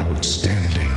[0.00, 0.90] Outstanding.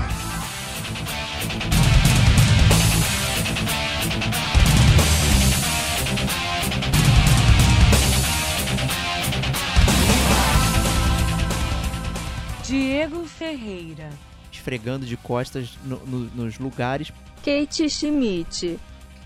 [12.63, 14.26] Diego Ferreira.
[14.67, 17.13] Esfregando de costas no- no- nos lugares.
[17.37, 18.77] Kate Schmidt.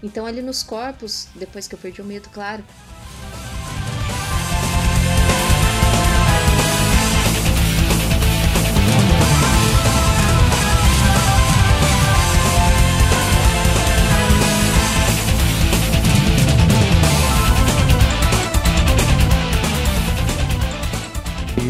[0.03, 2.63] Então ali nos corpos, depois que eu perdi o medo, claro.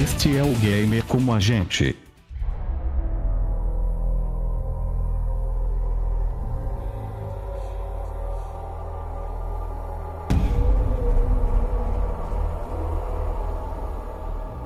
[0.01, 1.95] Este é o gamer como a gente.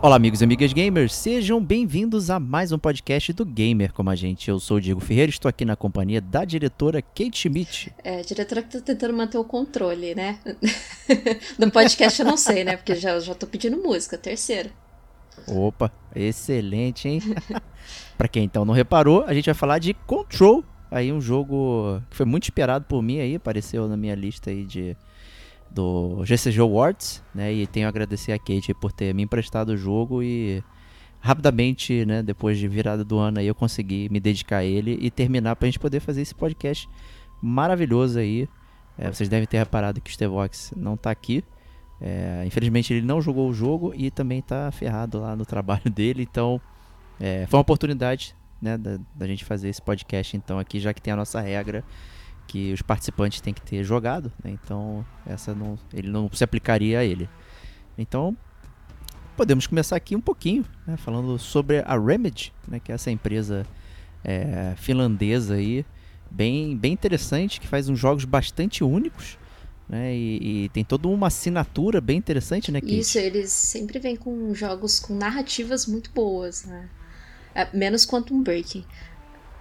[0.06, 4.16] Olá, amigos e amigas gamers, sejam bem-vindos a mais um podcast do Gamer como a
[4.16, 4.48] gente.
[4.52, 7.92] Eu sou o Diego Ferreira, estou aqui na companhia da diretora Kate Schmidt.
[8.04, 10.38] É, a diretora que tá tentando manter o controle, né?
[11.58, 12.78] Do podcast eu não sei, né?
[12.78, 14.70] Porque já, já tô pedindo música, terceiro.
[15.48, 17.20] Opa, excelente, hein?
[18.16, 22.16] pra quem então não reparou, a gente vai falar de Control, aí um jogo que
[22.16, 24.96] foi muito esperado por mim aí, apareceu na minha lista aí de
[25.76, 27.54] do GCG Awards, né?
[27.54, 30.64] E tenho a agradecer a Kate por ter me emprestado o jogo e
[31.20, 35.10] rapidamente, né, depois de virada do ano aí eu consegui me dedicar a ele e
[35.10, 36.88] terminar pra gente poder fazer esse podcast
[37.42, 38.48] maravilhoso aí.
[38.98, 41.44] É, vocês devem ter reparado que o Stevox não tá aqui.
[42.00, 46.24] É, infelizmente ele não jogou o jogo e também tá ferrado lá no trabalho dele,
[46.24, 46.62] então
[47.20, 51.02] é, foi uma oportunidade né, da, da gente fazer esse podcast então aqui, já que
[51.02, 51.84] tem a nossa regra
[52.48, 57.00] que os participantes têm que ter jogado, né, então essa não, ele não se aplicaria
[57.00, 57.30] a ele.
[57.98, 58.36] Então
[59.36, 63.66] podemos começar aqui um pouquinho, né, falando sobre a Remedy, né, que é essa empresa
[64.24, 65.86] é, finlandesa aí,
[66.32, 69.38] bem, bem interessante, que faz uns jogos bastante únicos.
[69.88, 72.82] Né, e, e tem toda uma assinatura bem interessante, né?
[72.82, 72.98] Kate?
[72.98, 76.90] Isso, eles sempre vêm com jogos com narrativas muito boas, né?
[77.54, 78.84] É, menos Quantum Break.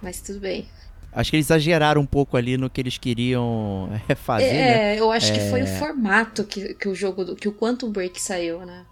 [0.01, 0.67] Mas tudo bem.
[1.15, 4.95] Acho que eles exageraram um pouco ali no que eles queriam é, fazer, né?
[4.95, 7.91] É, eu acho que foi o formato que, que o jogo, do- que o Quantum
[7.91, 8.85] Break saiu, né?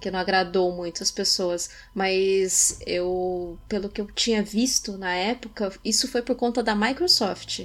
[0.00, 1.70] Que não agradou muito as pessoas.
[1.94, 7.62] Mas eu, pelo que eu tinha visto na época, isso foi por conta da Microsoft,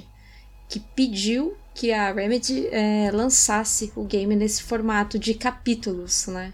[0.68, 6.52] que pediu que a Remedy é, lançasse o game nesse formato de capítulos, né?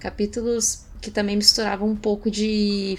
[0.00, 2.98] Capítulos que também misturavam um pouco de.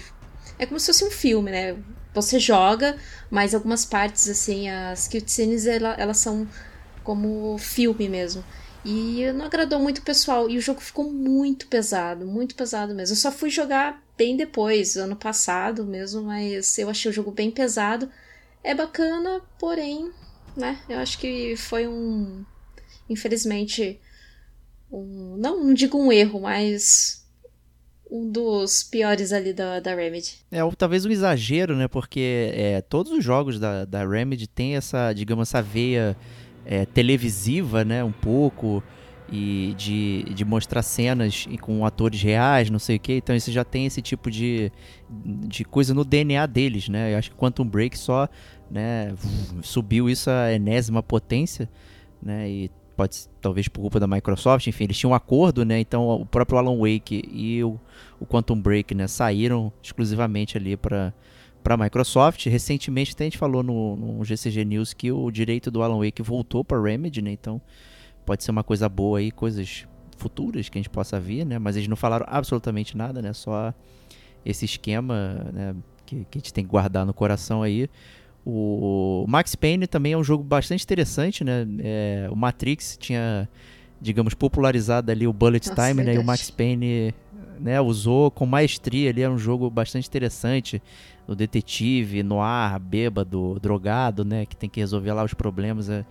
[0.58, 1.76] É como se fosse um filme, né?
[2.22, 2.96] Você joga,
[3.30, 6.46] mas algumas partes, assim, as cutscenes, ela- elas são
[7.02, 8.44] como filme mesmo.
[8.84, 10.48] E não agradou muito o pessoal.
[10.48, 13.14] E o jogo ficou muito pesado, muito pesado mesmo.
[13.14, 17.50] Eu só fui jogar bem depois, ano passado mesmo, mas eu achei o jogo bem
[17.50, 18.10] pesado.
[18.62, 20.10] É bacana, porém,
[20.56, 20.78] né?
[20.88, 22.44] Eu acho que foi um.
[23.08, 24.00] Infelizmente.
[24.90, 27.17] Um, não, não digo um erro, mas.
[28.10, 30.36] Um dos piores ali da, da Remedy.
[30.50, 31.88] É, ou talvez um exagero, né?
[31.88, 36.16] Porque é, todos os jogos da, da Remedy têm essa, digamos, essa veia
[36.64, 38.02] é, televisiva, né?
[38.02, 38.82] Um pouco.
[39.30, 43.12] E de, de mostrar cenas com atores reais, não sei o que.
[43.12, 44.72] Então isso já tem esse tipo de,
[45.46, 47.12] de coisa no DNA deles, né?
[47.12, 48.26] Eu acho que Quantum Break só
[48.70, 49.14] né,
[49.62, 51.68] subiu isso à enésima potência,
[52.22, 52.48] né?
[52.48, 55.78] E pode talvez por culpa da Microsoft, enfim, eles tinham um acordo, né?
[55.78, 57.78] Então o próprio Alan Wake e o,
[58.18, 61.14] o Quantum Break, né, saíram exclusivamente ali para
[61.62, 62.46] para Microsoft.
[62.46, 66.22] Recentemente até a gente falou no, no GCG News que o direito do Alan Wake
[66.22, 67.30] voltou para Remedy, né?
[67.30, 67.60] Então
[68.26, 69.86] pode ser uma coisa boa aí, coisas
[70.16, 71.56] futuras que a gente possa ver, né?
[71.56, 73.32] Mas eles não falaram absolutamente nada, né?
[73.32, 73.72] Só
[74.44, 75.76] esse esquema, né?
[76.04, 77.88] Que, que a gente tem que guardar no coração aí.
[78.50, 81.66] O Max Payne também é um jogo bastante interessante, né?
[81.80, 83.46] É, o Matrix tinha,
[84.00, 86.14] digamos, popularizado ali o Bullet Nossa, Time, né?
[86.14, 86.24] E o.
[86.24, 87.14] Max Payne
[87.60, 90.82] né, usou com maestria ali, é um jogo bastante interessante.
[91.26, 94.46] O detetive, no ar, bêbado, drogado, né?
[94.46, 95.90] Que tem que resolver lá os problemas.
[95.90, 96.02] É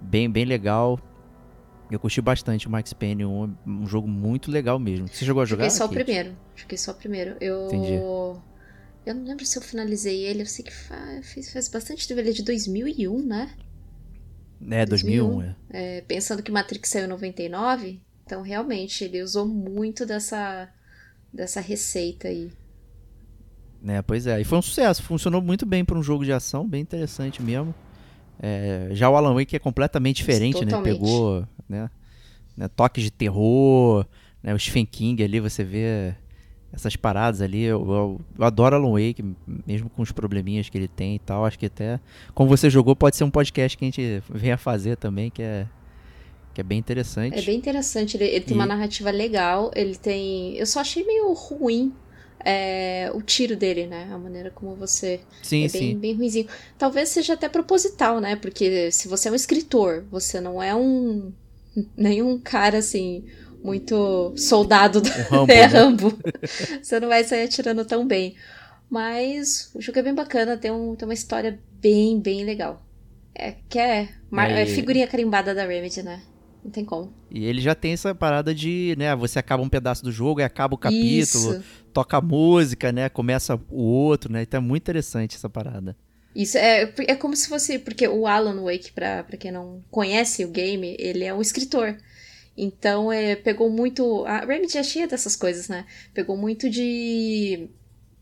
[0.00, 0.98] bem, bem legal.
[1.88, 5.06] Eu curti bastante o Max Payne, um, um jogo muito legal mesmo.
[5.06, 5.66] Você jogou a jogar?
[5.66, 6.32] Joguei só o primeiro.
[6.56, 7.36] Joguei só o primeiro.
[7.40, 7.66] Eu.
[7.66, 8.00] Entendi.
[9.06, 10.42] Eu não lembro se eu finalizei ele.
[10.42, 12.20] Eu sei que faz, faz, bastante tempo.
[12.20, 13.54] Ele é de 2001, né?
[14.70, 15.42] É, 2001, 2001.
[15.42, 15.56] é.
[15.70, 18.00] É, pensando que Matrix saiu em 99.
[18.24, 20.68] Então, realmente, ele usou muito dessa,
[21.32, 22.50] dessa receita aí.
[23.86, 24.40] É, pois é.
[24.40, 25.02] E foi um sucesso.
[25.02, 27.74] Funcionou muito bem para um jogo de ação, bem interessante mesmo.
[28.40, 30.70] É, já o Alan Wake é completamente diferente, né?
[30.70, 30.98] Totalmente.
[30.98, 31.90] Pegou né,
[32.56, 34.06] né, toques de terror,
[34.42, 36.14] né, o Stephen King ali, você vê
[36.74, 37.62] essas paradas ali.
[37.62, 39.24] Eu, eu, eu adoro Alan Wake,
[39.66, 41.44] mesmo com os probleminhas que ele tem e tal.
[41.46, 42.00] Acho que até,
[42.34, 45.66] como você jogou, pode ser um podcast que a gente venha fazer também, que é,
[46.52, 47.38] que é bem interessante.
[47.38, 48.16] É bem interessante.
[48.16, 49.70] Ele, ele tem E- uma narrativa legal.
[49.74, 50.56] Ele tem.
[50.56, 51.92] Eu só achei meio ruim
[52.44, 54.08] é, o tiro dele, né?
[54.12, 55.20] A maneira como você.
[55.42, 55.78] Sim, é sim.
[55.78, 56.46] bem, bem ruimzinho.
[56.76, 58.36] Talvez seja até proposital, né?
[58.36, 61.32] Porque se você é um escritor, você não é um.
[61.96, 63.24] nenhum cara assim.
[63.64, 65.08] Muito soldado do.
[65.30, 65.64] Rambo, é, né?
[65.66, 66.18] Rambo.
[66.82, 68.36] você não vai sair atirando tão bem.
[68.90, 72.86] Mas o jogo é bem bacana, tem, um, tem uma história bem, bem legal.
[73.34, 76.20] É, que é, mar- Aí- é figurinha carimbada da Remedy, né?
[76.62, 77.12] Não tem como.
[77.30, 80.44] E ele já tem essa parada de, né, você acaba um pedaço do jogo e
[80.44, 81.64] acaba o capítulo, Isso.
[81.92, 85.96] toca a música, né, começa o outro, né, então é muito interessante essa parada.
[86.34, 87.78] Isso, é, é como se fosse.
[87.78, 91.96] Porque o Alan Wake, pra quem não conhece o game, ele é um escritor.
[92.56, 94.24] Então, é, pegou muito.
[94.26, 95.84] A Remedy é cheia dessas coisas, né?
[96.12, 97.68] Pegou muito de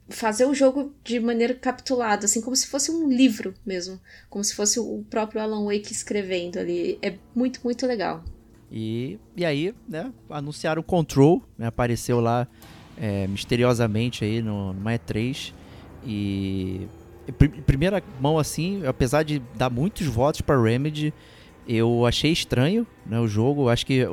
[0.08, 4.00] fazer o jogo de maneira capitulada, assim, como se fosse um livro mesmo.
[4.28, 6.98] Como se fosse o próprio Alan Wake escrevendo ali.
[7.02, 8.24] É muito, muito legal.
[8.70, 12.48] E, e aí, né, anunciaram o Control, né, apareceu lá
[12.96, 15.52] é, misteriosamente aí no, numa E3
[16.06, 16.88] e
[17.28, 21.12] em primeira mão assim, apesar de dar muitos votos para Remedy,
[21.66, 24.06] eu achei estranho, né, o jogo, acho que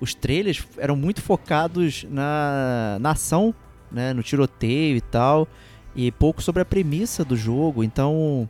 [0.00, 3.54] os trailers eram muito focados na, na ação,
[3.90, 5.46] né, no tiroteio e tal,
[5.94, 8.48] e pouco sobre a premissa do jogo, então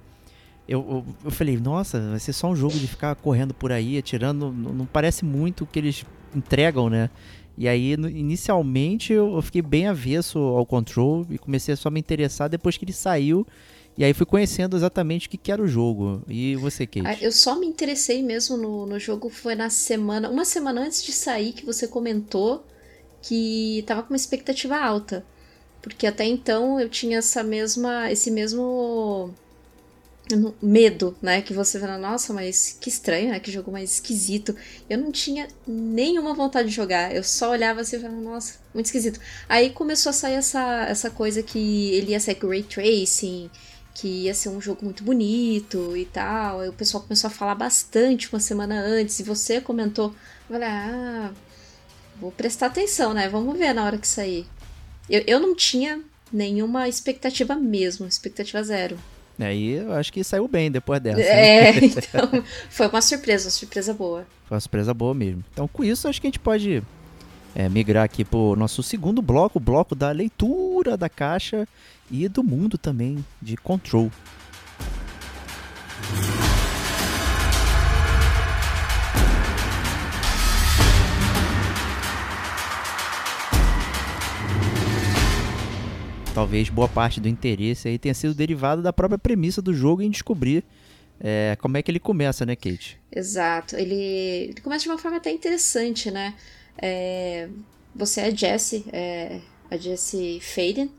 [0.68, 3.98] eu, eu, eu falei, nossa, vai ser só um jogo de ficar correndo por aí,
[3.98, 4.52] atirando.
[4.52, 7.10] Não, não parece muito o que eles entregam, né?
[7.58, 12.00] E aí, inicialmente, eu, eu fiquei bem avesso ao Control e comecei a só me
[12.00, 13.46] interessar depois que ele saiu.
[13.96, 16.22] E aí fui conhecendo exatamente o que, que era o jogo.
[16.28, 17.06] E você, Kate?
[17.06, 21.02] Ah, Eu só me interessei mesmo no, no jogo foi na semana, uma semana antes
[21.02, 22.64] de sair que você comentou
[23.20, 25.24] que tava com uma expectativa alta.
[25.82, 29.32] Porque até então eu tinha essa mesma, esse mesmo
[30.62, 31.42] medo, né?
[31.42, 33.40] Que você fala, nossa, mas que estranho, né?
[33.40, 34.56] Que jogo mais esquisito.
[34.88, 37.14] Eu não tinha nenhuma vontade de jogar.
[37.14, 39.20] Eu só olhava assim e falava, nossa, muito esquisito.
[39.48, 43.50] Aí começou a sair essa, essa coisa que ele ia sair com Ray Tracing,
[43.94, 46.60] que ia ser um jogo muito bonito e tal.
[46.60, 50.14] Aí o pessoal começou a falar bastante uma semana antes, e você comentou.
[50.48, 51.30] Eu falei, ah,
[52.20, 53.28] vou prestar atenção, né?
[53.28, 54.46] Vamos ver na hora que sair.
[55.08, 56.00] Eu, eu não tinha
[56.32, 58.98] nenhuma expectativa mesmo, expectativa zero.
[59.38, 61.18] Aí eu acho que saiu bem depois dessa.
[61.18, 61.24] né?
[61.24, 64.26] É, então foi uma surpresa, uma surpresa boa.
[64.46, 65.44] Foi uma surpresa boa mesmo.
[65.52, 66.82] Então, com isso, acho que a gente pode
[67.54, 71.66] é, migrar aqui pro nosso segundo bloco, o bloco da leitura da caixa
[72.10, 74.10] e do mundo também de Control.
[86.34, 90.10] Talvez boa parte do interesse aí tenha sido derivado da própria premissa do jogo em
[90.10, 90.64] descobrir
[91.24, 92.98] é, como é que ele começa, né, Kate?
[93.14, 93.76] Exato.
[93.76, 96.34] Ele, ele começa de uma forma até interessante, né?
[96.78, 97.48] É,
[97.94, 100.90] você é Jessie, é, a Jessie Faden,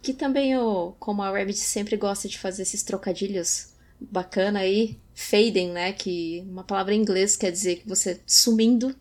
[0.00, 5.70] que também, o, como a Rabbit sempre gosta de fazer esses trocadilhos bacana aí, Faden,
[5.70, 5.92] né?
[5.92, 8.94] Que uma palavra em inglês quer dizer que você sumindo.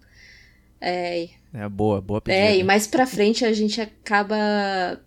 [0.81, 2.45] É, É boa, boa pedida.
[2.45, 4.35] é, e mais pra frente a gente acaba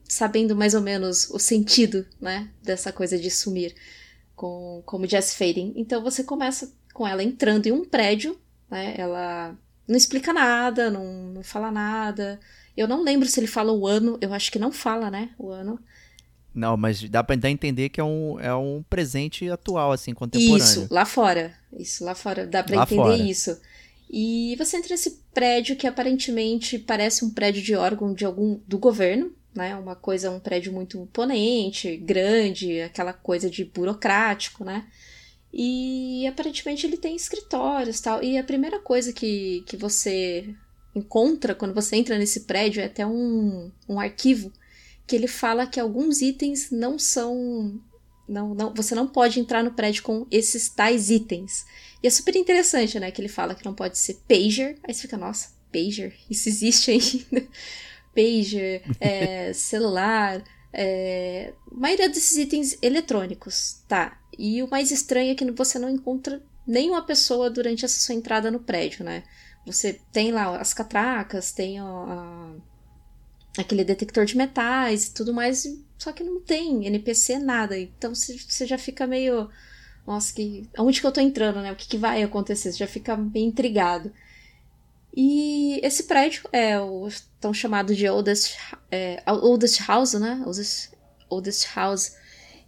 [0.08, 2.48] sabendo mais ou menos o sentido, né?
[2.62, 3.74] Dessa coisa de sumir
[4.36, 5.72] com, como Jess Faden.
[5.76, 8.38] Então você começa com ela entrando em um prédio,
[8.70, 8.94] né?
[8.96, 9.56] Ela
[9.90, 12.38] não explica nada, não, não fala nada.
[12.76, 15.30] Eu não lembro se ele fala o ano, eu acho que não fala, né?
[15.37, 15.80] O ano.
[16.54, 20.56] Não, mas dá pra entender que é um, é um presente atual, assim, contemporâneo.
[20.64, 21.52] Isso, lá fora.
[21.76, 22.47] Isso, lá fora.
[22.47, 23.16] Dá pra Lá entender fora.
[23.16, 23.61] isso.
[24.09, 28.78] E você entra nesse prédio que aparentemente parece um prédio de órgão de algum do
[28.78, 29.75] governo, né?
[29.75, 34.87] Uma coisa, um prédio muito imponente, grande, aquela coisa de burocrático, né?
[35.52, 38.23] E aparentemente ele tem escritórios tal.
[38.23, 40.54] E a primeira coisa que, que você
[40.95, 44.52] encontra quando você entra nesse prédio é até um, um arquivo
[45.07, 47.80] que ele fala que alguns itens não são.
[48.28, 51.66] Não, não, você não pode entrar no prédio com esses tais itens.
[52.00, 53.11] E é super interessante, né?
[53.11, 54.78] Que ele fala que não pode ser pager.
[54.85, 56.14] Aí você fica, nossa, pager?
[56.30, 57.49] Isso existe ainda?
[58.14, 64.16] pager, é, celular, é, a maioria desses itens eletrônicos, tá?
[64.40, 68.50] E o mais estranho é que você não encontra nenhuma pessoa durante essa sua entrada
[68.50, 69.25] no prédio, né?
[69.66, 72.54] Você tem lá as catracas, tem a, a-
[73.59, 75.64] aquele detector de metais e tudo mais,
[75.99, 77.78] só que não tem NPC nada.
[77.78, 79.50] Então você já fica meio.
[80.06, 80.68] Nossa, que.
[80.78, 81.73] Onde que eu tô entrando, né?
[81.73, 82.73] O que, que vai acontecer?
[82.73, 84.12] Você já fica bem intrigado.
[85.16, 87.09] E esse prédio é o
[87.40, 88.56] tão chamado de Oldest,
[88.90, 90.40] é, oldest House, né?
[90.47, 90.90] Oldest,
[91.28, 92.12] oldest House.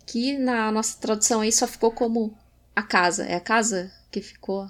[0.06, 2.36] Que na nossa tradução aí só ficou como
[2.74, 3.24] a casa.
[3.24, 4.68] É a casa que ficou.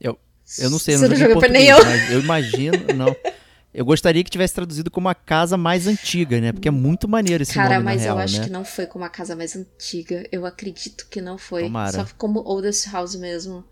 [0.00, 0.18] Eu,
[0.58, 1.84] eu não sei, eu Você não não joguei português, nem eu.
[1.84, 3.16] mas eu imagino, não.
[3.74, 6.52] Eu gostaria que tivesse traduzido como a casa mais antiga, né?
[6.52, 8.44] Porque é muito maneiro esse Cara, nome, mas real, eu acho né?
[8.44, 10.26] que não foi como a casa mais antiga.
[10.30, 11.62] Eu acredito que não foi.
[11.62, 11.92] Tomara.
[11.92, 13.64] Só como Oldest House mesmo.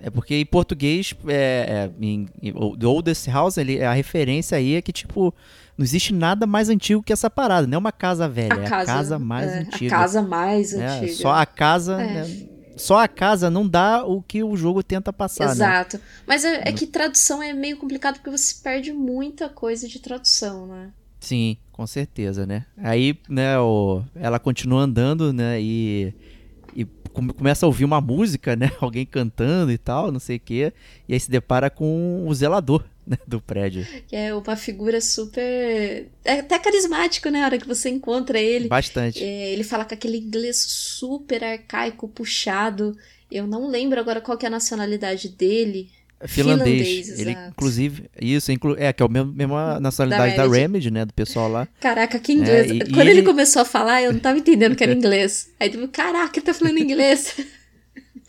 [0.00, 4.58] É porque em português, é, é, em, em, o The Oldest House, ele, a referência
[4.58, 5.32] aí é que, tipo,
[5.76, 7.66] não existe nada mais antigo que essa parada.
[7.66, 9.94] Não é uma casa velha, é a casa mais é, antiga.
[9.94, 10.86] A casa mais né?
[10.98, 11.12] antiga.
[11.14, 12.06] Só a casa, É.
[12.06, 12.46] né?
[12.74, 15.52] Só a casa não dá o que o jogo tenta passar, né?
[15.52, 16.00] Exato.
[16.26, 20.66] Mas é, é que tradução é meio complicado porque você perde muita coisa de tradução,
[20.66, 20.90] né?
[21.20, 22.64] Sim, com certeza, né?
[22.78, 26.12] Aí, né, o, ela continua andando, né, e,
[26.74, 30.40] e come- começa a ouvir uma música, né, alguém cantando e tal, não sei o
[30.40, 30.72] quê,
[31.08, 32.88] e aí se depara com o zelador, né,
[33.26, 33.86] do prédio.
[34.08, 36.08] Que é uma figura super.
[36.24, 37.42] É até carismático, né?
[37.42, 38.68] A hora que você encontra ele.
[38.68, 39.22] Bastante.
[39.22, 42.96] É, ele fala com aquele inglês super arcaico, puxado.
[43.30, 45.90] Eu não lembro agora qual que é a nacionalidade dele.
[46.24, 46.86] Finlandês.
[47.08, 50.60] finlandês, Ele, inclusive, isso, inclu, é, que é a mesma, nacionalidade da Remedy.
[50.60, 51.66] Remedy, né, do pessoal lá.
[51.80, 52.70] Caraca, que inglês.
[52.70, 53.10] É, e- Quando e ele...
[53.10, 55.50] ele- começou a falar, eu não tava entendendo que era inglês.
[55.58, 57.34] Aí tipo, caraca, ele tá falando inglês.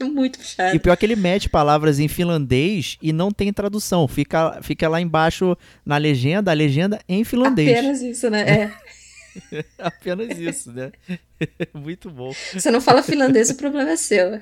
[0.12, 0.76] Muito puxado.
[0.76, 4.08] E pior que ele mete palavras em finlandês e não tem tradução.
[4.08, 7.70] Fica, fica lá embaixo na legenda, a legenda em finlandês.
[7.78, 8.42] Apenas isso, né?
[8.50, 9.64] É.
[9.80, 10.92] Apenas isso, né?
[11.74, 12.34] Muito bom.
[12.54, 14.40] Você não fala finlandês, o problema é seu.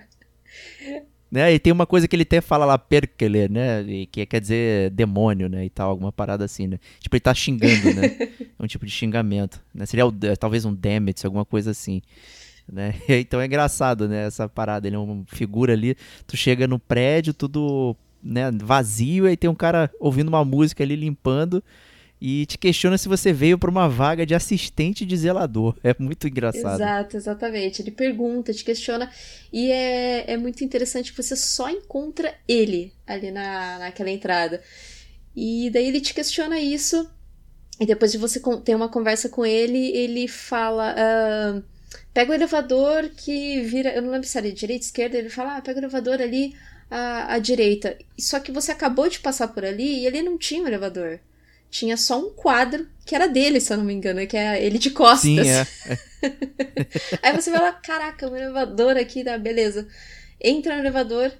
[1.31, 1.53] Né?
[1.53, 3.85] E tem uma coisa que ele até fala lá, perkele, né?
[4.11, 5.63] Que quer dizer demônio, né?
[5.63, 6.77] E tal, alguma parada assim, né?
[6.99, 8.17] Tipo, ele tá xingando, né?
[8.59, 9.61] É um tipo de xingamento.
[9.73, 9.85] Né?
[9.85, 12.01] Seria o- talvez um damn it, alguma coisa assim.
[12.71, 12.95] Né?
[13.09, 14.25] Então é engraçado, né?
[14.25, 14.87] Essa parada.
[14.87, 15.95] Ele é uma figura ali.
[16.25, 20.95] Tu chega no prédio, tudo né, vazio, aí tem um cara ouvindo uma música ali
[20.95, 21.63] limpando.
[22.23, 25.75] E te questiona se você veio pra uma vaga de assistente de zelador.
[25.83, 26.75] É muito engraçado.
[26.75, 27.81] Exato, exatamente.
[27.81, 29.11] Ele pergunta, te questiona.
[29.51, 34.61] E é, é muito interessante que você só encontra ele ali na, naquela entrada.
[35.35, 37.09] E daí ele te questiona isso.
[37.79, 40.93] E depois de você ter uma conversa com ele, ele fala.
[40.95, 41.61] ah,
[42.13, 43.93] pega o elevador que vira.
[43.93, 45.17] Eu não lembro se era direita, esquerda.
[45.17, 46.55] Ele fala: ah, pega o elevador ali
[46.89, 47.97] à, à direita.
[48.17, 51.19] Só que você acabou de passar por ali e ele não tinha um elevador.
[51.69, 54.77] Tinha só um quadro que era dele, se eu não me engano, que é ele
[54.77, 55.21] de costas.
[55.21, 55.65] Sim, é.
[57.23, 59.87] Aí você vai lá, caraca, um elevador aqui, tá, beleza.
[60.39, 61.31] Entra no elevador,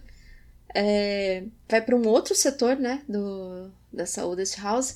[0.74, 4.96] é, vai para um outro setor, né, do, dessa Oldest House,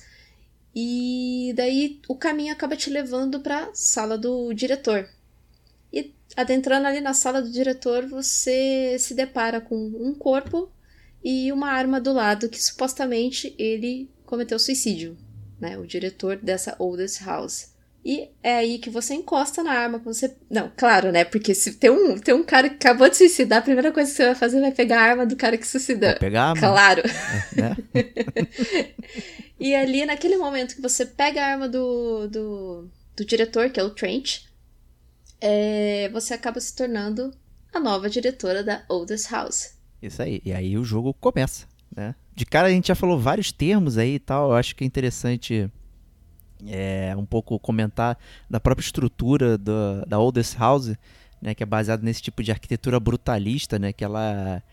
[0.73, 5.09] e daí o caminho acaba te levando pra sala do diretor.
[5.91, 10.69] E adentrando ali na sala do diretor, você se depara com um corpo
[11.23, 15.17] e uma arma do lado que supostamente ele cometeu suicídio,
[15.59, 17.73] né, o diretor dessa Oldest House.
[18.07, 19.97] E é aí que você encosta na arma.
[19.99, 20.35] quando Você...
[20.47, 21.25] Não, claro, né?
[21.25, 24.15] Porque se tem um, tem um cara que acabou de suicidar, a primeira coisa que
[24.17, 26.11] você vai fazer vai pegar a arma do cara que suicidou.
[26.11, 27.01] Vou pegar a arma, Claro.
[27.55, 27.75] né?
[29.59, 33.83] E ali, naquele momento que você pega a arma do, do, do diretor, que é
[33.83, 34.41] o Trent,
[35.47, 37.31] é, você acaba se tornando
[37.71, 39.75] a nova diretora da Oldest House.
[40.01, 40.41] Isso aí.
[40.43, 42.15] E aí o jogo começa, né?
[42.33, 44.49] De cara a gente já falou vários termos aí e tal.
[44.49, 45.71] Eu acho que é interessante
[46.67, 48.17] é, um pouco comentar
[48.49, 50.95] da própria estrutura do, da Oldest House,
[51.39, 51.53] né?
[51.53, 53.93] Que é baseada nesse tipo de arquitetura brutalista, né?
[53.93, 54.63] Que ela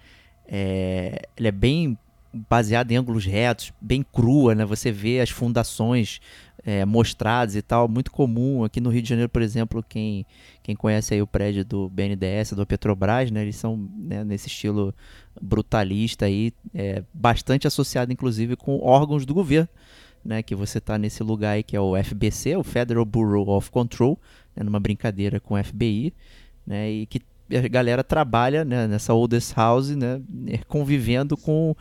[0.47, 1.99] é, ela é bem
[2.33, 4.65] baseada em ângulos retos, bem crua, né?
[4.65, 6.21] Você vê as fundações
[6.65, 10.25] é, mostradas e tal, muito comum aqui no Rio de Janeiro, por exemplo, quem,
[10.63, 13.43] quem conhece aí o prédio do BNDES, do Petrobras, né?
[13.43, 14.95] Eles são né, nesse estilo
[15.41, 19.69] brutalista aí, é, bastante associado inclusive com órgãos do governo,
[20.25, 20.43] né?
[20.43, 24.19] Que você tá nesse lugar aí que é o FBC, o Federal Bureau of Control,
[24.55, 26.15] né, numa brincadeira com o FBI,
[26.67, 26.91] né?
[26.91, 27.21] E que
[27.57, 30.21] a galera trabalha né, nessa oldest house, né?
[30.69, 31.75] Convivendo com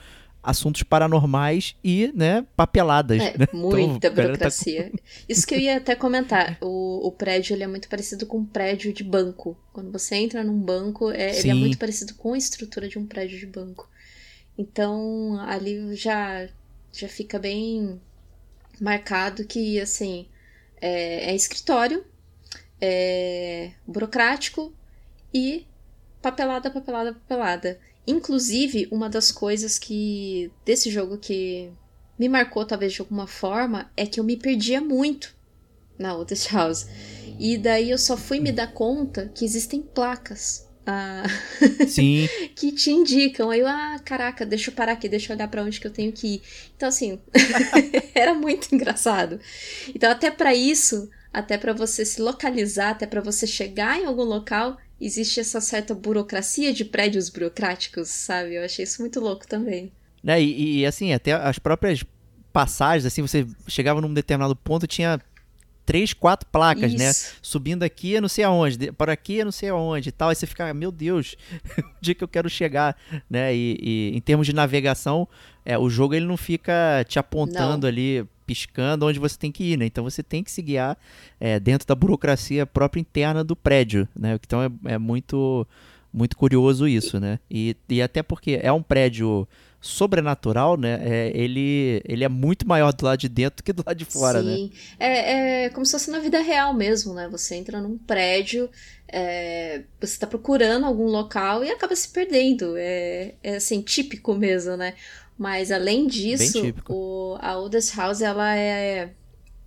[0.43, 3.21] assuntos paranormais e, né, papeladas.
[3.21, 3.47] É, né?
[3.53, 4.91] muita Então, a galera tá burocracia.
[5.27, 6.57] Isso que eu ia até comentar.
[6.61, 9.57] O, o prédio ele é muito parecido com um prédio de banco.
[9.71, 13.05] Quando você entra num banco, é, ele é muito parecido com a estrutura de um
[13.05, 13.89] prédio de banco.
[14.57, 16.47] Então, ali já,
[16.91, 17.99] já fica bem
[18.79, 20.27] marcado que, assim,
[20.81, 22.03] é, é escritório,
[22.79, 24.73] é burocrático
[25.33, 25.67] e
[26.21, 27.79] papelada, papelada, papelada.
[28.11, 31.71] Inclusive, uma das coisas que desse jogo que
[32.19, 35.35] me marcou talvez de alguma forma é que eu me perdia muito
[35.97, 36.87] na Otis House.
[37.39, 40.69] E daí eu só fui me dar conta que existem placas.
[40.85, 41.23] Ah,
[41.87, 42.27] Sim.
[42.55, 43.49] que te indicam.
[43.49, 45.91] Aí eu, ah, caraca, deixa eu parar aqui, deixa eu olhar para onde que eu
[45.91, 46.41] tenho que ir.
[46.75, 47.19] Então, assim,
[48.13, 49.39] era muito engraçado.
[49.95, 54.23] Então, até para isso, até para você se localizar, até para você chegar em algum
[54.23, 58.55] local, existe essa certa burocracia de prédios burocráticos, sabe?
[58.55, 59.91] Eu achei isso muito louco também.
[60.23, 62.03] Né, e, e, assim, até as próprias
[62.53, 65.19] passagens, assim, você chegava num determinado ponto tinha
[65.85, 67.09] três, quatro placas, né?
[67.09, 67.33] Isso.
[67.41, 70.29] Subindo aqui, eu não sei aonde, de- por aqui, eu não sei aonde e tal.
[70.29, 71.35] Aí você fica, meu Deus,
[71.97, 72.95] onde é que eu quero chegar,
[73.29, 73.53] né?
[73.55, 75.27] E, e em termos de navegação,
[75.65, 77.89] é, o jogo ele não fica te apontando Não.
[77.89, 79.85] ali, piscando onde você tem que ir, né?
[79.85, 80.97] Então você tem que se guiar
[81.39, 84.37] é, dentro da burocracia própria interna do prédio, né?
[84.45, 85.65] Então é, é muito,
[86.11, 87.39] muito curioso isso, né?
[87.49, 89.47] E, e até porque é um prédio
[89.79, 90.99] sobrenatural, né?
[91.01, 94.43] É, ele, ele é muito maior do lado de dentro que do lado de fora,
[94.43, 94.55] né?
[94.55, 94.71] Sim.
[94.99, 97.29] É, é como se fosse na vida real mesmo, né?
[97.31, 98.69] Você entra num prédio,
[99.07, 102.75] é, você tá procurando algum local e acaba se perdendo.
[102.77, 104.93] É, é assim, típico mesmo, né?
[105.41, 109.15] Mas além disso, o, a Oldest House, ela é.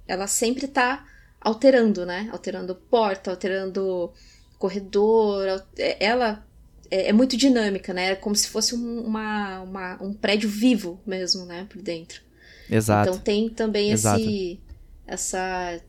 [0.07, 1.05] Ela sempre tá
[1.41, 2.29] alterando, né?
[2.31, 4.13] Alterando porta, alterando
[4.57, 5.65] corredor.
[5.77, 6.47] é- Ela
[6.89, 8.13] é, é muito dinâmica, né?
[8.13, 11.67] É como se fosse um, uma, uma- um prédio vivo mesmo, né?
[11.69, 12.23] Por dentro.
[12.71, 13.09] Exato.
[13.11, 14.21] Então tem também Exato.
[14.21, 14.61] esse,
[15.05, 15.81] essa,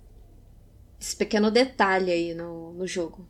[0.99, 3.27] esse pequeno detalhe aí no, no jogo.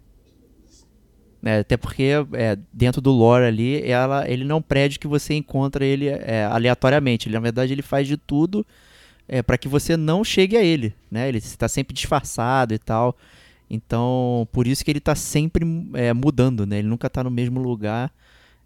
[1.45, 5.07] É, até porque é, dentro do lore ali, ela, ele não é um prédio que
[5.07, 7.27] você encontra ele é, aleatoriamente.
[7.27, 8.65] Ele, na verdade, ele faz de tudo
[9.27, 10.95] é, para que você não chegue a ele.
[11.09, 11.29] Né?
[11.29, 13.15] Ele está sempre disfarçado e tal.
[13.69, 16.79] Então, por isso que ele está sempre é, mudando, né?
[16.79, 18.11] Ele nunca está no mesmo lugar.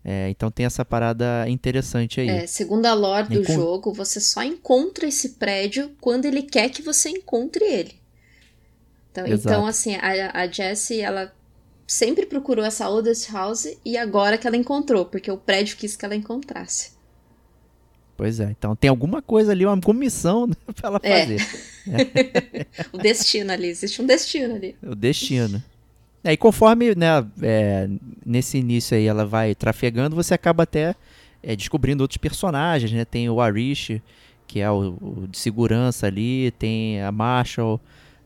[0.04, 2.30] É, então tem essa parada interessante aí.
[2.30, 6.82] É, segundo a lore do jogo, você só encontra esse prédio quando ele quer que
[6.82, 8.00] você encontre ele.
[9.12, 11.34] Então, então assim, a, a Jessie, ela
[11.90, 16.06] sempre procurou essa oldest house e agora que ela encontrou, porque o prédio quis que
[16.06, 16.92] ela encontrasse.
[18.16, 18.52] Pois é.
[18.52, 21.22] Então tem alguma coisa ali, uma comissão né, para ela É.
[21.22, 21.48] fazer.
[22.94, 24.76] O destino ali, existe um destino ali.
[24.84, 25.64] O destino.
[26.24, 27.90] É, e conforme, né, é,
[28.26, 30.94] nesse início aí ela vai trafegando, você acaba até
[31.42, 33.06] é, descobrindo outros personagens, né?
[33.06, 34.02] Tem o Arish,
[34.46, 37.80] que é o, o de segurança ali, tem a Marshall,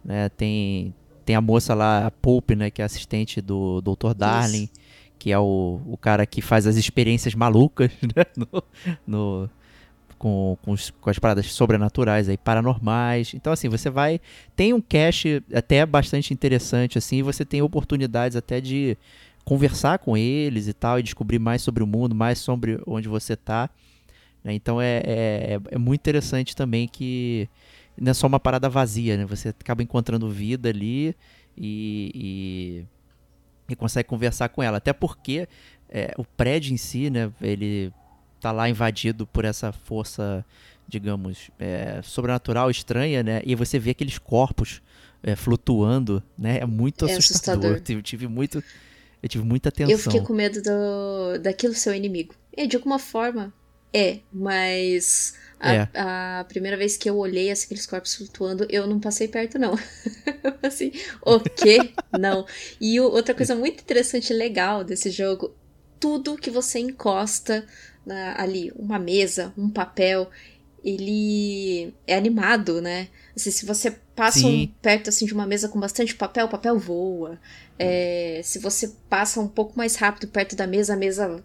[0.03, 0.27] né?
[0.29, 0.93] Tem,
[1.25, 2.69] tem a moça lá, a Pope, né?
[2.69, 4.13] Que é assistente do Dr.
[4.13, 4.69] Darling,
[5.19, 8.25] que é o, o cara que faz as experiências malucas, né?
[8.37, 8.63] No,
[9.07, 9.49] no-
[10.17, 13.33] com, com, os- com as paradas sobrenaturais aí, paranormais.
[13.33, 14.21] Então, assim, você vai
[14.55, 18.97] tem um cache até bastante interessante assim, e você tem oportunidades até de
[19.43, 23.35] conversar com eles e tal e descobrir mais sobre o mundo, mais sobre onde você
[23.35, 23.69] tá.
[24.43, 24.53] né?
[24.53, 27.49] Então é, é, é muito interessante também que
[27.97, 29.25] não é só uma parada vazia, né?
[29.25, 31.15] Você acaba encontrando vida ali
[31.57, 32.85] e,
[33.69, 34.77] e, e consegue conversar com ela.
[34.77, 35.47] Até porque
[35.89, 37.31] é, o prédio em si, né?
[37.41, 37.91] Ele
[38.39, 40.45] tá lá invadido por essa força
[40.87, 43.41] digamos, é, sobrenatural, estranha, né?
[43.45, 44.81] E você vê aqueles corpos
[45.21, 46.59] é, flutuando, né?
[46.59, 47.71] É muito É assustador.
[47.71, 47.97] assustador.
[47.97, 48.63] Eu tive, muito,
[49.21, 49.91] eu tive muita atenção.
[49.91, 52.35] Eu fiquei com medo do, daquilo ser o inimigo.
[52.55, 53.53] E de alguma forma,
[53.93, 55.89] é, mas a, É.
[55.95, 59.73] a primeira vez que eu olhei assim, aqueles corpos flutuando, eu não passei perto, não.
[60.61, 60.91] Assim,
[61.25, 61.93] o quê?
[62.11, 62.45] não.
[62.79, 65.55] E o- outra coisa muito interessante e legal desse jogo,
[65.99, 67.65] tudo que você encosta
[68.05, 70.29] na- ali, uma mesa, um papel,
[70.83, 73.07] ele é animado, né?
[73.35, 76.77] Assim, se você passa um, perto assim de uma mesa com bastante papel, o papel
[76.77, 77.39] voa.
[77.79, 81.43] É, se você passa um pouco mais rápido perto da mesa, a mesa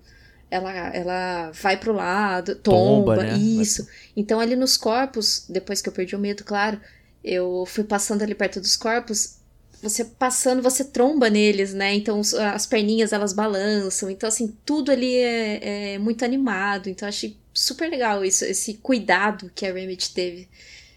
[0.50, 3.36] ela, ela vai pro lado, tomba, Tomba, né?
[3.36, 3.86] isso.
[4.16, 6.80] Então ali nos corpos, depois que eu perdi o medo, claro,
[7.22, 9.36] eu fui passando ali perto dos corpos,
[9.82, 11.94] você passando, você tromba neles, né?
[11.94, 12.20] Então
[12.54, 17.88] as perninhas elas balançam, então assim, tudo ali é, é muito animado, então achei super
[17.90, 20.48] legal isso, esse cuidado que a Remedy teve.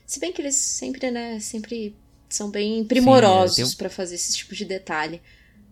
[0.05, 1.95] Se bem que eles sempre, né, sempre
[2.29, 5.21] são bem primorosos tem um- pra fazer esse tipo de detalhe.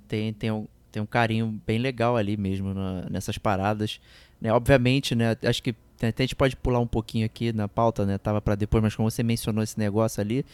[0.08, 4.00] tem, tem, um, tem um carinho bem legal ali mesmo na- nessas paradas.
[4.42, 4.52] Né?
[4.52, 5.36] Obviamente, né?
[5.44, 8.18] Acho que até a gente pode pular um pouquinho aqui na pauta, né?
[8.18, 10.46] Tava para depois, mas como você mencionou esse negócio ali,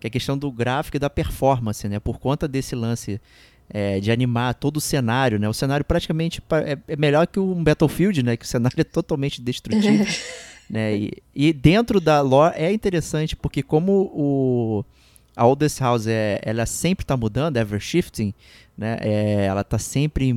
[0.00, 2.00] que é a questão do gráfico e da performance, né?
[2.00, 3.20] Por conta desse lance
[3.68, 5.48] é, de animar todo o cenário, né?
[5.48, 8.36] O cenário praticamente é, é melhor que um Battlefield, né?
[8.36, 10.04] Que o cenário é totalmente destrutivo.
[10.68, 10.96] né?
[10.96, 14.84] E, e dentro da lore é interessante porque como o
[15.36, 18.32] a Oldest House é, ela sempre tá mudando, ever shifting,
[18.76, 18.98] né?
[19.00, 20.34] É, ela tá sempre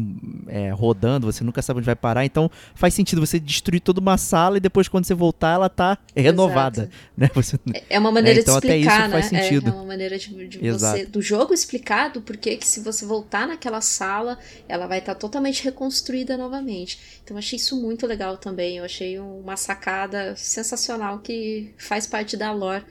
[0.48, 4.18] é, rodando, você nunca sabe onde vai parar, então faz sentido você destruir toda uma
[4.18, 6.98] sala e depois quando você voltar ela tá renovada, Exato.
[7.18, 7.30] né?
[7.34, 9.22] Você, É uma maneira É, então de até explicar, isso né?
[9.22, 9.68] faz sentido.
[9.68, 10.98] É, é uma maneira de, de Exato.
[11.00, 15.16] você, do jogo explicar do porquê que se você voltar naquela sala, ela vai estar
[15.16, 17.00] totalmente reconstruída novamente.
[17.24, 18.78] Então eu achei isso muito legal também.
[18.78, 22.84] Eu achei uma sacada sensacional que faz parte da lore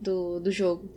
[0.00, 0.88] do, do jogo.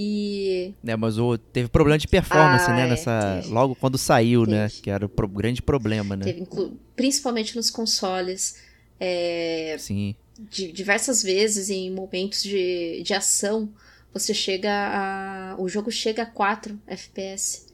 [0.00, 2.86] E né, mas o, teve problema de performance, Ah, né?
[2.86, 3.52] é, Nessa, teve.
[3.52, 4.68] logo quando saiu, né?
[4.68, 4.80] Teve.
[4.82, 6.24] Que era o pro- grande problema, né?
[6.24, 6.46] teve
[6.94, 8.56] principalmente nos consoles.
[9.00, 10.14] é, Sim.
[10.38, 13.68] de diversas vezes em momentos de, de ação,
[14.14, 15.56] você chega a.
[15.58, 17.66] O jogo chega a 4 FPS.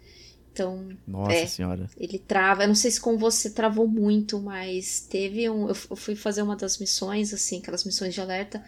[0.53, 1.47] Então, Nossa É.
[1.47, 1.91] senhora.
[1.99, 2.63] ele trava.
[2.63, 5.69] Eu não sei se com você travou muito, mas teve um.
[5.69, 8.65] Eu fui fazer uma das missões, assim, aquelas missões de alerta.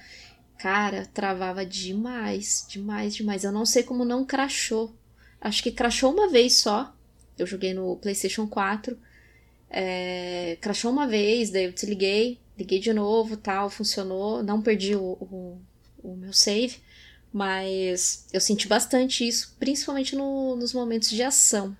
[0.58, 3.44] Cara, travava demais, demais, demais.
[3.44, 4.94] Eu não sei como não crashou.
[5.40, 6.94] Acho que crashou uma vez só.
[7.38, 8.98] Eu joguei no PlayStation 4.
[9.70, 14.42] É, crashou uma vez, daí eu desliguei, liguei de novo, tal, funcionou.
[14.42, 15.60] Não perdi o, o,
[16.02, 16.76] o meu save,
[17.32, 21.76] mas eu senti bastante isso, principalmente no- nos momentos de ação.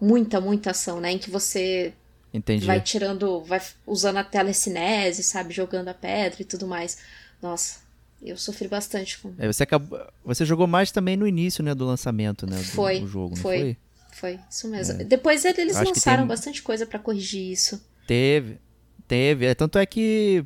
[0.00, 1.12] Muita, muita ação, né?
[1.12, 1.92] Em que você
[2.32, 2.66] Entendi.
[2.66, 5.52] vai tirando, vai usando a telecinese, sabe?
[5.52, 6.98] Jogando a pedra e tudo mais.
[7.42, 7.80] Nossa,
[8.22, 9.32] eu sofri bastante com.
[9.38, 13.00] É, você acabou, você jogou mais também no início, né, do lançamento, né, do, Foi,
[13.00, 13.58] do jogo, foi.
[13.58, 13.76] foi?
[14.12, 15.04] Foi, isso mesmo.
[15.04, 15.80] Depois eles É.
[15.80, 17.80] Acho que lançaram tem- bastante coisa pra corrigir isso.
[18.06, 18.58] Teve,
[19.06, 19.46] teve.
[19.46, 20.44] É, tanto é que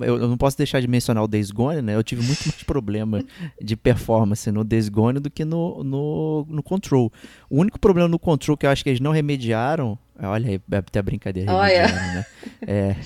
[0.00, 1.96] eu, eu não posso deixar de mencionar o Days Gone, né?
[1.96, 3.24] Eu tive muito mais problema
[3.60, 7.12] de performance no Days Gone do que no, no, no Control.
[7.50, 11.02] O único problema no Control que eu acho que eles não remediaram, olha aí, até
[11.02, 11.88] brincadeira, Olha.
[11.88, 12.26] né?
[12.62, 12.96] É,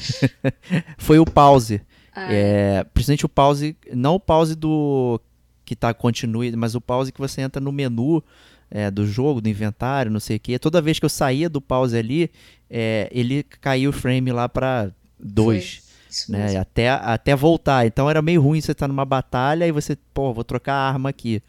[0.98, 1.80] foi o pause.
[2.14, 5.20] Ah, É, principalmente o pause, não o pause do
[5.64, 8.22] que tá continue, mas o pause que você entra no menu
[8.70, 10.58] é, do jogo, do inventário, não sei o que.
[10.58, 12.30] Toda vez que eu saía do pause ali,
[12.68, 16.56] é, ele caiu o frame lá pra 2, foi isso né?
[16.58, 17.86] Até, até voltar.
[17.86, 21.08] Então era meio ruim você estar numa batalha e você, pô, vou trocar a arma
[21.08, 21.42] aqui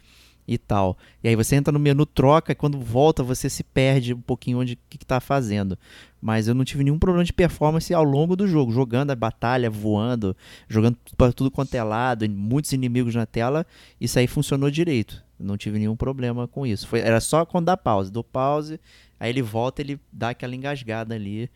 [0.46, 0.96] e tal.
[1.22, 4.60] E aí você entra no menu troca e quando volta você se perde um pouquinho
[4.60, 5.78] onde que, que tá fazendo.
[6.20, 9.70] Mas eu não tive nenhum problema de performance ao longo do jogo, jogando a batalha,
[9.70, 10.36] voando,
[10.68, 13.66] jogando para tudo quanto é lado, muitos inimigos na tela,
[14.00, 15.22] isso aí funcionou direito.
[15.38, 16.86] Não tive nenhum problema com isso.
[16.86, 18.10] Foi, era só quando dá pause.
[18.10, 18.80] Dou pause,
[19.18, 21.50] aí ele volta, ele dá aquela engasgada ali.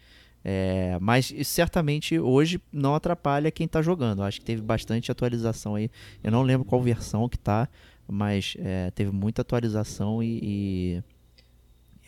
[0.45, 4.23] É, mas certamente hoje não atrapalha quem tá jogando.
[4.23, 5.91] Acho que teve bastante atualização aí.
[6.23, 7.69] Eu não lembro qual versão que tá,
[8.09, 11.03] mas é, teve muita atualização e, e,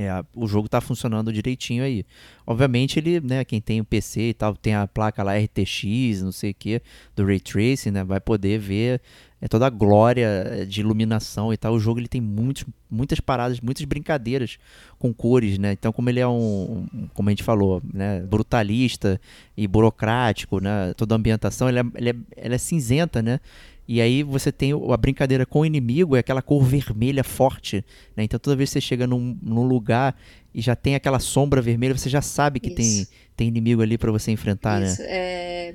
[0.03, 2.05] é, o jogo tá funcionando direitinho aí.
[2.47, 6.33] Obviamente ele, né, quem tem o PC e tal, tem a placa lá RTX, não
[6.33, 6.81] sei o que,
[7.15, 9.03] do Ray Tracing, né, vai poder ver
[9.40, 11.74] é, toda a glória é, de iluminação e tal.
[11.74, 14.59] O jogo ele tem muitos, muitas paradas, muitas brincadeiras
[14.98, 15.72] com cores, né?
[15.72, 19.20] Então como ele é um, um- como a gente falou, né, brutalista
[19.57, 23.40] e burocrático, né, toda a ambientação, ele é, ele é, ela é cinzenta, né?
[23.88, 27.85] E aí você tem a brincadeira com o inimigo, é aquela cor vermelha forte,
[28.16, 28.22] né?
[28.22, 30.16] Então toda vez que você chega num, num lugar
[30.55, 33.11] e já tem aquela sombra vermelha, você já sabe que tem, Isso.
[33.37, 35.09] tem inimigo ali pra você enfrentar, Isso, né?
[35.11, 35.74] é...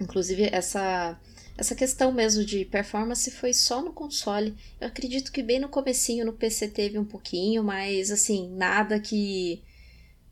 [0.00, 1.16] Inclusive, essa,
[1.56, 4.54] essa questão mesmo de performance foi só no console.
[4.80, 9.62] Eu acredito que bem no comecinho no PC teve um pouquinho, mas assim, nada que,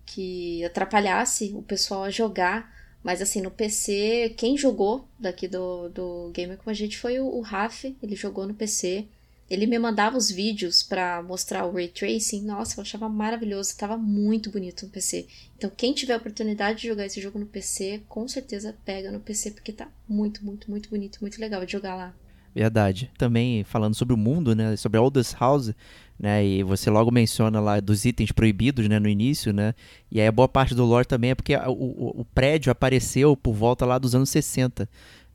[0.05, 2.73] que atrapalhasse o pessoal a jogar.
[3.05, 7.27] Mas assim, no PC, quem jogou daqui do, do Gamer com a gente foi o,
[7.27, 9.07] o Raf, ele jogou no PC.
[9.53, 12.43] Ele me mandava os vídeos pra mostrar o Ray Tracing.
[12.45, 15.27] Nossa, eu achava maravilhoso, tava muito bonito no PC.
[15.59, 19.21] Então, quem tiver a oportunidade de jogar esse jogo no PC, com certeza pega no
[19.21, 22.15] PC, porque tá muito, muito, muito bonito, muito legal de jogar lá.
[22.55, 23.11] Verdade.
[23.19, 24.77] Também falando sobre o mundo, né?
[24.77, 25.73] Sobre Oldest House,
[26.19, 26.45] né?
[26.45, 28.99] E você logo menciona lá dos itens proibidos, né?
[28.99, 29.75] No início, né?
[30.11, 33.35] E aí a boa parte do lore também é porque o, o- o prédio apareceu
[33.37, 34.87] por volta lá dos anos 60.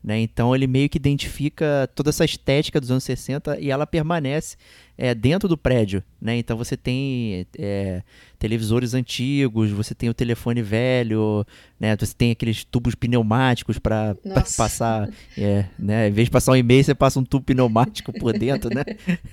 [0.08, 0.20] Né?
[0.20, 4.56] Então ele meio que identifica toda essa estética dos anos 60 e ela permanece
[4.96, 6.02] é, dentro do prédio.
[6.18, 6.38] Né?
[6.38, 8.02] Então você tem é,
[8.38, 11.44] televisores antigos, você tem o telefone velho,
[11.78, 11.96] né?
[11.98, 14.16] você tem aqueles tubos pneumáticos para
[14.56, 15.10] passar.
[15.36, 16.08] É, né?
[16.08, 18.84] Em vez de passar um e-mail, você passa um tubo pneumático por dentro, né?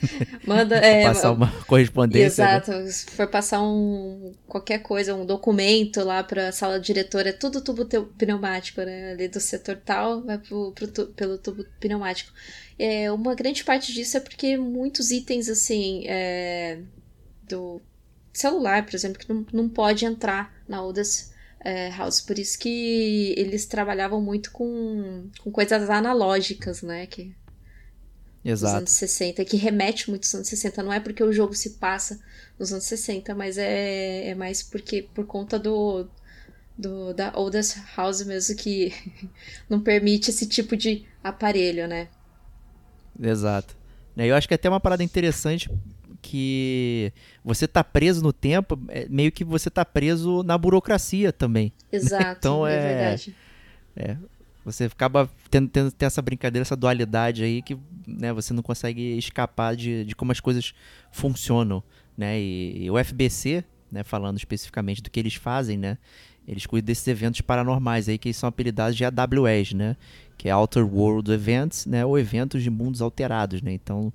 [0.46, 0.76] Manda.
[0.78, 2.44] É, passar uma correspondência.
[2.44, 2.52] né?
[2.58, 7.62] Exato, se for passar um qualquer coisa, um documento lá pra sala diretora, é tudo
[7.62, 7.86] tubo
[8.18, 9.12] pneumático, né?
[9.12, 12.32] Ali do setor tal, vai pro, pro tu- pelo tubo pneumático.
[12.78, 16.80] É, uma grande parte disso é porque muitos itens, assim, é,
[17.48, 17.82] do
[18.38, 22.22] celular, por exemplo, que não, não pode entrar na Odas é, House.
[22.22, 27.06] Por isso que eles trabalhavam muito com, com coisas analógicas, né?
[27.08, 27.36] Que
[28.44, 28.74] Exato.
[28.74, 30.84] dos anos 60, que remete muito aos anos 60.
[30.84, 32.20] Não é porque o jogo se passa
[32.60, 36.08] nos anos 60, mas é, é mais porque por conta do,
[36.78, 38.94] do da Oldest House mesmo que
[39.68, 42.08] não permite esse tipo de aparelho, né?
[43.20, 43.76] Exato.
[44.16, 45.70] Né, eu acho que é até uma parada interessante
[46.26, 51.72] que você tá preso no tempo, é meio que você tá preso na burocracia também.
[51.92, 53.36] Exato, Então, é, é- verdade.
[53.96, 54.18] É,
[54.66, 59.16] você acaba tendo, tendo, tendo essa brincadeira, essa dualidade aí que né, você não consegue
[59.18, 60.74] escapar de, de como as coisas
[61.12, 61.84] funcionam,
[62.18, 62.40] né?
[62.40, 65.98] E, e o FBC, né, falando especificamente do que eles fazem, né?
[66.48, 69.96] Eles cuidam desses eventos paranormais aí que são apelidados de AWS, né?
[70.38, 72.04] Que é Outer World Events, né?
[72.06, 73.72] Ou eventos de mundos alterados, né?
[73.72, 74.12] Então,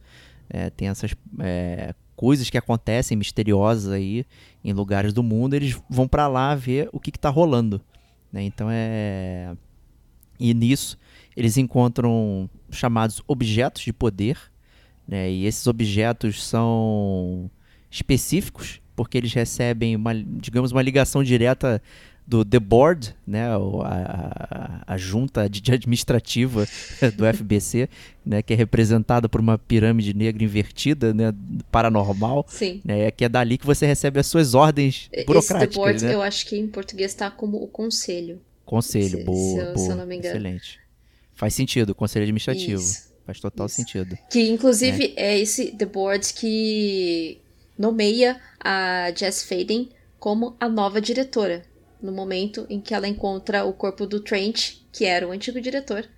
[0.51, 4.27] é, tem essas é, coisas que acontecem misteriosas aí
[4.63, 7.81] em lugares do mundo, eles vão pra lá ver o que, que tá rolando,
[8.33, 8.43] né?
[8.43, 9.55] Então é
[10.39, 10.99] e nisso
[11.37, 14.39] eles encontram chamados objetos de poder,
[15.07, 15.31] né?
[15.31, 17.51] E esses objetos são
[17.91, 21.81] específicos porque eles recebem uma, digamos, uma ligação direta
[22.31, 26.65] do The Board, né, a, a, a junta de administrativa
[27.17, 27.89] do FBC,
[28.25, 31.35] né, que é representada por uma pirâmide negra invertida, né,
[31.73, 32.81] paranormal, Sim.
[32.85, 36.15] né, que é dali que você recebe as suas ordens Esse The burocráticas, Board, né?
[36.15, 38.41] eu acho que em português tá como o conselho.
[38.65, 40.35] Conselho, se- boa, se eu- se boa, eu não me engano.
[40.37, 40.79] excelente.
[41.35, 42.81] Faz sentido, conselho administrativo.
[42.81, 43.11] Isso.
[43.27, 43.75] Faz total Isso.
[43.77, 44.17] sentido.
[44.31, 47.39] Que inclusive é esse The Board que
[47.79, 49.89] nomeia a Jess Faden
[50.19, 51.63] como a nova diretora.
[52.03, 56.09] No momento em que ela encontra o corpo do Trent, que era o antigo diretor.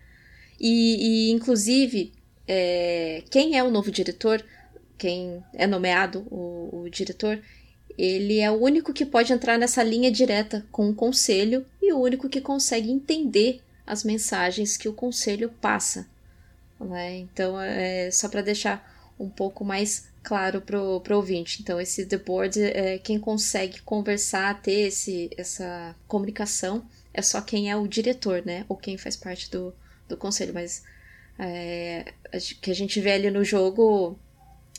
[0.61, 2.13] E, e, inclusive,
[2.47, 4.45] é, quem é o novo diretor,
[4.97, 7.41] quem é nomeado o, o diretor,
[7.99, 11.99] ele é o único que pode entrar nessa linha direta com o conselho e o
[11.99, 16.07] único que consegue entender as mensagens que o conselho passa
[16.85, 17.19] né?
[17.19, 21.61] Então, é só para deixar um pouco mais claro pro, pro ouvinte.
[21.61, 27.71] Então, esse The Board, é, quem consegue conversar, ter esse, essa comunicação, é só quem
[27.71, 28.65] é o diretor, né?
[28.69, 29.75] Ou quem faz parte do,
[30.09, 30.55] do conselho.
[30.55, 30.83] Mas
[31.39, 32.13] é,
[32.61, 34.19] que a gente vê ali no jogo,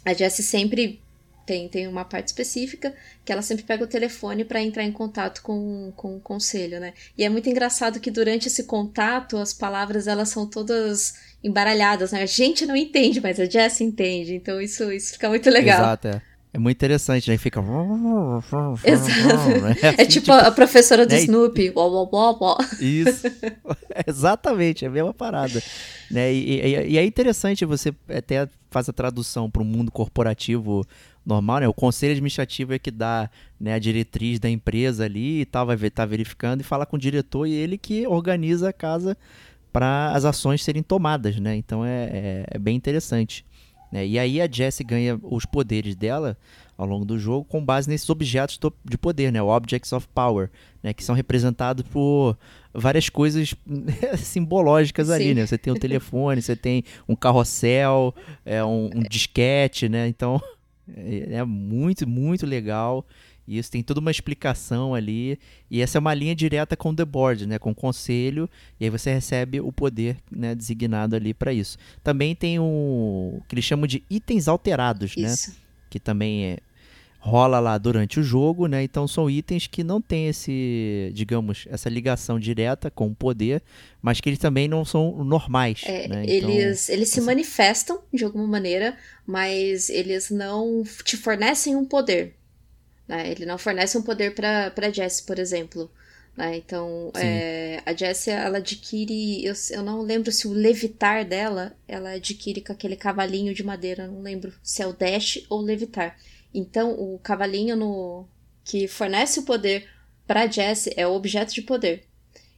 [0.05, 1.01] a Jessie sempre
[1.45, 5.41] tem, tem uma parte específica que ela sempre pega o telefone para entrar em contato
[5.41, 6.93] com, com o conselho, né?
[7.17, 12.21] E é muito engraçado que durante esse contato as palavras elas são todas embaralhadas, né?
[12.21, 14.35] A gente não entende, mas a Jess entende.
[14.35, 15.79] Então isso, isso fica muito legal.
[15.79, 16.21] Exato, é.
[16.55, 17.37] É muito interessante, né?
[17.37, 17.59] Fica.
[18.83, 19.61] Exato.
[19.61, 19.75] Né?
[19.81, 21.21] É Assim, tipo a professora do né?
[21.21, 21.71] Snoopy.
[21.75, 22.57] Uó, uó, uó, uó.
[22.79, 23.23] Isso.
[24.07, 25.61] Exatamente, é a mesma parada.
[26.11, 26.31] Né?
[26.31, 30.85] E, e- e é interessante você até faz a tradução para o mundo corporativo
[31.25, 31.67] normal, né?
[31.67, 33.29] O conselho administrativo é que dá
[33.59, 36.97] né, a diretriz da empresa ali e tal, vai ver, tá verificando e fala com
[36.97, 39.17] o diretor e ele que organiza a casa
[39.73, 41.55] para as ações serem tomadas, né?
[41.55, 43.43] Então é, é, é bem interessante.
[43.91, 44.07] Né?
[44.07, 46.37] E aí a Jessie ganha os poderes dela
[46.77, 49.41] ao longo do jogo com base nesses objetos de poder, né?
[49.41, 50.49] Objects of Power,
[50.81, 50.93] né?
[50.93, 52.37] Que são representados por
[52.73, 53.55] várias coisas
[54.17, 55.33] simbológicas ali, Sim.
[55.33, 55.45] né?
[55.45, 58.13] Você tem o telefone, você tem um carrossel,
[58.45, 60.07] é, um, um disquete, né?
[60.07, 60.41] Então
[60.95, 63.05] é, é muito, muito legal.
[63.47, 65.37] E Isso tem toda uma explicação ali.
[65.69, 67.59] E essa é uma linha direta com o The Board, né?
[67.59, 68.49] Com o conselho.
[68.79, 71.77] E aí você recebe o poder né, designado ali para isso.
[72.03, 75.27] Também tem o que eles chamam de itens alterados, né?
[75.33, 75.55] Isso.
[75.89, 76.57] que também é-
[77.19, 78.83] rola lá durante o jogo, né?
[78.83, 83.61] Então são itens que não tem esse, digamos, essa ligação direta com o poder,
[84.01, 86.23] mas que eles também não são normais, É, né?
[86.27, 91.85] Então, eles, eles se essa- manifestam de alguma maneira, mas eles não te fornecem um
[91.85, 92.35] poder.
[93.13, 93.29] Né?
[93.29, 95.89] Ele não fornece um poder pra Jessie, por exemplo.
[96.35, 96.57] Né?
[96.57, 99.45] Então, é, a Jessie, ela adquire.
[99.45, 104.05] Eu, eu não lembro se o levitar dela, ela adquire com aquele cavalinho de madeira.
[104.05, 106.17] eu Não lembro se é o dash ou o levitar.
[106.51, 108.25] Então, o cavalinho no,
[108.63, 109.87] que fornece o poder
[110.25, 112.05] pra Jessie é o objeto de poder.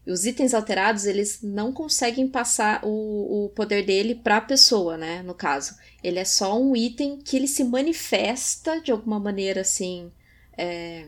[0.08, 5.22] E os itens alterados, eles não conseguem passar o, o poder dele pra pessoa, né?
[5.24, 5.76] No caso.
[6.02, 10.12] Ele é só um item que ele se manifesta de alguma maneira, assim.
[10.58, 11.06] É,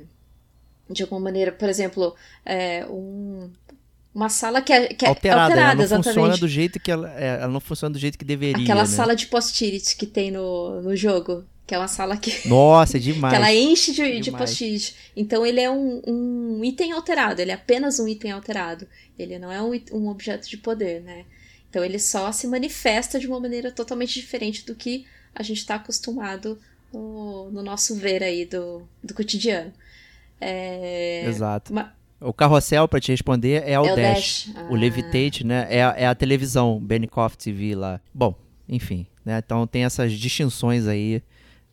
[0.90, 3.50] de alguma maneira, por exemplo, é, um-
[4.14, 6.06] uma sala que é, que é alterada, alterada, ela não exatamente.
[6.16, 8.88] funciona do jeito que ela, é, ela não funciona do jeito que deveria, Aquela né?
[8.88, 11.44] sala de post-it que tem no, no jogo.
[11.68, 13.32] Que é uma sala que, Nossa, é demais.
[13.34, 14.50] que ela enche de, de Demais.
[14.52, 14.96] post-it.
[15.18, 18.88] Então ele é um, um item alterado, ele é apenas um item alterado.
[19.20, 21.26] Ele não é um, um objeto de poder, né?
[21.70, 25.06] Então ele só se manifesta de uma maneira totalmente diferente do que
[25.36, 26.58] a gente está acostumado
[26.94, 29.72] no, no nosso ver aí do, do cotidiano.
[30.40, 31.74] É, Exato.
[31.74, 34.48] ma- O carrossel, pra te responder, é o, é o Dash.
[34.54, 34.70] Dash.
[34.70, 35.68] O Ah, Levitate, né?
[35.70, 38.00] É, a- é a televisão, Benikoff TV lá.
[38.14, 38.36] Bom,
[38.68, 39.40] enfim, Né?
[39.46, 41.22] Então tem essas distinções aí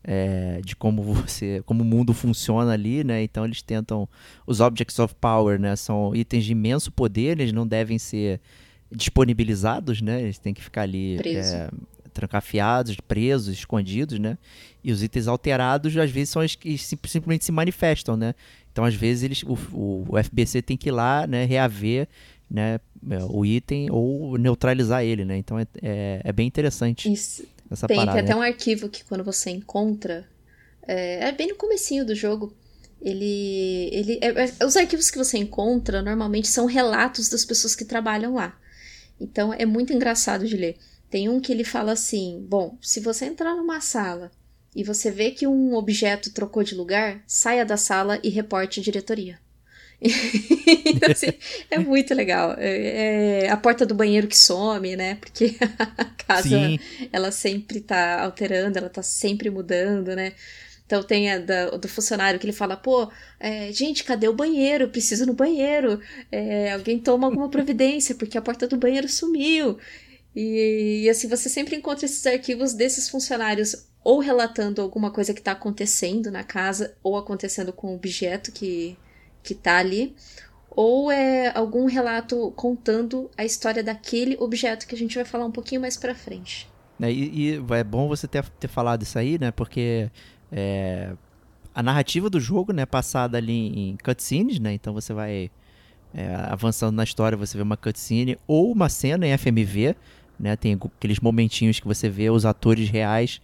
[0.02, 3.22] é, de como você, como o mundo funciona ali, né?
[3.22, 4.08] Então eles tentam
[4.46, 5.76] os objects of power, né?
[5.76, 8.40] São itens de imenso poder, eles não devem ser
[8.90, 10.22] disponibilizados, né?
[10.22, 11.70] Eles têm que ficar ali é,
[12.14, 14.38] trancafiados, presos, escondidos, né?
[14.82, 18.34] E os itens alterados às vezes são os que simplesmente se manifestam, né?
[18.72, 21.44] Então às vezes eles, o, o, FBC tem que ir lá, né?
[21.44, 22.08] Reaver,
[22.50, 22.80] né?
[23.10, 25.36] É, o item ou neutralizar ele, né?
[25.36, 27.12] Então é, é, é bem interessante.
[27.12, 28.18] Isso essa tem, parada.
[28.18, 30.26] Tem até um arquivo que quando você encontra.
[30.86, 32.54] É, é bem no comecinho do jogo.
[33.00, 33.90] Ele.
[33.92, 38.34] ele é, é, os arquivos que você encontra normalmente são relatos das pessoas que trabalham
[38.34, 38.58] lá.
[39.20, 40.76] Então é muito engraçado de ler.
[41.14, 44.32] Tem um que ele fala assim: bom, se você entrar numa sala
[44.74, 48.82] e você vê que um objeto trocou de lugar, saia da sala e reporte à
[48.82, 49.38] diretoria.
[50.02, 51.28] então, assim,
[51.70, 52.56] é muito legal.
[52.58, 55.14] É, é, a porta do banheiro que some, né?
[55.14, 55.54] Porque
[55.96, 56.80] a casa, Sim.
[57.12, 60.32] ela sempre tá alterando, ela tá sempre mudando, né?
[60.84, 64.88] Então tem a da, do funcionário que ele fala, pô, é, gente, cadê o banheiro?
[64.88, 66.00] Preciso no banheiro.
[66.30, 69.78] É, alguém toma alguma providência, porque a porta do banheiro sumiu.
[70.34, 75.40] E, e, assim, você sempre encontra esses arquivos desses funcionários ou relatando alguma coisa que
[75.40, 78.98] está acontecendo na casa, ou acontecendo com o objeto que,
[79.42, 80.14] que tá ali,
[80.70, 85.50] ou é algum relato contando a história daquele objeto que a gente vai falar um
[85.50, 86.68] pouquinho mais pra frente.
[87.00, 89.50] É, e, e é bom você ter, ter falado isso aí, né?
[89.50, 90.10] Porque
[90.52, 91.12] é,
[91.74, 94.72] a narrativa do jogo, né, passada ali em cutscenes, né?
[94.72, 95.50] Então você vai
[96.12, 99.96] é, avançando na história, você vê uma cutscene ou uma cena em FMV,
[100.38, 100.56] né?
[100.56, 103.40] Tem aqueles momentinhos que você vê os atores reais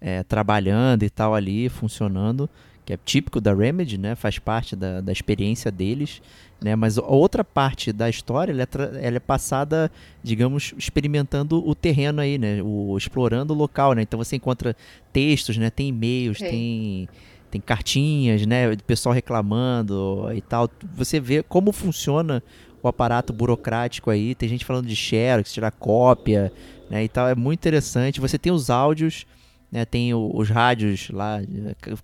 [0.00, 2.48] é, trabalhando e tal ali, funcionando
[2.84, 4.14] que é típico da Remedy, né?
[4.14, 6.20] Faz parte da, da experiência deles,
[6.60, 6.74] né?
[6.74, 9.90] Mas a outra parte da história, ela é, ela é, passada,
[10.22, 12.60] digamos, experimentando o terreno aí, né?
[12.62, 14.02] O, explorando o local, né?
[14.02, 14.76] Então você encontra
[15.12, 15.70] textos, né?
[15.70, 17.08] Tem e-mails, tem
[17.50, 18.74] tem cartinhas, né?
[18.86, 20.70] Pessoal reclamando e tal.
[20.94, 22.42] Você vê como funciona
[22.82, 24.34] o aparato burocrático aí.
[24.34, 26.52] Tem gente falando de xerox, tirar cópia,
[26.90, 27.04] né?
[27.04, 27.28] E tal.
[27.28, 28.20] É muito interessante.
[28.20, 29.26] Você tem os áudios
[29.72, 31.38] né, tem o, os rádios lá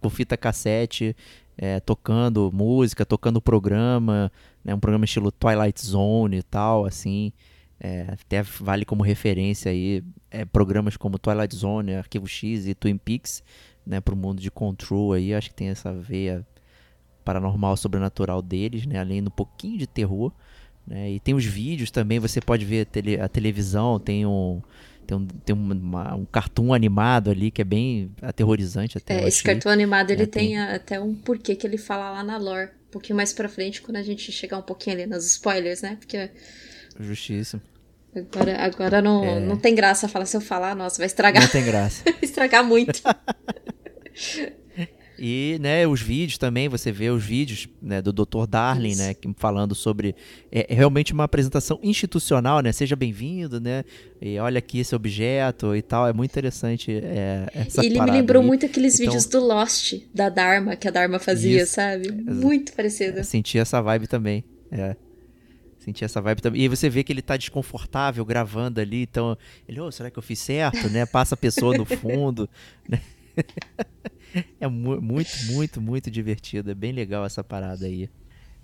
[0.01, 1.15] com fita cassete
[1.57, 4.33] é, tocando música, tocando programa,
[4.65, 7.31] né, um programa estilo Twilight Zone e tal, assim.
[7.81, 12.97] É, até vale como referência aí é, programas como Twilight Zone, Arquivo X e Twin
[12.97, 13.45] Peaks,
[13.87, 16.45] né, para o mundo de Control aí, acho que tem essa veia
[17.25, 20.33] paranormal sobrenatural deles, né, além do pouquinho de terror,
[20.89, 24.63] né, e tem os vídeos também, você pode ver a, tele, a televisão, tem um
[25.09, 29.23] tem um, tem uma, um cartoon animado ali que é bem aterrorizante até.
[29.23, 32.23] É, esse cartoon animado ele é, tem, tem até um porquê que ele fala lá
[32.23, 32.69] na lore.
[32.89, 35.97] Um pouquinho mais pra frente, quando a gente chegar um pouquinho ali nos spoilers, né?
[35.99, 36.31] Porque.
[37.01, 37.63] Justíssimo.
[38.15, 39.41] Agora, agora não, é...
[39.41, 41.43] não tem graça falar se eu falar, nossa, vai estragar.
[41.43, 42.05] Não tem graça.
[42.05, 43.01] vai estragar muito.
[45.19, 48.47] E, né, os vídeos também, você vê os vídeos né, do Dr.
[48.49, 50.15] Darling, né, falando sobre
[50.51, 52.71] é, é, realmente uma apresentação institucional, né?
[52.73, 53.85] Seja bem-vindo, né?
[54.21, 58.43] E olha aqui esse objeto e tal, é muito interessante é, essa Ele me lembrou
[58.43, 58.47] aí.
[58.47, 62.11] muito aqueles então, vídeos do Lost, da Dharma, que a Dharma fazia, isso, sabe?
[62.13, 63.23] Muito parecido.
[63.25, 64.97] Senti essa vibe também, é.
[65.79, 66.61] Senti essa vibe também.
[66.61, 70.23] E você vê que ele tá desconfortável gravando ali, então ele, oh, será que eu
[70.23, 71.07] fiz certo, né?
[71.07, 72.49] Passa a pessoa no fundo,
[72.89, 73.01] né?
[74.61, 76.71] é mu muito, muito, muito divertido.
[76.71, 78.09] É bem legal essa parada aí.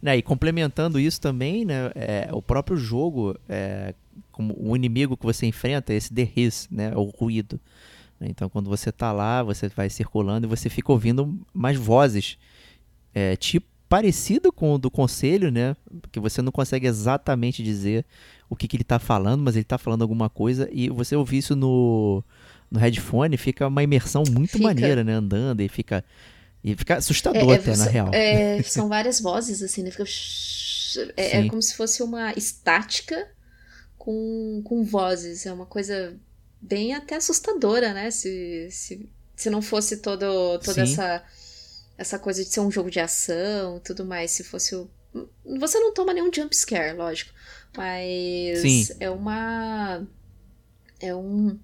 [0.01, 3.95] Né, e complementando isso também, né, é, o próprio jogo, é,
[4.31, 6.29] como o inimigo que você enfrenta é esse The
[6.71, 7.59] né, o ruído.
[8.21, 12.39] Então, quando você está lá, você vai circulando e você fica ouvindo mais vozes,
[13.15, 15.77] é, tipo parecido com o do conselho, né,
[16.17, 18.05] você não consegue exatamente dizer
[18.49, 21.39] o que, que ele está falando, mas ele está falando alguma coisa e você ouvir
[21.39, 22.25] isso no
[22.75, 24.65] no headphone, fica uma imersão muito fica.
[24.65, 25.15] maneira, né?
[25.15, 26.05] Andando e fica.
[26.63, 28.11] E fica assustador é, até, na real.
[28.13, 29.91] É, são várias vozes, assim, né?
[29.91, 30.05] Fica.
[31.17, 33.29] É, é, como se fosse uma estática
[33.97, 35.47] com, com vozes.
[35.47, 36.17] É uma coisa
[36.61, 38.11] bem até assustadora, né?
[38.11, 41.23] Se, se, se não fosse todo, toda essa,
[41.97, 44.33] essa coisa de ser um jogo de ação tudo mais.
[44.33, 44.91] Se fosse o.
[45.59, 47.33] Você não toma nenhum jump scare, lógico.
[47.77, 48.87] Mas Sim.
[48.99, 50.05] é uma.
[51.01, 51.59] É um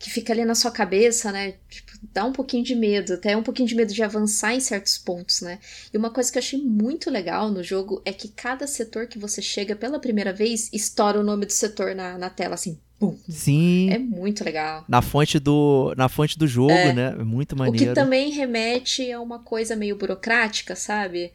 [0.00, 1.56] que fica ali na sua cabeça, né?
[1.68, 4.96] Tipo, dá um pouquinho de medo, até um pouquinho de medo de avançar em certos
[4.96, 5.58] pontos, né?
[5.92, 9.18] E uma coisa que eu achei muito legal no jogo é que cada setor que
[9.18, 12.80] você chega pela primeira vez estoura o nome do setor na, na tela, assim.
[12.98, 13.14] Pum.
[13.28, 13.90] Sim.
[13.90, 14.86] É muito legal.
[14.88, 16.94] Na fonte do, na fonte do jogo, é.
[16.94, 17.16] né?
[17.18, 17.84] É muito maneiro.
[17.84, 21.30] O que também remete a uma coisa meio burocrática, sabe?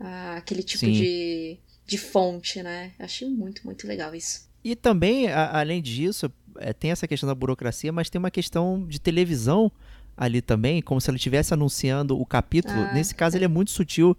[0.00, 1.56] Ah, aquele tipo de,
[1.86, 2.90] de fonte, né?
[2.98, 4.48] Achei muito, muito legal isso.
[4.64, 6.28] E também, a, além disso,
[6.58, 9.70] é, tem essa questão da burocracia, mas tem uma questão de televisão
[10.16, 12.78] ali também, como se ele estivesse anunciando o capítulo.
[12.78, 14.16] Ah, Nesse caso, ele é muito sutil.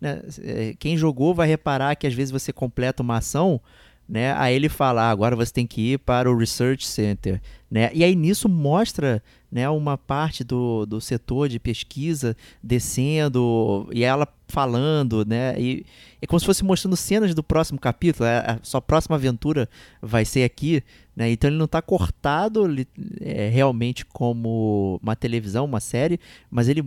[0.00, 0.22] Né?
[0.42, 3.60] É, Quem jogou vai reparar que às vezes você completa uma ação,
[4.08, 4.34] né?
[4.34, 7.40] Aí ele fala, ah, agora você tem que ir para o Research Center,
[7.70, 7.90] né?
[7.94, 14.26] E aí nisso mostra, né, uma parte do, do setor de pesquisa descendo e ela
[14.48, 15.54] falando, né?
[15.58, 15.86] E
[16.22, 18.28] é como se fosse mostrando cenas do próximo capítulo.
[18.28, 19.68] A, a sua próxima aventura
[20.00, 20.82] vai ser aqui,
[21.16, 21.28] né?
[21.32, 22.86] Então ele não está cortado li-
[23.20, 26.84] é, realmente como uma televisão, uma série, mas ele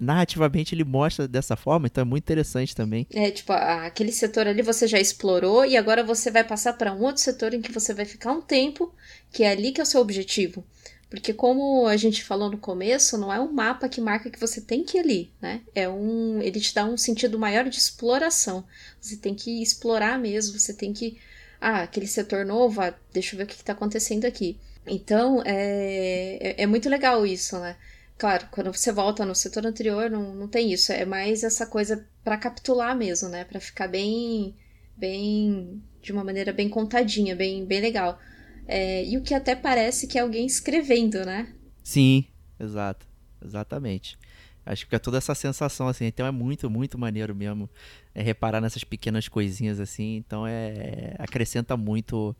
[0.00, 1.88] narrativamente ele mostra dessa forma.
[1.88, 3.08] Então é muito interessante também.
[3.12, 7.02] É, tipo, aquele setor ali você já explorou e agora você vai passar para um
[7.02, 8.94] outro setor em que você vai ficar um tempo,
[9.32, 10.64] que é ali que é o seu objetivo.
[11.08, 14.60] Porque como a gente falou no começo, não é um mapa que marca que você
[14.60, 15.62] tem que ir ali, né?
[15.74, 18.64] É um, ele te dá um sentido maior de exploração.
[19.00, 21.18] Você tem que explorar mesmo, você tem que
[21.60, 24.58] ah, aquele setor novo, ah, deixa eu ver o que está acontecendo aqui.
[24.86, 27.76] Então, é, é, é muito legal isso, né?
[28.18, 30.92] Claro, quando você volta no setor anterior, não, não tem isso.
[30.92, 33.44] É mais essa coisa para capitular mesmo, né?
[33.44, 34.54] Para ficar bem,
[34.96, 38.18] bem, de uma maneira bem contadinha, bem, bem legal.
[38.66, 41.52] É, e o que até parece que é alguém escrevendo, né?
[41.82, 42.24] Sim,
[42.58, 43.06] exato.
[43.44, 44.18] Exatamente.
[44.64, 46.06] Acho que fica toda essa sensação, assim.
[46.06, 47.70] Então é muito, muito maneiro mesmo
[48.14, 50.16] é, reparar nessas pequenas coisinhas, assim.
[50.16, 51.14] Então é.
[51.18, 52.34] acrescenta muito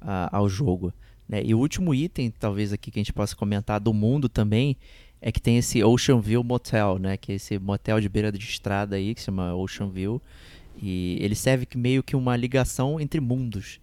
[0.00, 0.92] ah, ao jogo.
[1.28, 1.42] Né?
[1.44, 4.76] E o último item, talvez aqui que a gente possa comentar do mundo também,
[5.20, 7.16] é que tem esse Ocean View Motel, né?
[7.18, 10.22] Que é esse motel de beira de estrada aí, que se chama Ocean View.
[10.80, 13.80] E ele serve meio que uma ligação entre mundos,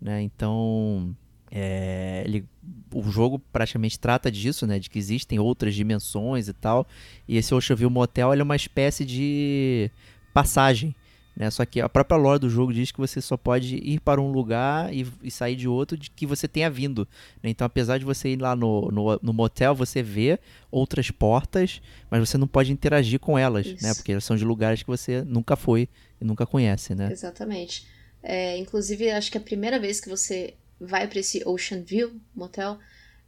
[0.00, 0.22] né?
[0.22, 1.14] Então,
[1.50, 2.44] é, ele,
[2.92, 4.78] o jogo praticamente trata disso, né?
[4.78, 6.86] De que existem outras dimensões e tal.
[7.26, 9.90] E esse Ocean View Motel é uma espécie de
[10.32, 10.94] passagem,
[11.34, 11.50] né?
[11.50, 14.30] Só que a própria lore do jogo diz que você só pode ir para um
[14.30, 17.08] lugar e, e sair de outro de que você tenha vindo.
[17.42, 17.50] né?
[17.50, 20.38] Então, apesar de você ir lá no, no, no motel, você vê
[20.70, 21.80] outras portas,
[22.10, 23.90] mas você não pode interagir com elas, né?
[23.90, 23.96] Isso.
[23.96, 25.88] Porque elas são de lugares que você nunca foi
[26.20, 27.10] e nunca conhece, né?
[27.10, 27.86] Exatamente.
[28.22, 32.78] É, inclusive, acho que a primeira vez que você vai para esse Ocean View motel,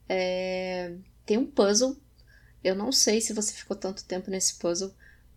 [0.08, 0.92] é,
[1.24, 1.96] tem um puzzle.
[2.62, 4.92] Eu não sei se você ficou tanto tempo nesse puzzle,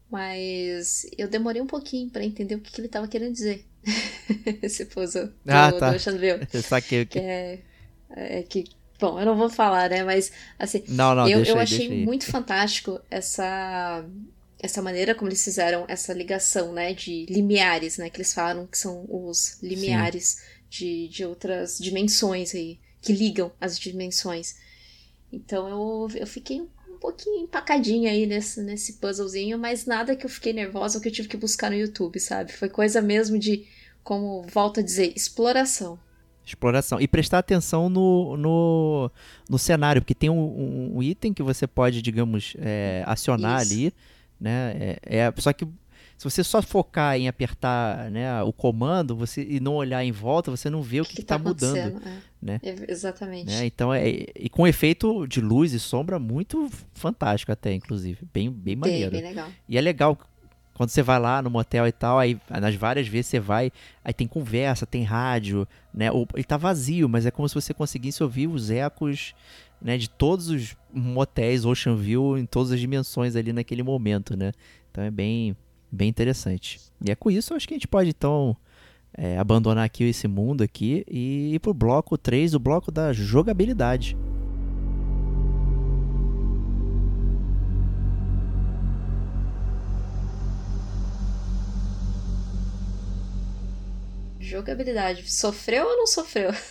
[0.09, 3.65] mas eu demorei um pouquinho para entender o que, que ele tava querendo dizer.
[4.61, 5.89] esse puzzle do, Ah, tá.
[5.91, 6.39] do Ocean View.
[6.53, 7.59] Eu saquei o Que é,
[8.09, 8.65] é que,
[8.99, 10.03] bom, eu não vou falar, né?
[10.03, 14.05] Mas assim, Não, não, eu, eu aí, achei muito fantástico essa
[14.59, 18.77] essa maneira como eles fizeram essa ligação, né, de limiares, né, que eles falam que
[18.77, 20.41] são os limiares
[20.73, 24.55] de, de outras dimensões aí, que ligam as dimensões.
[25.31, 30.29] Então eu, eu fiquei um pouquinho empacadinha aí nesse, nesse puzzlezinho, mas nada que eu
[30.29, 32.53] fiquei nervosa ou que eu tive que buscar no YouTube, sabe?
[32.53, 33.65] Foi coisa mesmo de,
[34.03, 35.99] como volto a dizer, exploração.
[36.45, 36.99] Exploração.
[36.99, 39.11] E prestar atenção no, no,
[39.49, 43.73] no cenário, porque tem um, um- um item que você pode, digamos, é, acionar Isso.
[43.73, 43.93] ali,
[44.39, 44.75] né?
[45.05, 45.65] É, é- só que
[46.29, 50.49] se você só focar em apertar né, o comando você, e não olhar em volta,
[50.49, 51.77] você não vê o que está mudando.
[51.77, 52.07] acontecendo?
[52.07, 52.21] É.
[52.41, 52.59] né?
[52.63, 53.47] É, exatamente.
[53.47, 53.65] né?
[53.65, 58.75] Então é e com efeito de luz e sombra muito fantástico até, inclusive, bem bem
[58.75, 59.11] Bem, maneiro.
[59.11, 59.49] bem legal.
[59.67, 60.17] E é legal
[60.73, 63.71] quando você vai lá no motel e tal, aí nas várias vezes você vai,
[64.03, 66.11] aí tem conversa, tem rádio, né?
[66.11, 69.35] Ou, ele tá vazio, mas é como se você conseguisse ouvir os ecos,
[69.79, 74.51] né, de todos os motéis Ocean View em todas as dimensões ali naquele momento, né?
[74.89, 75.55] Então é bem
[75.93, 76.79] bem interessante.
[77.05, 78.55] E é com isso eu acho que a gente pode então
[79.15, 84.17] é, abandonar aqui esse mundo aqui e ir pro bloco 3, o bloco da jogabilidade.
[94.39, 95.31] Jogabilidade.
[95.31, 96.51] Sofreu ou não sofreu?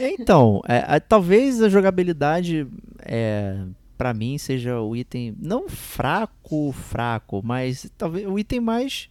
[0.00, 2.66] Então, é, a- talvez a jogabilidade
[3.02, 3.56] é,
[4.04, 9.08] para mim seja o item não fraco, fraco, mas talvez o item mais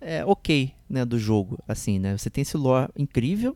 [0.00, 2.16] é, ok, né, do jogo, assim, né?
[2.16, 3.54] Você tem esse lore incrível,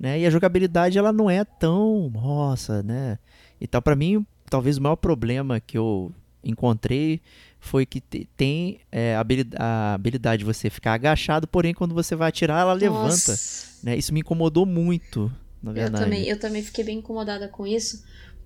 [0.00, 0.18] né?
[0.18, 3.18] E a jogabilidade ela não é tão, nossa, né?
[3.60, 6.10] Então, para mim, talvez o maior problema que eu
[6.42, 7.20] encontrei
[7.60, 11.94] foi que te- tem é, a habili- a habilidade de você ficar agachado, porém quando
[11.94, 13.08] você vai atirar, ela levanta.
[13.32, 13.94] Nossa, Né?
[13.94, 15.30] Isso me incomodou muito,
[15.62, 16.02] na eu verdade.
[16.02, 18.02] também, eu também fiquei bem incomodada com isso,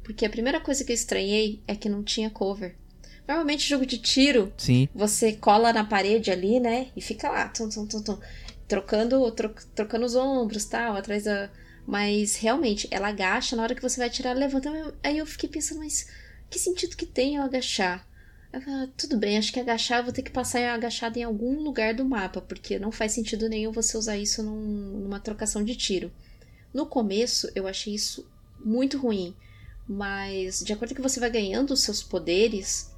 [0.09, 2.75] porque a primeira coisa que eu estranhei é que não tinha cover.
[3.29, 6.89] Normalmente jogo de tiro, Sim, você cola na parede ali, né?
[6.97, 8.19] E fica lá, tum, tum, tum, tum,
[8.67, 11.51] trocando, tro- trocando os ombros, tal, atrás da.
[11.87, 14.71] Mas realmente, ela agacha, na hora que você vai atirar, ela levanta.
[15.03, 16.07] Aí eu fiquei pensando, mas
[16.49, 18.09] que sentido que tem eu agachar?
[18.51, 21.23] Eu falei, ah, tudo bem, acho que agachar eu vou ter que passar agachado em
[21.23, 25.63] algum lugar do mapa, porque não faz sentido nenhum você usar isso num- numa trocação
[25.63, 26.11] de tiro.
[26.73, 28.27] No começo, eu achei isso
[28.59, 29.35] muito ruim.
[29.89, 32.95] Mas, de acordo com que você vai ganhando os seus poderes,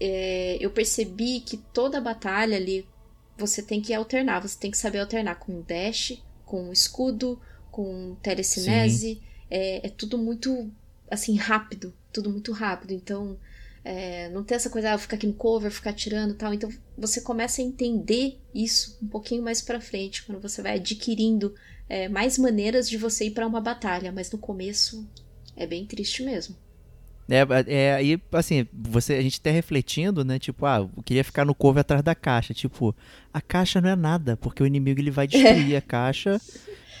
[0.00, 2.88] é, eu percebi que toda batalha ali
[3.36, 4.40] você tem que alternar.
[4.40, 7.38] Você tem que saber alternar com dash, com escudo,
[7.70, 9.20] com telecinese.
[9.50, 10.70] É, é, tudo muito,
[11.10, 11.92] assim, rápido.
[12.10, 12.92] Tudo muito rápido.
[12.92, 13.38] Então,
[13.84, 16.54] é, não tem essa coisa, ah, ficar aqui no cover, ficar tirando tal.
[16.54, 21.54] Então, você começa a entender isso um pouquinho mais pra frente, quando você vai adquirindo
[21.88, 24.12] é, mais maneiras de você ir para uma batalha.
[24.12, 25.06] Mas no começo,
[25.60, 26.56] é bem triste mesmo.
[27.28, 30.38] É, é, aí, assim, você, a gente tá refletindo, né?
[30.38, 32.52] Tipo, ah, eu queria ficar no cover atrás da caixa.
[32.54, 32.96] Tipo,
[33.32, 36.40] a caixa não é nada, porque o inimigo ele vai destruir a caixa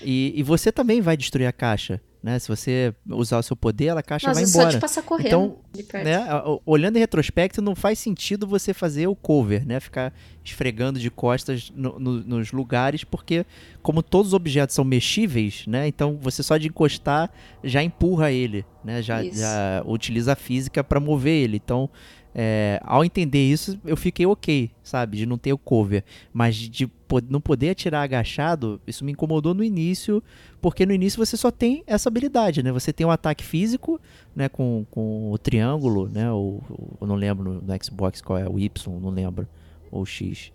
[0.02, 2.00] e, e você também vai destruir a caixa.
[2.22, 2.38] Né?
[2.38, 4.70] Se você usar o seu poder, a caixa Nossa, vai embora.
[4.70, 6.20] Só de passar correndo então, né,
[6.66, 9.80] olhando em retrospecto, não faz sentido você fazer o cover, né?
[9.80, 10.12] Ficar
[10.44, 13.46] esfregando de costas no, no, nos lugares, porque
[13.82, 15.86] como todos os objetos são mexíveis, né?
[15.86, 17.30] Então você só de encostar
[17.64, 19.00] já empurra ele, né?
[19.00, 21.56] Já, já utiliza a física para mover ele.
[21.56, 21.88] Então
[22.34, 25.18] é, ao entender isso, eu fiquei ok, sabe?
[25.18, 26.04] De não ter o cover.
[26.32, 26.90] Mas de,
[27.28, 30.22] não poder atirar agachado, isso me incomodou no início,
[30.60, 32.70] porque no início você só tem essa habilidade, né?
[32.70, 34.00] Você tem um ataque físico,
[34.34, 34.48] né?
[34.48, 36.30] Com, com o triângulo, né?
[36.30, 36.62] Ou,
[37.00, 39.48] eu não lembro no, no, Xbox qual é, o Y, não lembro.
[39.90, 40.52] Ou o X.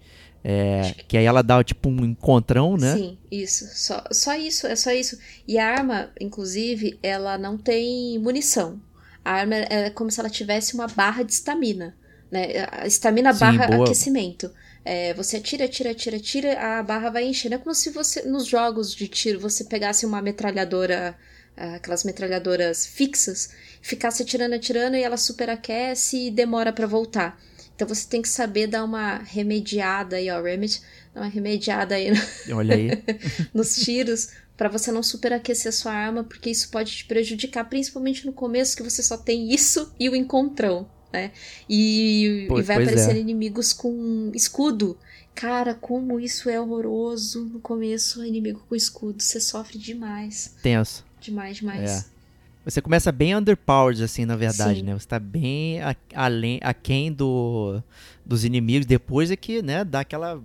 [0.48, 2.96] É, que aí ela dá tipo um encontrão, né?
[2.96, 3.66] Sim, isso.
[3.74, 5.18] Só, só isso, é só isso.
[5.48, 8.80] E a arma, inclusive, ela não tem munição.
[9.26, 11.96] A arma é como se ela tivesse uma barra de estamina.
[12.32, 12.68] Né?
[12.86, 13.84] Estamina barra boa.
[13.84, 14.52] aquecimento.
[14.86, 17.56] É, você atira, atira, atira, atira, a barra vai enchendo.
[17.56, 21.18] É como se você, nos jogos de tiro, você pegasse uma metralhadora,
[21.58, 23.50] aquelas metralhadoras fixas,
[23.82, 27.42] ficasse atirando, atirando e ela superaquece e demora para voltar.
[27.76, 30.82] Então você tem que saber dar uma remediada aí, ó, remedy,
[31.14, 32.56] dar uma remediada aí, no...
[32.56, 32.90] Olha aí.
[33.54, 38.26] nos tiros, para você não superaquecer a sua arma, porque isso pode te prejudicar, principalmente
[38.26, 41.32] no começo que você só tem isso e o encontrão, né?
[41.70, 43.20] E, e vai aparecer é.
[43.20, 44.98] inimigos com escudo.
[45.34, 50.56] Cara, como isso é horroroso no começo, inimigo com escudo, você sofre demais.
[50.64, 51.06] Tenso.
[51.20, 51.92] Demais, demais.
[52.10, 52.16] É.
[52.64, 54.86] Você começa bem underpowered, assim, na verdade, Sim.
[54.86, 54.94] né?
[54.94, 57.82] Você tá bem a, além, aquém do,
[58.26, 58.88] dos inimigos.
[58.88, 60.42] Depois é que, né, dá aquela,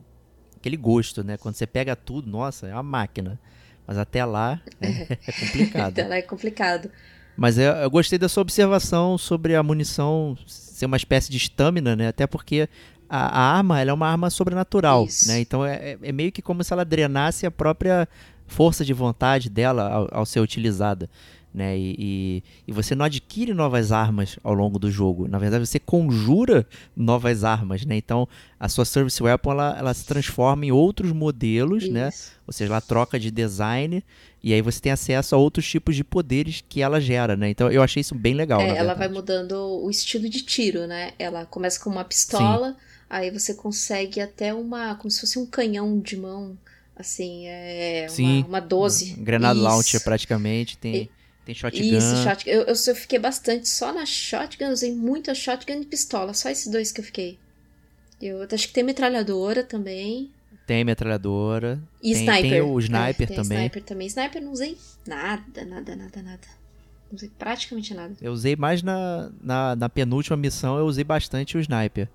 [0.57, 1.39] aquele gosto, né?
[1.39, 3.41] Quando você pega tudo, nossa, é uma máquina.
[3.91, 5.89] Mas até lá é, é complicado.
[5.89, 6.91] até lá é complicado.
[7.37, 11.97] Mas eu, eu, gostei da sua observação sobre a munição ser uma espécie de estamina,
[11.97, 12.07] né?
[12.07, 12.69] Até porque
[13.09, 15.27] a, a arma ela é uma arma sobrenatural, Isso.
[15.27, 15.41] né?
[15.41, 18.09] Então é, é, é meio que como se ela drenasse a própria
[18.47, 21.11] força de vontade dela ao, ao ser utilizada
[21.53, 21.77] né?
[21.77, 25.27] E, e, e, você não adquire novas armas ao longo do jogo.
[25.27, 27.97] Na verdade, você conjura novas armas, né?
[27.97, 28.29] Então,
[28.59, 32.09] a sua Service Weapon ela, ela se transforma em outros modelos, né?
[32.09, 32.31] Isso.
[32.31, 32.37] né?
[32.47, 34.03] Ou seja, ela troca de design
[34.43, 37.51] e aí você tem acesso a outros tipos de poderes que ela gera, né?
[37.51, 38.61] Então, eu achei isso bem legal.
[38.61, 41.13] É, ela vai mudando o estilo de tiro, né?
[41.19, 42.77] Ela começa com uma pistola, Sim.
[43.11, 46.57] aí você consegue até uma, como se fosse um canhão de mão
[46.97, 49.17] assim, é Sim, uma, uma 12.
[49.19, 50.95] Um granada launcher praticamente, tem...
[50.95, 51.20] E
[51.51, 51.83] tem shotgun.
[51.83, 52.51] Isso, shotgun.
[52.51, 56.33] Eu, eu, eu fiquei bastante só na shotgun, usei muito a shotgun e pistola.
[56.33, 57.39] Só esses dois que eu fiquei.
[58.21, 60.31] Eu acho que tem metralhadora também.
[60.67, 61.81] Tem metralhadora.
[62.03, 62.51] E tem, sniper.
[62.51, 63.59] Tem o sniper é, tem também.
[63.59, 64.07] Sniper também.
[64.07, 64.77] Sniper não usei
[65.07, 66.49] nada, nada, nada, nada.
[67.11, 68.15] Não usei praticamente nada.
[68.21, 72.09] Eu usei mais na, na, na penúltima missão, eu usei bastante o sniper.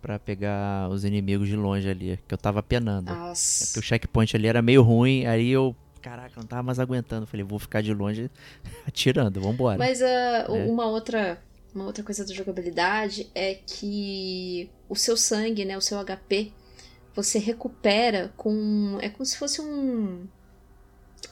[0.00, 3.12] Pra pegar os inimigos de longe ali, que eu tava penando.
[3.12, 3.64] Nossa.
[3.64, 7.26] É porque o checkpoint ali era meio ruim, aí eu caraca, não tava mais aguentando.
[7.26, 8.30] Falei, vou ficar de longe
[8.86, 9.78] atirando, vambora.
[9.78, 10.66] Mas uh, é.
[10.68, 11.42] uma outra
[11.74, 16.52] uma outra coisa da jogabilidade é que o seu sangue, né, o seu HP,
[17.14, 20.26] você recupera com é como se fosse um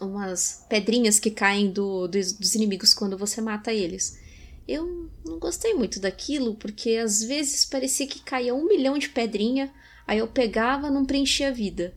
[0.00, 4.18] umas pedrinhas que caem do, dos, dos inimigos quando você mata eles.
[4.66, 9.72] Eu não gostei muito daquilo, porque às vezes parecia que caía um milhão de pedrinha,
[10.06, 11.94] aí eu pegava não preenchia a vida.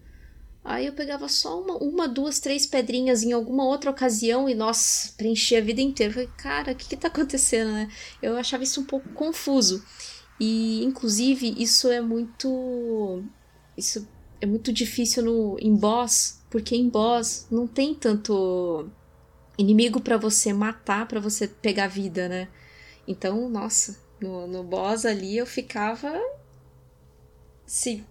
[0.65, 5.13] Aí eu pegava só uma, uma, duas, três pedrinhas em alguma outra ocasião e, nossa,
[5.15, 6.11] preenchia a vida inteira.
[6.11, 7.87] Falei, cara, o que que tá acontecendo, né?
[8.19, 9.85] Eu achava isso um pouco confuso.
[10.39, 13.23] E, inclusive, isso é muito...
[13.77, 14.07] Isso
[14.41, 18.89] é muito difícil no, em boss, porque em boss não tem tanto
[19.59, 22.47] inimigo para você matar, para você pegar vida, né?
[23.07, 26.19] Então, nossa, no, no boss ali eu ficava...
[27.67, 28.03] Se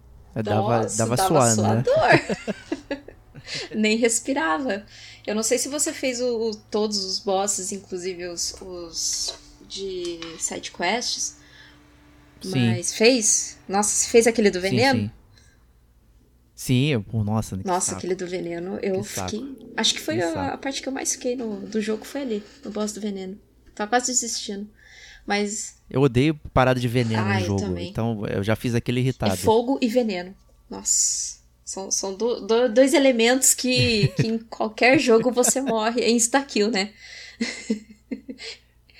[0.43, 1.83] dava, Nossa, dava, dava suado, né?
[3.75, 4.85] Nem respirava.
[5.25, 9.35] Eu não sei se você fez o, o todos os bosses, inclusive os, os
[9.67, 11.37] de side quests.
[12.41, 12.69] Sim.
[12.71, 13.57] Mas fez?
[13.67, 14.99] Nossa, você fez aquele do veneno?
[14.99, 15.11] Sim, sim.
[16.55, 17.57] Sim, pô, nossa.
[17.63, 17.97] Nossa, saco.
[17.97, 19.29] aquele do veneno, eu Que saco.
[19.31, 19.73] fiquei.
[19.75, 22.21] Acho que foi Que a, a parte que eu mais fiquei no, do jogo foi
[22.21, 23.39] ali, no boss do veneno.
[23.73, 24.69] Tava quase desistindo.
[25.25, 27.59] Mas Eu odeio parada de veneno Ah, no eu jogo.
[27.61, 27.89] também.
[27.89, 29.33] Então eu já fiz aquele irritado.
[29.33, 30.33] é fogo e veneno.
[30.69, 31.35] Nossa.
[31.63, 36.01] São, são do- do- dois elementos que, que em qualquer jogo você morre.
[36.01, 36.91] É insta-kill, né?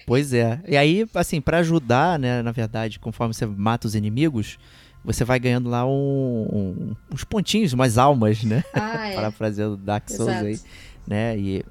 [0.08, 0.62] Pois é.
[0.68, 4.60] E aí, assim, pra ajudar, né, na verdade, conforme você mata os inimigos,
[5.04, 8.64] você vai ganhando lá um- um- uns pontinhos, umas almas, né?
[8.72, 9.16] Ah, é.
[9.16, 10.46] Parafraseando Dark Souls Exato.
[10.46, 10.60] aí,
[11.08, 11.38] né?
[11.40, 11.66] E,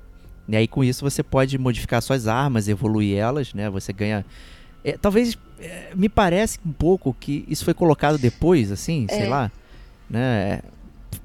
[0.48, 3.70] e aí com isso você pode modificar suas armas, evoluir elas, né?
[3.70, 4.24] Você ganha.
[4.84, 9.28] é, talvez é, me parece um pouco que isso foi colocado depois, assim, sei É.
[9.28, 9.52] lá,
[10.10, 10.60] né?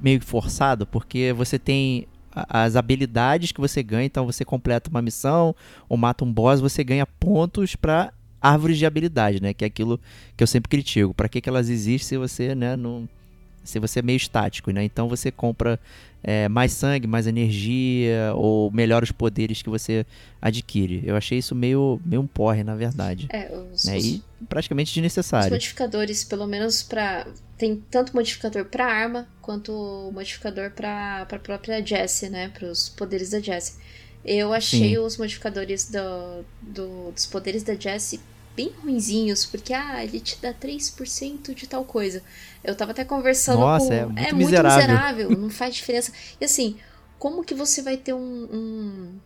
[0.01, 5.53] Meio forçado, porque você tem as habilidades que você ganha, então você completa uma missão
[5.89, 9.53] ou mata um boss, você ganha pontos pra árvores de habilidade, né?
[9.53, 9.99] Que é aquilo
[10.37, 11.13] que eu sempre critico.
[11.13, 13.09] Pra que, que elas existem se você, né, não
[13.69, 14.83] se você é meio estático, né?
[14.83, 15.79] Então você compra
[16.23, 20.05] é, mais sangue, mais energia ou melhora os poderes que você
[20.41, 21.01] adquire.
[21.05, 23.27] Eu achei isso meio, meio um porre, na verdade.
[23.31, 23.97] É, os, Né?
[23.97, 25.51] os- E praticamente os desnecessário.
[25.51, 27.25] modificadores, pelo menos pra.
[27.57, 32.49] Tem tanto modificador pra arma quanto modificador pra, pra própria Jessie, né?
[32.49, 33.75] Pros poderes da Jessie.
[34.23, 34.97] Eu achei Sim.
[34.97, 38.19] os modificadores do, do- dos poderes da Jessie
[38.59, 42.21] bem ruinzinhos, porque ah, ele te dá 3% de tal coisa.
[42.61, 43.93] Eu tava até conversando Nossa, com.
[43.93, 44.81] é muito miserável.
[44.81, 46.11] miserável, não faz diferença.
[46.41, 46.75] E assim,
[47.17, 48.19] como que você vai ter um.
[48.51, 49.19] um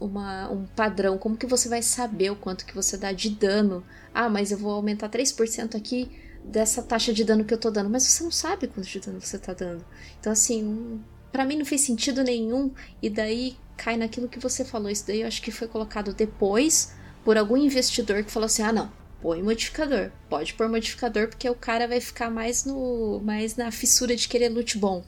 [0.00, 3.84] uma, um padrão, como que você vai saber o quanto que você dá de dano?
[4.12, 6.10] Ah, mas eu vou aumentar 3% aqui
[6.44, 9.20] dessa taxa de dano que eu tô dando, mas você não sabe quanto de dano
[9.20, 9.84] você tá dando.
[10.18, 11.00] Então, assim,
[11.30, 14.90] pra mim não fez sentido nenhum, e daí cai naquilo que você falou.
[14.90, 16.92] Isso daí eu acho que foi colocado depois
[17.24, 18.90] por algum investidor que falou assim: ah, não,
[19.22, 24.14] põe modificador, pode pôr modificador, porque o cara vai ficar mais no mais na fissura
[24.14, 25.02] de querer loot bom.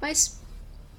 [0.00, 0.38] Mas,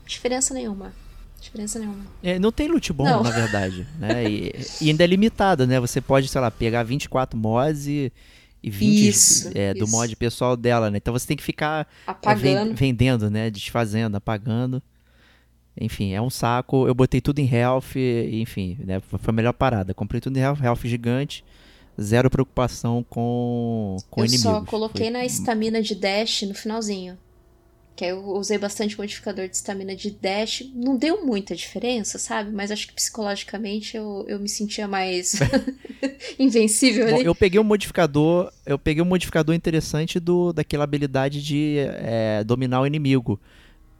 [0.05, 0.91] diferença nenhuma.
[1.39, 2.03] Diferença nenhuma.
[2.23, 3.21] É, não tem loot bom, Não.
[3.21, 3.87] na verdade.
[3.99, 4.29] né?
[4.29, 5.79] E, e ainda é limitado, né?
[5.79, 8.11] Você pode, sei lá, pegar 24 mods e,
[8.63, 9.91] e 20 Isso, é, do isso.
[9.91, 10.97] mod pessoal dela, né?
[10.97, 12.73] Então você tem que ficar é, Apagando.
[12.73, 13.51] vendendo, né?
[13.51, 14.81] Desfazendo, apagando.
[15.79, 16.87] Enfim, é um saco.
[16.87, 17.95] Eu botei tudo em health,
[18.31, 18.99] enfim, né?
[18.99, 19.93] Foi a melhor parada.
[19.93, 21.43] Comprei tudo em health, health gigante.
[21.99, 24.43] Zero preocupação com, com eu inimigos.
[24.43, 27.17] só coloquei Foi- na estamina de dash no finalzinho.
[27.95, 30.63] Que aí eu usei bastante modificador de estamina de dash.
[30.75, 32.51] Não deu muita diferença, sabe?
[32.51, 35.39] Mas acho que psicologicamente eu, eu me sentia mais
[36.37, 37.25] invencível Bom, ali.
[37.25, 42.81] eu peguei um modificador, eu peguei um modificador interessante do daquela habilidade de é, dominar
[42.81, 43.39] o inimigo.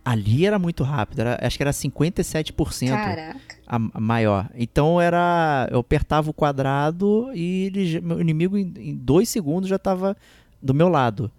[0.10, 3.40] Ali era muito rápido, era- acho que era 57% Caraca.
[3.68, 4.50] a, a maior.
[4.56, 9.76] Então era, eu apertava o quadrado e ele, meu inimigo em, em dois segundos já
[9.76, 10.16] estava
[10.62, 11.30] do meu lado.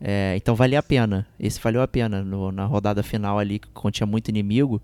[0.00, 1.26] É, então valia a pena.
[1.38, 4.80] Esse valeu a pena no- na rodada final ali que continha muito inimigo.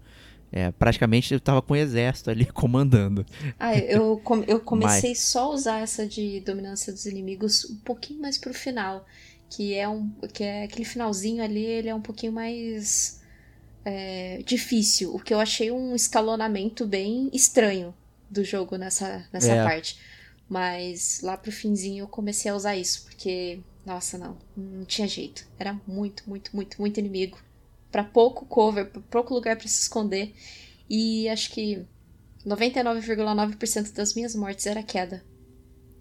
[0.53, 3.27] É, praticamente eu tava com o exército ali comandando.
[3.59, 8.21] Ah, eu, com- eu comecei só a usar essa de dominância dos inimigos um pouquinho
[8.23, 9.05] mais pro final.
[9.51, 10.09] Que é um.
[10.33, 13.21] Que é aquele finalzinho ali, ele é um pouquinho mais
[13.89, 15.15] é, difícil.
[15.15, 17.95] O que eu achei um escalonamento bem estranho
[18.29, 19.63] do jogo nessa, nessa É.
[19.63, 19.97] parte.
[20.49, 25.47] Mas lá pro finzinho eu comecei a usar isso, porque, nossa, não, não tinha jeito.
[25.57, 27.39] Era muito, muito, muito, muito inimigo.
[27.93, 30.35] Pra pouco cover, pra pouco lugar pra se esconder.
[30.91, 31.85] E acho que
[32.45, 35.23] 99,9% das minhas mortes era queda.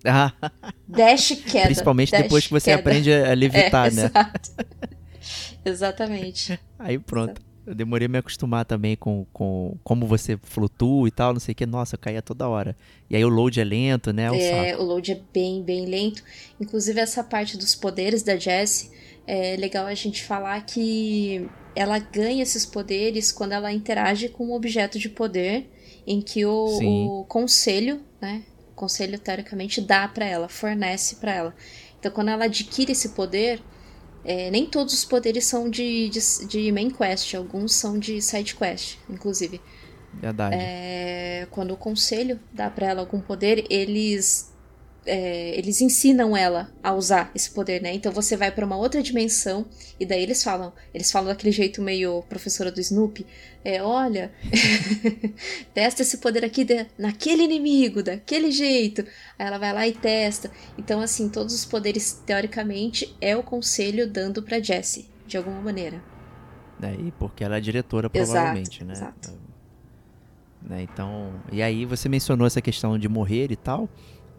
[0.04, 0.34] Ah,
[0.88, 1.66] Dash queda.
[1.66, 2.80] Principalmente dash, depois que você queda.
[2.80, 4.06] aprende a levitar, é, né?
[4.06, 4.52] Exato.
[5.66, 6.60] Exatamente.
[6.78, 7.42] Aí pronto.
[7.66, 11.54] Eu demorei a me acostumar também com, com como você flutua e tal, não sei
[11.54, 11.66] o que.
[11.66, 12.76] Nossa, eu caía toda hora.
[13.10, 14.26] E aí o load é lento, né?
[14.26, 14.84] É um É, saco.
[14.84, 16.24] o load é bem, bem lento.
[16.60, 18.92] Inclusive, essa parte dos poderes da Jessie,
[19.28, 24.54] é legal a gente falar que ela ganha esses poderes quando ela interage com um
[24.54, 25.70] objeto de poder
[26.06, 28.44] em que o, o conselho, né?
[28.72, 31.56] O conselho, teoricamente, dá pra ela, fornece pra ela.
[32.00, 33.60] Então, quando ela adquire esse poder,
[34.26, 38.56] é, nem todos os poderes são de, de, de main quest, alguns são de side
[38.56, 39.62] quest, inclusive.
[40.14, 40.56] Verdade.
[40.58, 44.52] É, quando o conselho dá pra ela algum poder, eles
[45.06, 47.94] é, eles ensinam ela a usar esse poder, né?
[47.94, 49.66] Então você vai pra uma outra dimensão
[50.00, 53.26] e daí eles falam, eles falam daquele jeito meio professora do Snoopy,
[53.64, 54.34] é, olha,
[55.74, 59.02] testa esse poder aqui de- naquele inimigo, daquele jeito.
[59.38, 60.52] Aí ela vai lá e testa.
[60.78, 66.02] Então assim, todos os poderes teoricamente é o conselho dando pra Jessie, de alguma maneira.
[66.82, 68.94] É, e porque ela é diretora, Exato, provavelmente, né?
[68.94, 69.30] exato.
[70.62, 73.90] Né, Então, e aí você mencionou essa questão de morrer e tal.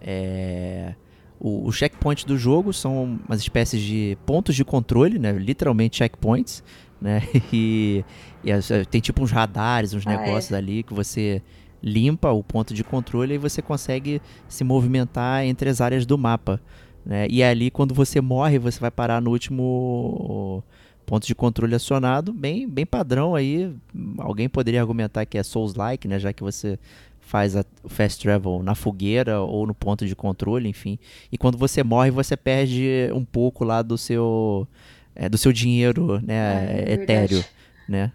[0.00, 0.94] É,
[1.38, 5.32] o, o checkpoint do jogo são umas espécies de pontos de controle, né?
[5.32, 6.62] Literalmente checkpoints,
[7.00, 7.22] né?
[7.52, 8.04] E,
[8.44, 10.16] e as- tem tipo uns radares, uns Ah, é.
[10.18, 11.42] negócios ali que você
[11.82, 16.60] limpa o ponto de controle e você consegue se movimentar entre as áreas do mapa,
[17.04, 17.26] né?
[17.30, 20.62] E ali quando você morre, você vai parar no último
[21.04, 23.72] ponto de controle acionado, bem, bem padrão aí.
[24.18, 26.18] Alguém poderia argumentar que é Souls-like, né?
[26.18, 26.78] Já que você
[27.26, 30.98] faz a- o fast travel na fogueira ou no ponto de controle, enfim.
[31.30, 34.66] E quando você morre, você perde um pouco lá do seu
[35.14, 37.46] é, do seu dinheiro, né, É, é etéreo, verdade.
[37.88, 38.12] né?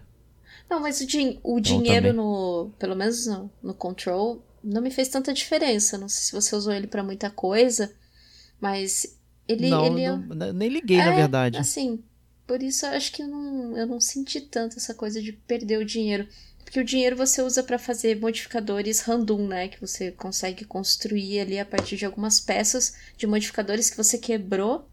[0.70, 2.12] Não, mas o, din o Então, dinheiro também.
[2.14, 2.70] no.
[2.78, 5.98] Pelo menos no, no Control, não me fez tanta diferença.
[5.98, 7.92] Não sei se você usou ele pra muita coisa,
[8.60, 9.68] mas ele.
[9.68, 11.58] não, ele é- não- nem liguei, na É, verdade.
[11.58, 12.02] Assim,
[12.46, 15.78] por isso eu acho que eu não, eu não senti tanto essa coisa de perder
[15.78, 16.26] o dinheiro.
[16.72, 19.68] Porque o dinheiro você usa pra fazer modificadores random, né?
[19.68, 24.88] Que você consegue construir ali a partir de algumas peças de modificadores que você quebrou.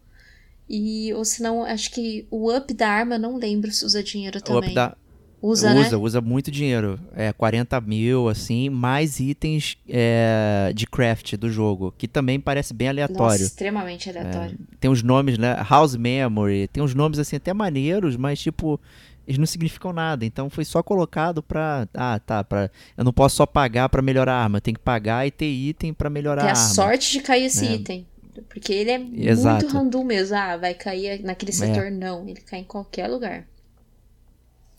[0.68, 4.44] E, ou senão, acho que o up da arma, não lembro se usa dinheiro O
[4.44, 4.72] também.
[4.72, 4.98] up da-
[5.42, 6.04] Usa, usa, né?
[6.04, 7.00] usa muito dinheiro.
[7.16, 12.90] É 40 mil, assim, mais itens é, de craft do jogo, que também parece bem
[12.90, 13.46] Nossa, aleatório.
[13.46, 14.58] extremamente aleatório.
[14.82, 15.56] Tem uns nomes, né?
[15.70, 18.82] House Memory, tem uns nomes assim até maneiros, mas tipo,
[19.30, 20.26] eles não significam nada.
[20.26, 21.88] Então foi só colocado pra.
[21.94, 22.44] Ah, tá.
[22.44, 25.32] Pra, eu não posso só pagar pra melhorar a arma, eu tenho que pagar e
[25.32, 26.74] ter item pra melhorar Ter a a arma.
[26.74, 27.76] sorte de cair esse É.
[27.76, 28.08] item.
[28.50, 29.66] Porque ele é Exato.
[29.66, 30.36] muito random mesmo.
[30.36, 31.56] Ah, vai cair naquele É.
[31.56, 31.92] setor.
[31.92, 33.46] Não, ele cai em qualquer lugar.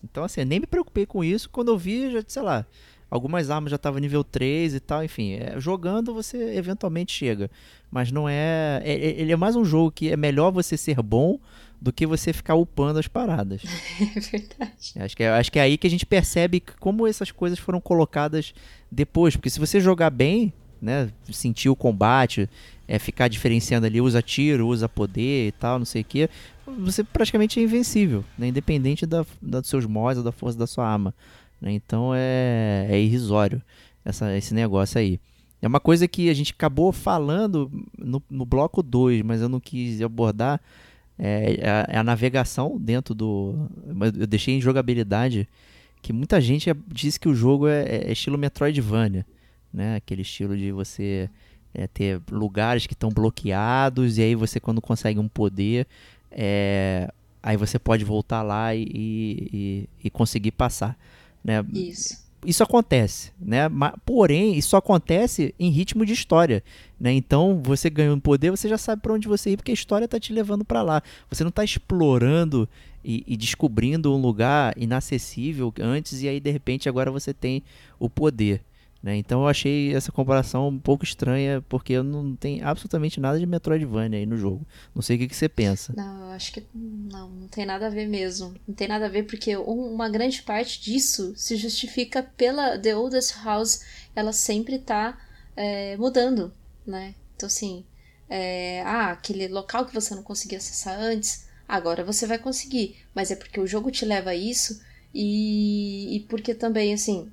[0.02, 1.48] Então, assim, eu nem me preocupei com isso.
[1.50, 2.64] Quando eu vi, já, sei lá,
[3.10, 5.04] algumas armas já estavam nível 3 e tal.
[5.04, 7.50] Enfim, é, jogando você eventualmente chega.
[7.90, 11.00] Mas não é, é- é- Ele é mais um jogo que é melhor você ser
[11.02, 11.38] bom
[11.80, 13.62] do que você ficar upando as paradas.
[14.00, 14.92] É verdade.
[14.98, 17.80] Acho que, é, acho que é aí que a gente percebe como essas coisas foram
[17.80, 18.52] colocadas
[18.90, 19.36] depois.
[19.36, 22.48] Porque se você jogar bem, né, sentir o combate,
[22.88, 26.28] é, ficar diferenciando ali, usa tiro, usa poder e tal, não sei o que,
[26.78, 30.66] você praticamente é invencível, né, independente da, da- dos seus mods ou da força da
[30.66, 31.14] sua arma.
[31.60, 31.72] né.
[31.72, 33.60] então é, é irrisório
[34.04, 35.20] essa, esse negócio aí.
[35.62, 39.60] É uma coisa que a gente acabou falando no, no bloco 2, mas eu não
[39.60, 40.58] quis abordar.
[41.22, 43.68] É, a, é a navegação dentro do.
[44.18, 45.46] Eu deixei em jogabilidade
[46.00, 49.26] que muita gente é- diz que o jogo é, é estilo Metroidvania,
[49.72, 49.96] né?
[49.96, 51.28] Aquele estilo de você
[51.74, 55.86] é, ter lugares que estão bloqueados e aí você quando consegue um poder,
[56.30, 57.12] é,
[57.42, 58.86] aí você pode voltar lá e,
[59.52, 60.98] e, e conseguir passar,
[61.44, 61.62] né?
[61.74, 62.29] Isso.
[62.44, 63.68] Isso acontece, né?
[63.68, 66.62] Ma- Porém, isso acontece em ritmo de história,
[66.98, 67.12] né?
[67.12, 70.18] Então, você ganhando poder, você já sabe para onde você ir, porque a história tá
[70.18, 71.02] te levando para lá.
[71.28, 72.68] Você não tá explorando
[73.04, 77.62] e, e descobrindo um lugar inacessível antes e aí de repente agora você tem
[77.98, 78.62] o poder.
[79.02, 79.16] Né?
[79.16, 84.18] Então eu achei essa comparação um pouco estranha, porque não tem absolutamente nada de Metroidvania
[84.18, 84.66] aí no jogo.
[84.94, 85.94] Não sei o que, que você pensa.
[85.96, 88.54] Não, eu acho que não, não tem nada a ver mesmo.
[88.68, 92.94] Não tem nada a ver porque um- uma grande parte disso se justifica pela The
[92.94, 93.80] Oldest House.
[94.14, 95.18] Ela sempre tá
[95.56, 96.52] é, mudando,
[96.86, 97.14] né?
[97.36, 97.84] Então, assim,
[98.28, 102.96] é, ah, aquele local que você não conseguia acessar antes, agora você vai conseguir.
[103.14, 104.80] Mas é porque o jogo te leva a isso
[105.14, 107.30] e, e porque também, assim,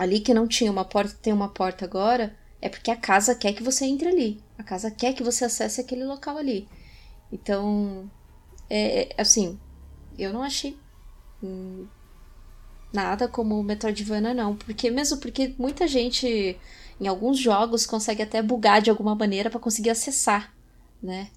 [0.00, 3.52] ali que não tinha uma porta, tem uma porta agora, é porque a casa quer
[3.52, 4.42] que você entre ali.
[4.56, 6.66] A casa quer que você acesse aquele local ali.
[7.30, 8.10] Então,
[8.70, 9.60] é, é, assim,
[10.18, 10.74] eu não achei
[11.42, 11.86] hum,
[12.90, 14.56] nada como o Metroidvania, não.
[14.56, 16.58] Porque mesmo porque muita gente,
[16.98, 20.54] em alguns jogos, consegue até bugar de alguma maneira para conseguir acessar,
[21.02, 21.28] né?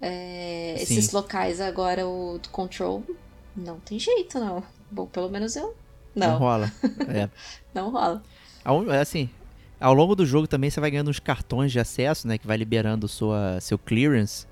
[0.00, 1.60] É, esses locais.
[1.60, 3.04] Agora, o do Control,
[3.54, 4.64] não tem jeito, não.
[4.90, 5.76] Bom, pelo menos eu.
[6.18, 6.72] Não, Não, rola.
[7.08, 7.28] É.
[7.74, 8.22] não rola.
[8.92, 9.30] É assim,
[9.80, 12.56] ao longo do jogo também você vai ganhando uns cartões de acesso, né, que vai
[12.56, 14.46] liberando sua, seu clearance,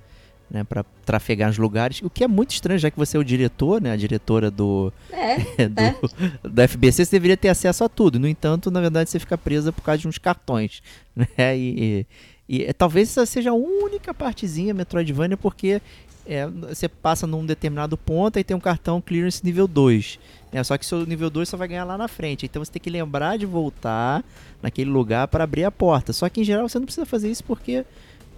[0.51, 2.01] né, para trafegar nos lugares.
[2.03, 4.93] O que é muito estranho, já que você é o diretor, né, a diretora do,
[5.11, 5.37] É,
[5.69, 8.19] do, da FBC, você deveria ter acesso a tudo.
[8.19, 10.83] No entanto, na verdade, você fica presa por causa de uns cartões,
[11.15, 11.57] né?
[11.59, 12.07] E,
[12.49, 15.83] e, e talvez essa seja a única partezinha Metroidvania, porque
[16.25, 20.19] é, você passa num determinado ponto e tem um cartão clearance nível 2.
[20.57, 20.65] Né?
[20.65, 22.47] Só que seu nível 2 só vai ganhar lá na frente.
[22.47, 24.25] Então você tem que lembrar de voltar
[24.63, 26.13] naquele lugar para abrir a porta.
[26.15, 27.85] Só que em geral você não precisa fazer isso porque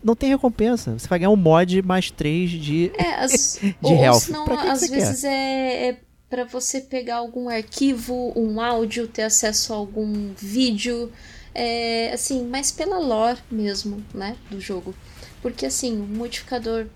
[0.03, 0.99] não tem recompensa.
[0.99, 2.91] Você vai ganhar um mod mais 3 de.
[2.99, 4.21] É, as, De ou, health.
[4.21, 9.07] senão, que que às você vezes é, é para você pegar algum arquivo, um áudio,
[9.07, 11.11] ter acesso a algum vídeo,
[11.55, 14.95] é, assim, mas pela lore mesmo, né, do jogo.
[15.41, 16.87] Porque assim, um modificador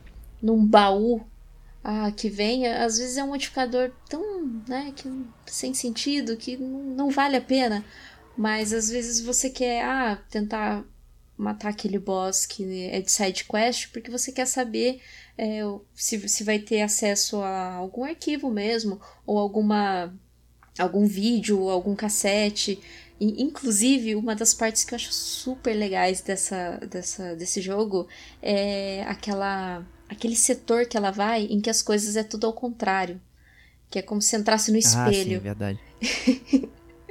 [0.42, 1.24] num baú
[2.16, 5.08] que vem, às vezes é um modificador tão, né, que
[5.46, 7.84] sem sentido, que não, não vale a pena.
[8.36, 10.84] Mas às vezes você quer, ah, tentar
[11.36, 15.00] matar aquele boss que é de side quest, porque você quer saber
[15.36, 15.60] é,
[15.94, 20.14] se, se vai ter acesso a algum arquivo mesmo, ou alguma
[20.78, 22.80] algum vídeo, algum cassete.
[23.20, 28.08] E, inclusive, uma das partes que eu acho super legais dessa, dessa, desse jogo
[28.40, 33.20] é aquela aquele setor que ela vai em que as coisas é tudo ao contrário.
[33.90, 35.08] Que é como se entrasse no espelho.
[35.08, 35.78] Ah, sim, verdade.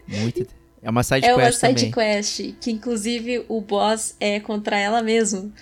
[0.08, 0.47] Muito.
[0.82, 1.64] É uma side é quest.
[1.64, 5.54] É uma side quest, que inclusive o boss é contra ela mesmo.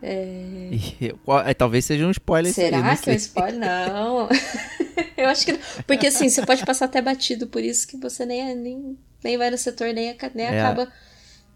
[0.00, 0.70] É...
[1.00, 1.14] E,
[1.46, 2.52] é, talvez seja um spoiler.
[2.52, 3.58] Será aí, que é um spoiler?
[3.58, 4.28] Não.
[5.16, 5.60] eu acho que não.
[5.86, 9.36] Porque assim, você pode passar até batido, por isso que você nem, é, nem, nem
[9.36, 10.60] vai no setor, nem, nem é.
[10.60, 10.92] acaba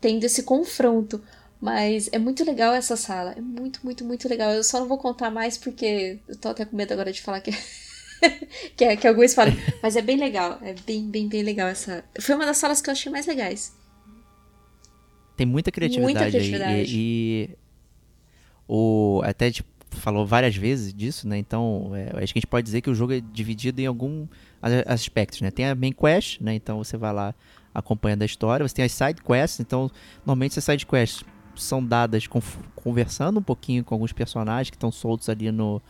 [0.01, 1.23] tendo esse confronto.
[1.61, 3.33] Mas é muito legal essa sala.
[3.33, 4.53] É muito, muito, muito legal.
[4.53, 7.41] Eu só não vou contar mais porque eu tô até com medo agora de falar
[7.41, 7.51] que.
[8.77, 9.53] que, é, que alguns falam.
[9.83, 10.59] Mas é bem legal.
[10.63, 12.05] É bem, bem, bem legal essa.
[12.21, 13.77] Foi uma das salas que eu achei mais legais.
[15.37, 16.73] Tem muita criatividade, muita criatividade.
[16.73, 16.87] aí.
[16.89, 17.57] E, e,
[18.69, 19.21] o.
[19.25, 21.39] Até a gente falou várias vezes disso, né?
[21.39, 24.29] Então, é, acho que a gente pode dizer que o jogo é dividido em alguns
[24.87, 25.51] aspectos, né?
[25.51, 26.55] Tem a main quest, né?
[26.55, 27.35] Então você vai lá
[27.75, 28.67] acompanhando a história.
[28.67, 31.25] Você tem as side quests, então normalmente essas side quests
[31.63, 32.27] são dadas
[32.75, 35.81] conversando um pouquinho com alguns personagens que estão soltos ali no,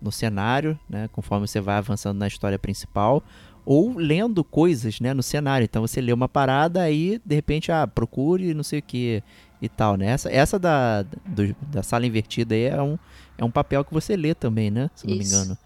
[0.00, 3.22] no cenário, né, conforme você vai avançando na história principal,
[3.64, 5.64] ou lendo coisas né, no cenário.
[5.64, 9.22] Então você lê uma parada aí, de repente, ah, procure não sei o que
[9.60, 9.96] e tal.
[9.96, 10.06] Né?
[10.06, 12.98] Essa, essa da, do, da sala invertida aí é um,
[13.36, 14.90] é um papel que você lê também, né?
[14.94, 15.22] Se não Isso.
[15.22, 15.58] me engano.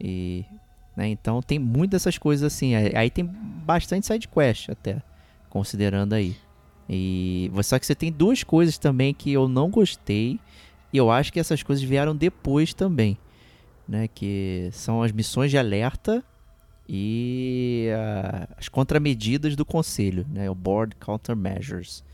[0.00, 0.44] E,
[0.96, 2.74] né, então tem muitas dessas coisas assim.
[2.74, 5.02] Aí tem bastante side quest até,
[5.48, 6.36] considerando aí.
[6.92, 10.40] E só que você tem duas coisas também que eu não gostei.
[10.92, 13.16] E eu acho que essas coisas vieram depois também.
[13.86, 16.22] Né, que são as missões de alerta
[16.88, 22.04] e uh, as contramedidas do conselho, né, o Board Countermeasures.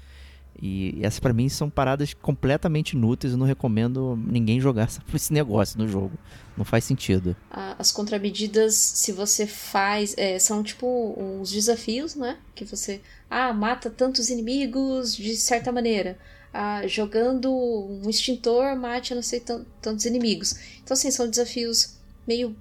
[0.60, 3.32] E essas para mim são paradas completamente inúteis.
[3.32, 6.12] Eu não recomendo ninguém jogar esse negócio no jogo.
[6.56, 7.36] Não faz sentido.
[7.50, 12.38] As contramedidas, se você faz, é, são tipo uns desafios, né?
[12.54, 16.18] Que você, ah, mata tantos inimigos de certa maneira.
[16.52, 19.42] Ah, jogando um extintor, mate não sei
[19.82, 20.54] tantos inimigos.
[20.82, 22.56] Então, assim, são desafios meio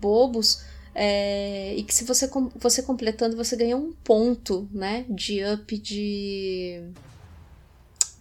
[0.00, 0.62] bobos.
[0.94, 5.04] É, e que se você, você completando, você ganha um ponto, né?
[5.08, 6.82] De up de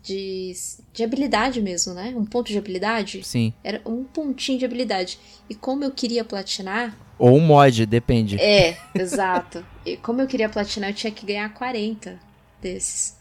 [0.08, 0.54] de,
[0.94, 2.14] de habilidade mesmo, né?
[2.16, 3.22] Um ponto de habilidade.
[3.26, 3.54] Sim.
[3.62, 5.20] Era um pontinho de habilidade.
[5.50, 6.98] E como eu queria platinar.
[7.20, 8.38] Ou um mod, depende.
[8.40, 9.66] É, exato.
[9.86, 12.18] E como eu queria platinar, eu tinha que ganhar 40
[12.62, 13.18] desses.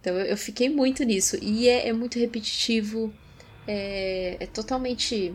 [0.00, 1.38] Então eu, eu fiquei muito nisso.
[1.40, 3.12] E é, é muito repetitivo.
[3.66, 5.34] É, é totalmente.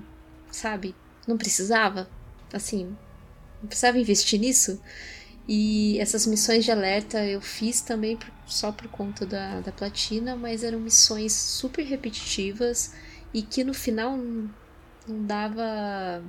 [0.52, 0.94] Sabe?
[1.28, 2.08] Não precisava.
[2.54, 2.96] Assim.
[3.60, 4.80] Não precisava investir nisso.
[5.48, 8.18] E essas missões de alerta eu fiz também
[8.48, 12.94] só por conta da, da platina, mas eram missões super repetitivas
[13.34, 14.50] e que no final não,
[15.08, 16.24] não dava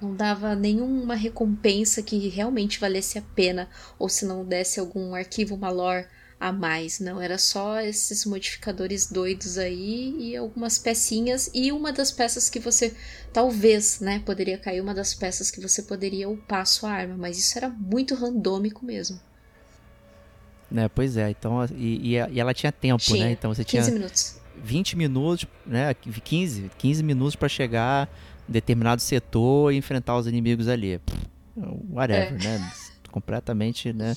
[0.00, 3.68] não dava nenhuma recompensa que realmente valesse a pena
[3.98, 6.04] ou se não desse algum arquivo malor
[6.38, 12.10] a mais, não, era só esses modificadores doidos aí e algumas pecinhas e uma das
[12.10, 12.94] peças que você
[13.32, 17.56] talvez, né, poderia cair uma das peças que você poderia upar sua arma, mas isso
[17.56, 19.18] era muito randômico mesmo.
[20.74, 23.06] É, pois é, então e, e ela tinha tempo, né?
[23.06, 23.32] tinha, né?
[23.32, 24.36] Então você 15 tinha minutos.
[24.62, 28.08] 20 minutos, né, 15, 15 minutos para chegar
[28.48, 31.00] em determinado setor e enfrentar os inimigos ali.
[31.56, 32.58] Whatever, é.
[32.58, 32.72] né?
[33.10, 34.16] Completamente, né?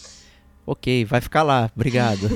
[0.69, 2.27] Ok, vai ficar lá, obrigado.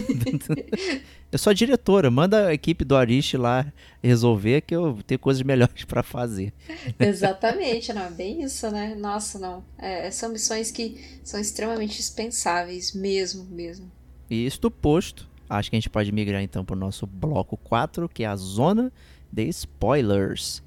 [1.29, 3.69] eu sou a diretora, manda a equipe do Arish lá
[4.01, 6.53] resolver que eu tenho coisas melhores para fazer.
[6.97, 8.95] Exatamente, não, é bem isso, né?
[8.95, 9.65] Nossa, não.
[9.77, 13.91] É, são missões que são extremamente dispensáveis, mesmo, mesmo.
[14.29, 18.07] E isto posto, acho que a gente pode migrar então para o nosso bloco 4,
[18.07, 18.93] que é a zona
[19.29, 20.63] de spoilers.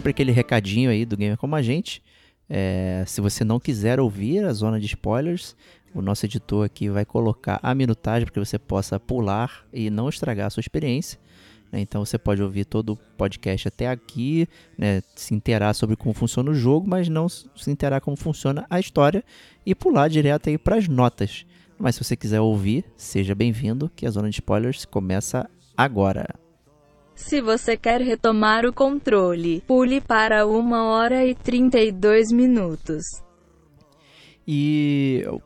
[0.00, 2.02] Sempre aquele recadinho aí do Gamer Como a Gente.
[2.48, 5.54] É, se você não quiser ouvir a zona de spoilers,
[5.94, 10.08] o nosso editor aqui vai colocar a minutagem para que você possa pular e não
[10.08, 11.20] estragar a sua experiência.
[11.70, 11.80] Né?
[11.80, 14.48] Então você pode ouvir todo o podcast até aqui,
[14.78, 15.02] né?
[15.14, 19.22] se inteirar sobre como funciona o jogo, mas não se inteirar como funciona a história
[19.66, 21.44] e pular direto aí para as notas.
[21.78, 25.46] Mas se você quiser ouvir, seja bem-vindo, que a zona de spoilers começa
[25.76, 26.26] agora.
[27.20, 33.04] Se você quer retomar o controle, pule para 1 hora e 32 minutos.
[34.48, 35.40] E eu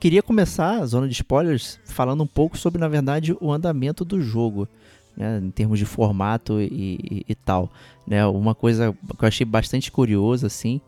[0.00, 4.20] queria começar a zona de spoilers falando um pouco sobre, na verdade, o andamento do
[4.22, 4.66] jogo.
[5.14, 7.70] Né, em termos de formato e, e, e, tal.
[8.06, 10.78] Né, uma coisa que eu achei bastante curiosa, assim,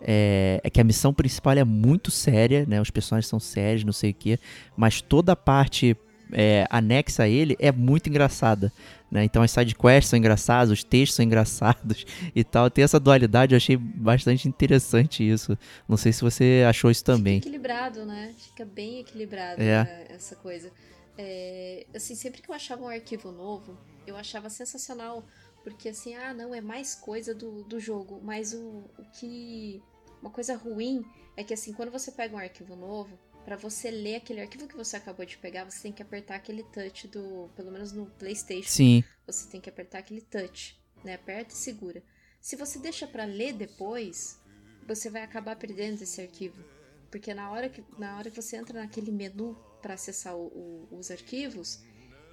[0.00, 3.92] é, é, que a missão principal é muito séria, né, os personagens são sérios, não
[3.92, 4.40] sei o que,
[4.76, 5.96] mas toda a parte
[6.38, 8.70] é, anexa a ele é muito engraçada.
[9.10, 9.24] Né?
[9.24, 12.04] Então as sidequests são engraçadas, os textos são engraçados
[12.36, 12.68] e tal.
[12.68, 15.56] Tem essa dualidade, eu achei bastante interessante isso.
[15.88, 17.36] Não sei se você achou isso também.
[17.36, 18.34] Fica equilibrado, né?
[18.36, 19.84] Fica bem equilibrado é.
[19.84, 20.70] Né, essa coisa.
[21.16, 25.24] É, assim, sempre que eu achava um arquivo novo, eu achava sensacional.
[25.64, 28.20] Porque assim, ah, não, é mais coisa do, do jogo.
[28.22, 29.82] Mas o, o que.
[30.20, 31.02] Uma coisa ruim
[31.36, 34.76] é que assim, quando você pega um arquivo novo, para você ler aquele arquivo que
[34.76, 38.68] você acabou de pegar, você tem que apertar aquele touch do, pelo menos no PlayStation.
[38.68, 39.04] Sim.
[39.24, 41.14] Você tem que apertar aquele touch, né?
[41.14, 42.02] Aperta e segura.
[42.40, 44.40] Se você deixa para ler depois,
[44.84, 46.60] você vai acabar perdendo esse arquivo,
[47.08, 50.88] porque na hora que na hora que você entra naquele menu para acessar o, o,
[50.98, 51.84] os arquivos,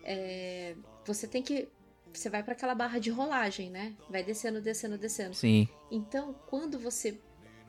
[0.04, 1.68] é, você tem que
[2.12, 3.96] você vai para aquela barra de rolagem, né?
[4.10, 5.36] Vai descendo, descendo, descendo.
[5.36, 5.68] Sim.
[5.92, 7.20] Então, quando você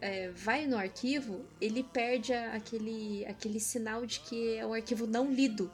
[0.00, 5.32] é, vai no arquivo, ele perde aquele, aquele sinal de que é um arquivo não
[5.32, 5.70] lido.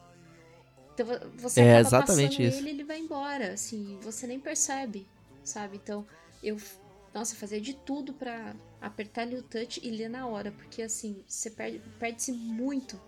[0.95, 1.07] Então
[1.37, 2.59] você é acaba passando isso.
[2.59, 5.07] ele ele vai embora, assim, você nem percebe,
[5.43, 5.77] sabe?
[5.83, 6.07] Então
[6.43, 6.57] eu,
[7.14, 11.25] nossa, fazia de tudo para apertar ali o touch e ler na hora, porque assim,
[11.27, 13.01] você perde, perde-se muito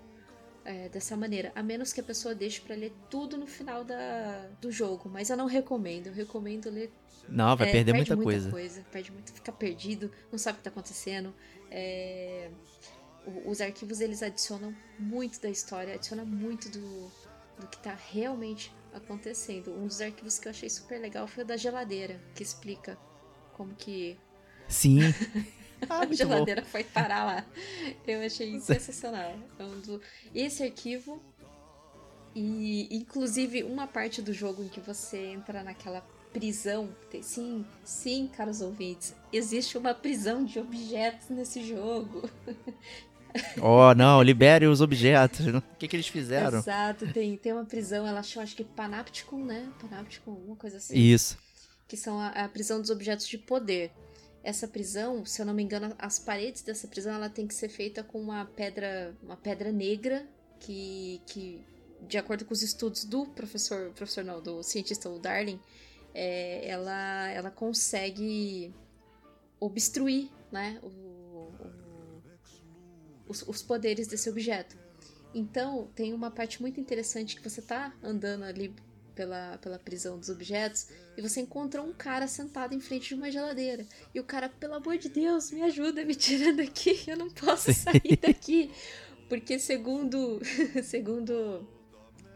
[0.64, 4.48] é, dessa maneira, a menos que a pessoa deixe para ler tudo no final da,
[4.60, 5.08] do jogo.
[5.08, 6.92] Mas eu não recomendo, eu recomendo ler.
[7.28, 8.50] Não, vai é, perder perde muita, coisa.
[8.50, 8.86] coisa.
[8.90, 11.34] Perde muito, fica perdido, não sabe o que tá acontecendo.
[11.70, 12.50] É,
[13.46, 17.10] os arquivos eles adicionam muito da história, adicionam muito do,
[17.58, 19.72] do que tá realmente acontecendo.
[19.72, 22.98] Um dos arquivos que eu achei super legal foi o da geladeira, que explica
[23.52, 24.18] como que.
[24.68, 25.00] Sim.
[25.88, 26.68] Ah, a geladeira bom.
[26.68, 27.44] foi parar lá.
[28.06, 29.34] Eu achei sensacional.
[30.34, 31.22] Esse arquivo
[32.34, 36.02] e inclusive uma parte do jogo em que você entra naquela
[36.32, 36.88] prisão.
[37.20, 42.28] Sim, sim, caros ouvintes, existe uma prisão de objetos nesse jogo.
[43.62, 45.46] Oh, não, libere os objetos.
[45.46, 46.58] O que, que eles fizeram?
[46.58, 49.72] Exato, tem, tem uma prisão, ela chama acho que Panopticon, né?
[49.80, 50.98] Panopticon, alguma coisa assim.
[50.98, 51.38] Isso.
[51.88, 53.90] Que são a, a prisão dos objetos de poder
[54.42, 57.68] essa prisão, se eu não me engano, as paredes dessa prisão ela tem que ser
[57.68, 60.26] feita com uma pedra, uma pedra negra
[60.58, 61.64] que, que
[62.08, 65.60] de acordo com os estudos do professor, professor não, do cientista o Darling,
[66.14, 68.74] é, ela, ela consegue
[69.60, 71.52] obstruir, né, o, o,
[73.28, 74.76] os, os poderes desse objeto.
[75.34, 78.74] Então, tem uma parte muito interessante que você tá andando ali
[79.14, 83.30] pela, pela prisão dos objetos e você encontra um cara sentado em frente de uma
[83.30, 83.86] geladeira.
[84.14, 87.72] E o cara, pelo amor de Deus, me ajuda, me tira daqui, eu não posso
[87.72, 88.70] sair daqui.
[89.28, 90.40] Porque segundo,
[90.82, 91.66] segundo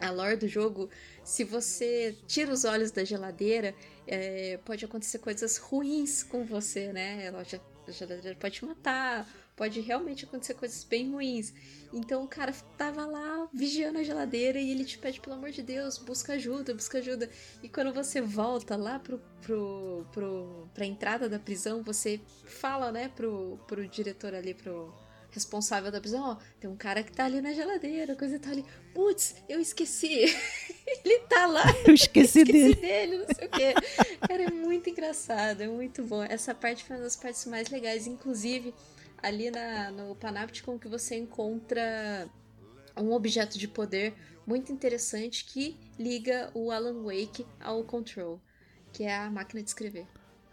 [0.01, 0.89] a lore do jogo,
[1.25, 3.75] se você tira os olhos da geladeira,
[4.07, 7.29] é, pode acontecer coisas ruins com você, né?
[7.29, 11.53] A geladeira pode te matar, pode realmente acontecer coisas bem ruins.
[11.93, 15.63] Então o cara tava lá vigiando a geladeira e ele te pede, pelo amor de
[15.63, 17.31] Deus, busca ajuda, busca ajuda.
[17.63, 23.09] E quando você volta lá pro, pro, pro, pra entrada da prisão, você fala, né,
[23.09, 24.95] pro, pro diretor ali, pro
[25.31, 28.65] responsável da prisão, ó, tem um cara que tá ali na geladeira, coisa tá ali.
[28.95, 30.25] Putz, eu esqueci.
[31.05, 31.65] ele tá lá.
[31.87, 32.75] Eu esqueci, eu esqueci dele.
[32.75, 33.19] dele.
[33.19, 33.75] não sei o quê.
[34.27, 36.23] Cara, é muito engraçado, é muito bom.
[36.23, 38.75] Essa parte foi uma das partes mais legais, inclusive
[39.23, 42.29] ali na, no Panopticon que você encontra
[42.97, 44.15] um objeto de poder
[44.47, 48.41] muito interessante que liga o Alan Wake ao Control,
[48.93, 50.07] que é a máquina de escrever.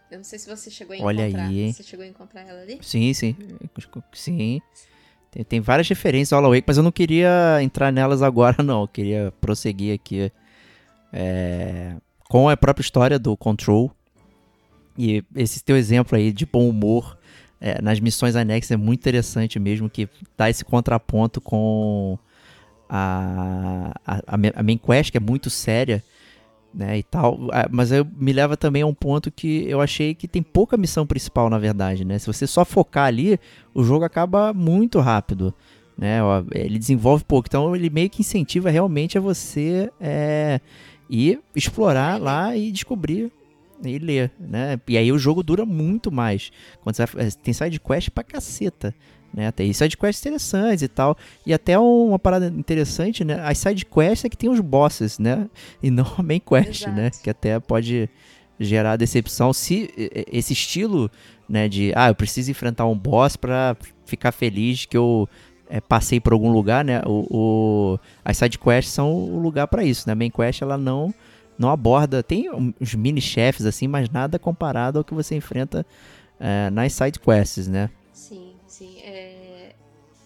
[0.09, 1.47] Eu não sei se você chegou a Olha encontrar.
[1.47, 2.80] Aí, você chegou a encontrar ela ali?
[2.82, 3.36] Sim, sim.
[4.14, 4.61] Sim.
[5.32, 8.82] Tem, tem várias referências ao Alan Wake, mas eu não queria entrar nelas agora, não.
[8.82, 10.32] Eu queria prosseguir aqui
[11.11, 11.95] é,
[12.30, 13.91] com a própria história do Control.
[14.97, 17.18] E esse teu exemplo aí de bom humor
[17.64, 22.20] é, nas missões anexas é muito interessante mesmo que dá esse contraponto com
[22.89, 26.03] a, a, a main quest, que é muito séria,
[26.74, 27.39] né, e tal.
[27.72, 31.07] Mas eu, me leva também a um ponto que eu achei que tem pouca missão
[31.07, 32.20] principal, na verdade, né?
[32.20, 33.39] Se você só focar ali,
[33.74, 35.53] o jogo acaba muito rápido,
[35.97, 36.18] né?
[36.53, 40.59] Ele desenvolve pouco, então ele meio que incentiva realmente a você é,
[41.09, 43.32] ir explorar lá e descobrir
[43.84, 44.80] e ler, né?
[44.88, 46.52] E aí o jogo dura muito mais.
[46.82, 47.08] Quando você,
[47.42, 48.94] tem side quest pra caceta.
[49.34, 49.52] né?
[49.52, 51.18] Tem sidequests interessantes e tal.
[51.46, 53.40] E até uma parada interessante, né?
[53.44, 55.50] As sidequests é que tem os bosses, né?
[55.82, 57.10] E não a main quest, né?
[57.24, 58.10] Que até pode
[58.60, 59.90] gerar decepção se
[60.32, 61.10] esse estilo,
[61.50, 65.28] né, de ah, eu preciso enfrentar um boss para ficar feliz que eu
[65.68, 67.02] é, passei por algum lugar, né?
[67.06, 70.14] O, o as sidequests são o lugar para isso, né?
[70.14, 71.14] A main quest ela não
[71.58, 75.86] não aborda, tem uns mini chefes assim, mas nada comparado ao que você enfrenta
[76.39, 77.89] é, nas sidequests, né?
[78.12, 78.99] Sim, sim.
[79.01, 79.76] É,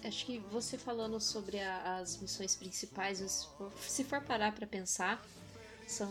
[0.03, 3.47] acho que você falando sobre a, as missões principais,
[3.81, 5.23] se for parar para pensar,
[5.85, 6.09] são,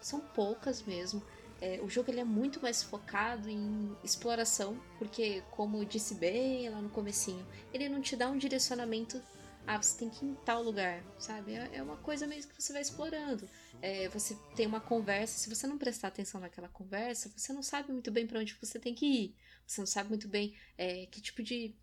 [0.00, 1.22] são poucas mesmo.
[1.60, 6.68] É, o jogo ele é muito mais focado em exploração, porque, como eu disse bem
[6.68, 9.22] lá no comecinho, ele não te dá um direcionamento
[9.66, 11.54] ah, você tem que ir em tal lugar, sabe?
[11.54, 13.48] É, é uma coisa mesmo que você vai explorando.
[13.82, 17.92] É, você tem uma conversa, se você não prestar atenção naquela conversa, você não sabe
[17.92, 19.36] muito bem para onde você tem que ir.
[19.66, 21.74] Você não sabe muito bem é, que tipo de,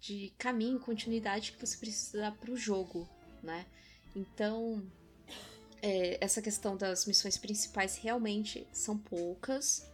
[0.00, 3.08] de caminho, continuidade que você precisa dar para o jogo,
[3.40, 3.66] né?
[4.16, 4.84] Então,
[5.80, 9.86] é, essa questão das missões principais realmente são poucas,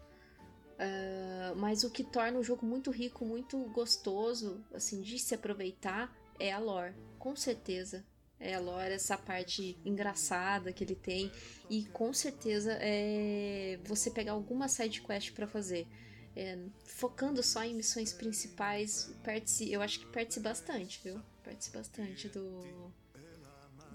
[0.78, 6.14] uh, mas o que torna o jogo muito rico, muito gostoso, assim, de se aproveitar
[6.38, 8.04] é a lore, com certeza.
[8.40, 11.30] É a lore, essa parte engraçada que ele tem.
[11.68, 15.86] E com certeza é você pegar alguma side quest para fazer.
[16.34, 21.20] É, focando só em missões principais, perde eu acho que perde-se bastante, viu?
[21.42, 22.92] Perde-se bastante do,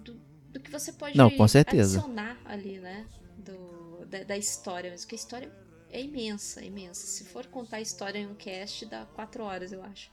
[0.03, 1.97] do do que você pode Não, com certeza.
[1.99, 3.05] adicionar ali, né?
[3.37, 4.89] Do, da, da história.
[4.89, 5.51] Mas que a história
[5.89, 7.05] é imensa, é imensa.
[7.05, 10.09] Se for contar a história em um cast, dá quatro horas, eu acho.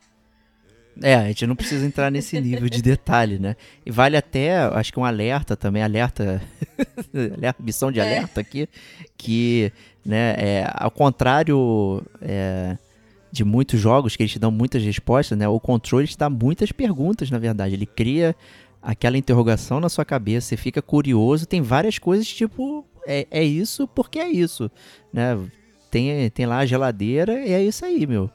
[1.00, 3.56] É, a gente não precisa entrar nesse nível de detalhe, né?
[3.86, 6.42] E vale até, acho que um alerta também, alerta,
[7.58, 8.02] missão de é.
[8.02, 8.42] alerta é.
[8.42, 8.68] aqui,
[9.16, 9.72] que,
[10.04, 12.76] né, é, ao contrário é,
[13.30, 16.72] de muitos jogos que eles te dão muitas respostas, né, o controle te dá muitas
[16.72, 17.74] perguntas, na verdade.
[17.74, 18.36] Ele cria
[18.82, 23.88] aquela interrogação na sua cabeça, você fica curioso, tem várias coisas tipo, é, é isso
[23.88, 24.70] porque é isso,
[25.12, 25.38] né?
[25.92, 28.30] Tem, tem lá a geladeira e é isso aí, meu.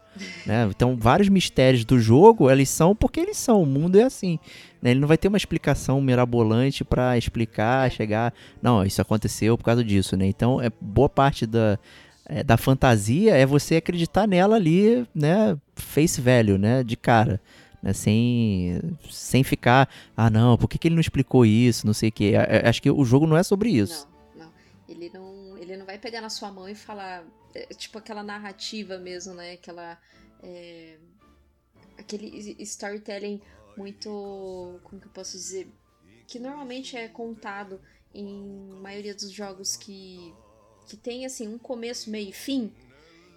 [0.45, 0.67] Né?
[0.69, 4.37] Então, vários mistérios do jogo, eles são porque eles são, o mundo é assim.
[4.79, 4.91] Né?
[4.91, 8.31] Ele não vai ter uma explicação mirabolante para explicar, chegar,
[8.61, 10.27] não, isso aconteceu por causa disso, né?
[10.27, 11.79] Então, é boa parte da,
[12.27, 17.41] é, da fantasia é você acreditar nela ali, né, face value, né, de cara
[17.81, 18.79] né, sem,
[19.09, 22.33] sem ficar, ah não, por que, que ele não explicou isso, não sei o que.
[22.35, 24.07] Acho que o jogo não é sobre isso.
[24.35, 24.51] Não, não.
[24.87, 27.23] Ele não, ele não vai pegar na sua mão e falar, é,
[27.75, 29.99] tipo aquela narrativa mesmo, né, aquela...
[30.43, 30.97] É,
[31.97, 33.41] aquele storytelling
[33.75, 35.67] muito, como que eu posso dizer,
[36.27, 37.81] que normalmente é contado
[38.13, 40.33] em maioria dos jogos que,
[40.87, 42.73] que tem, assim, um começo, meio e fim.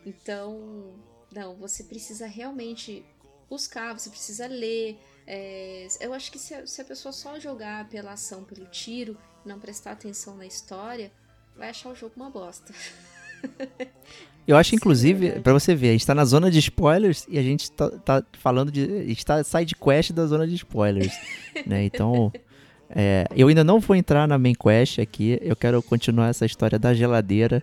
[0.04, 0.98] Então,
[1.30, 3.04] não, você precisa realmente
[3.48, 4.98] buscar, você precisa ler.
[5.26, 9.18] É, eu acho que se a, se a pessoa só jogar pela ação, pelo tiro,
[9.44, 11.12] não prestar atenção na história,
[11.54, 12.72] vai achar o jogo uma bosta.
[14.46, 17.38] Eu acho, inclusive, é para você ver, a gente tá na zona de spoilers e
[17.38, 18.82] a gente tá, tá falando de.
[18.82, 21.12] A gente tá side quest da zona de spoilers.
[21.66, 21.84] né?
[21.84, 22.32] Então.
[22.92, 25.38] É, eu ainda não vou entrar na main quest aqui.
[25.42, 27.62] Eu quero continuar essa história da geladeira.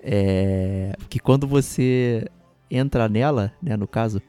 [0.00, 2.24] É, que quando você
[2.70, 4.22] entra nela, né, no caso,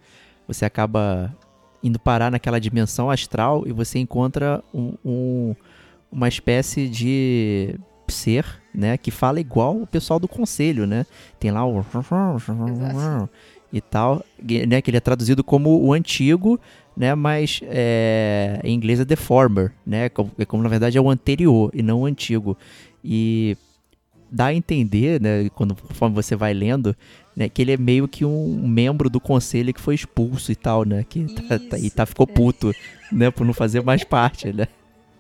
[0.48, 1.36] você acaba
[1.84, 5.56] indo parar naquela dimensão astral e você encontra um, um,
[6.12, 7.76] uma espécie de
[8.10, 11.06] ser, né, que fala igual o pessoal do conselho, né?
[11.40, 11.84] Tem lá o
[12.68, 13.30] Exato.
[13.72, 14.24] e tal,
[14.68, 16.60] né, que ele é traduzido como o antigo,
[16.96, 21.02] né, mas é, em inglês é the former, né, como, é como na verdade é
[21.02, 22.58] o anterior e não o antigo.
[23.04, 23.58] E
[24.32, 26.96] dá a entender, né, quando conforme você vai lendo,
[27.36, 30.84] né, que ele é meio que um membro do conselho que foi expulso e tal,
[30.84, 31.06] né?
[31.08, 32.74] Que tá, tá, e tá, ficou puto,
[33.12, 34.68] né, por não fazer mais parte, né?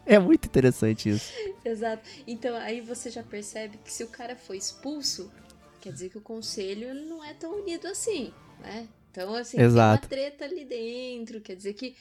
[0.09, 1.31] É muito interessante isso.
[1.63, 2.09] Exato.
[2.25, 5.31] Então aí você já percebe que se o cara foi expulso,
[5.79, 8.87] quer dizer que o conselho não é tão unido assim, né?
[9.11, 10.07] Então, assim, Exato.
[10.07, 11.95] tem uma treta ali dentro, quer dizer que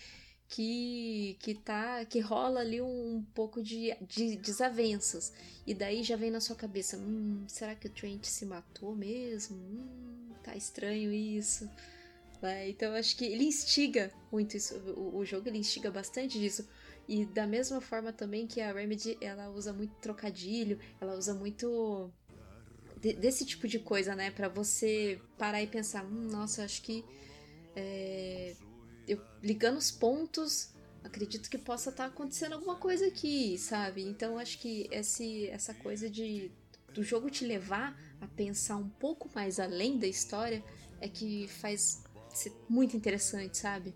[0.49, 5.31] que que tá que rola ali um, um pouco de, de, desavenças
[5.67, 9.57] e daí já vem na sua cabeça hum, será que o Trent se matou mesmo
[9.59, 11.69] hum, tá estranho isso
[12.41, 16.67] é, então acho que ele instiga muito isso o, o, jogo ele instiga bastante disso
[17.09, 22.11] e da mesma forma também que a Remedy ela usa muito trocadilho ela usa muito
[23.01, 27.05] de, desse tipo de coisa né para você parar e pensar hum, nossa acho que
[27.75, 28.55] é,
[29.07, 30.71] eu ligando os pontos,
[31.03, 34.03] acredito que possa estar tá acontecendo alguma coisa aqui, sabe?
[34.03, 36.51] Então acho que esse, essa coisa de
[36.93, 40.65] do jogo te levar a pensar um pouco mais além da história
[41.01, 43.95] é que faz ser muito interessante, sabe?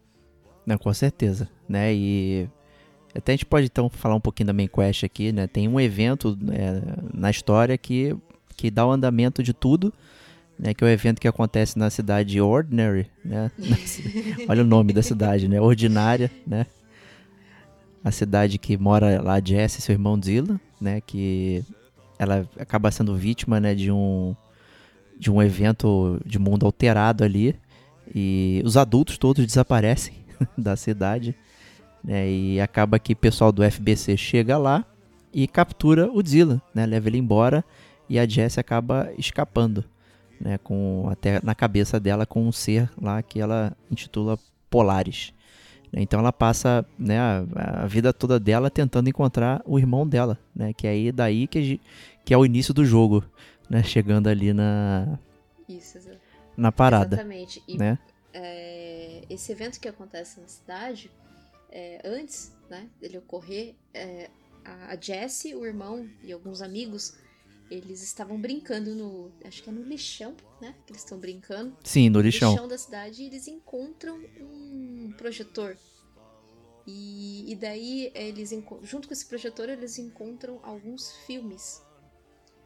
[0.64, 1.92] Não, com certeza, né?
[1.92, 2.48] E
[3.14, 5.46] até a gente pode então falar um pouquinho da main quest aqui, né?
[5.46, 6.80] Tem um evento é,
[7.12, 8.16] na história que,
[8.56, 9.92] que dá o andamento de tudo,
[10.58, 10.72] né?
[10.72, 13.50] Que é o evento que acontece na cidade Ordinary, né?
[14.48, 15.60] Olha o nome da cidade, né?
[15.60, 16.66] Ordinária, né?
[18.02, 21.00] A cidade que mora lá Jess e seu irmão Zilla, né?
[21.00, 21.62] Que
[22.18, 23.74] ela acaba sendo vítima, né?
[23.74, 24.34] De um
[25.18, 27.54] de um evento de mundo alterado ali
[28.12, 30.14] e os adultos todos desaparecem
[30.58, 31.36] da cidade
[32.02, 32.28] né?
[32.30, 34.84] E acaba que o pessoal do FBC chega lá
[35.32, 36.84] e captura o Zilla, né?
[36.86, 37.64] Leva ele embora
[38.08, 39.84] e a Jess acaba escapando,
[40.40, 40.58] né?
[40.58, 44.38] Com até na cabeça dela com um ser lá que ela intitula
[44.68, 45.32] Polaris.
[45.94, 47.44] Então ela passa né, a,
[47.82, 50.72] a, vida toda dela tentando encontrar o irmão dela, né?
[50.72, 51.78] Que é aí daí que,
[52.24, 53.22] que é o início do jogo,
[53.68, 53.82] né?
[53.82, 55.18] Chegando ali na
[55.68, 55.98] Isso,
[56.56, 57.16] na parada.
[57.16, 57.62] Exatamente.
[57.68, 57.98] E né?
[58.32, 61.10] é, esse evento que acontece na cidade
[61.72, 64.30] é, antes né, dele ocorrer, é,
[64.64, 67.14] a, Jessie, o irmão e alguns amigos,
[67.70, 69.32] eles estavam brincando no.
[69.44, 70.74] Acho que é no lixão, né?
[70.86, 71.76] Que eles estão brincando.
[71.82, 72.50] Sim, no lixão.
[72.50, 75.76] No lixão da cidade e eles encontram um projetor.
[76.86, 78.50] E, e daí, eles
[78.82, 81.82] junto com esse projetor, eles encontram alguns filmes.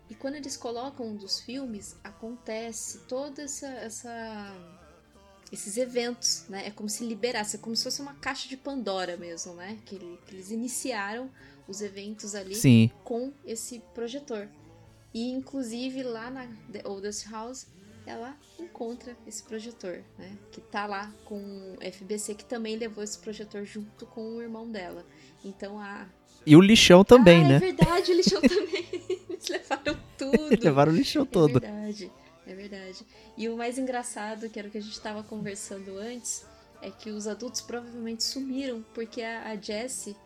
[0.09, 4.76] E quando eles colocam um dos filmes, acontece toda essa, essa
[5.52, 6.66] esses eventos, né?
[6.66, 9.78] É como se liberasse, é como se fosse uma caixa de Pandora mesmo, né?
[9.85, 11.31] Que, que eles iniciaram
[11.68, 12.90] os eventos ali Sim.
[13.05, 14.48] com esse projetor.
[15.14, 17.66] E inclusive lá na The Oldest House,
[18.05, 20.36] ela encontra esse projetor, né?
[20.52, 24.70] Que tá lá com o FBC, que também levou esse projetor junto com o irmão
[24.70, 25.05] dela.
[25.44, 26.06] Então a.
[26.44, 27.56] E o lixão também, ah, né?
[27.56, 28.86] É verdade, o lixão também.
[29.28, 30.64] Eles levaram tudo.
[30.64, 31.56] levaram o lixão é todo.
[31.56, 32.12] É verdade.
[32.47, 33.05] É verdade.
[33.36, 36.47] E o mais engraçado, que era o que a gente estava conversando antes,
[36.81, 40.16] é que os adultos provavelmente sumiram, porque a, a Jessie,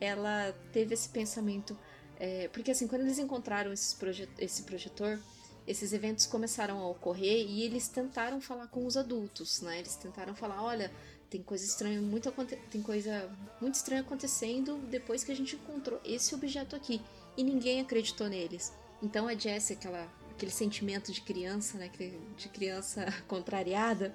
[0.00, 1.76] ela teve esse pensamento.
[2.18, 5.18] É, porque assim, quando eles encontraram esse projetor,
[5.66, 9.78] esses eventos começaram a ocorrer e eles tentaram falar com os adultos, né?
[9.78, 10.92] Eles tentaram falar, olha,
[11.30, 12.30] tem coisa estranha, muito
[12.70, 13.30] tem coisa
[13.60, 17.00] muito estranha acontecendo depois que a gente encontrou esse objeto aqui
[17.36, 18.72] e ninguém acreditou neles.
[19.02, 20.06] Então a Jessie, aquela
[20.42, 21.88] aquele sentimento de criança, né?
[22.36, 24.14] De criança contrariada.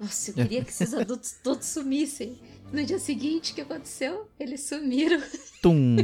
[0.00, 2.36] Nossa, eu queria que esses adultos todos sumissem.
[2.72, 4.28] No dia seguinte, o que aconteceu?
[4.40, 5.22] Eles sumiram.
[5.62, 5.96] Tum.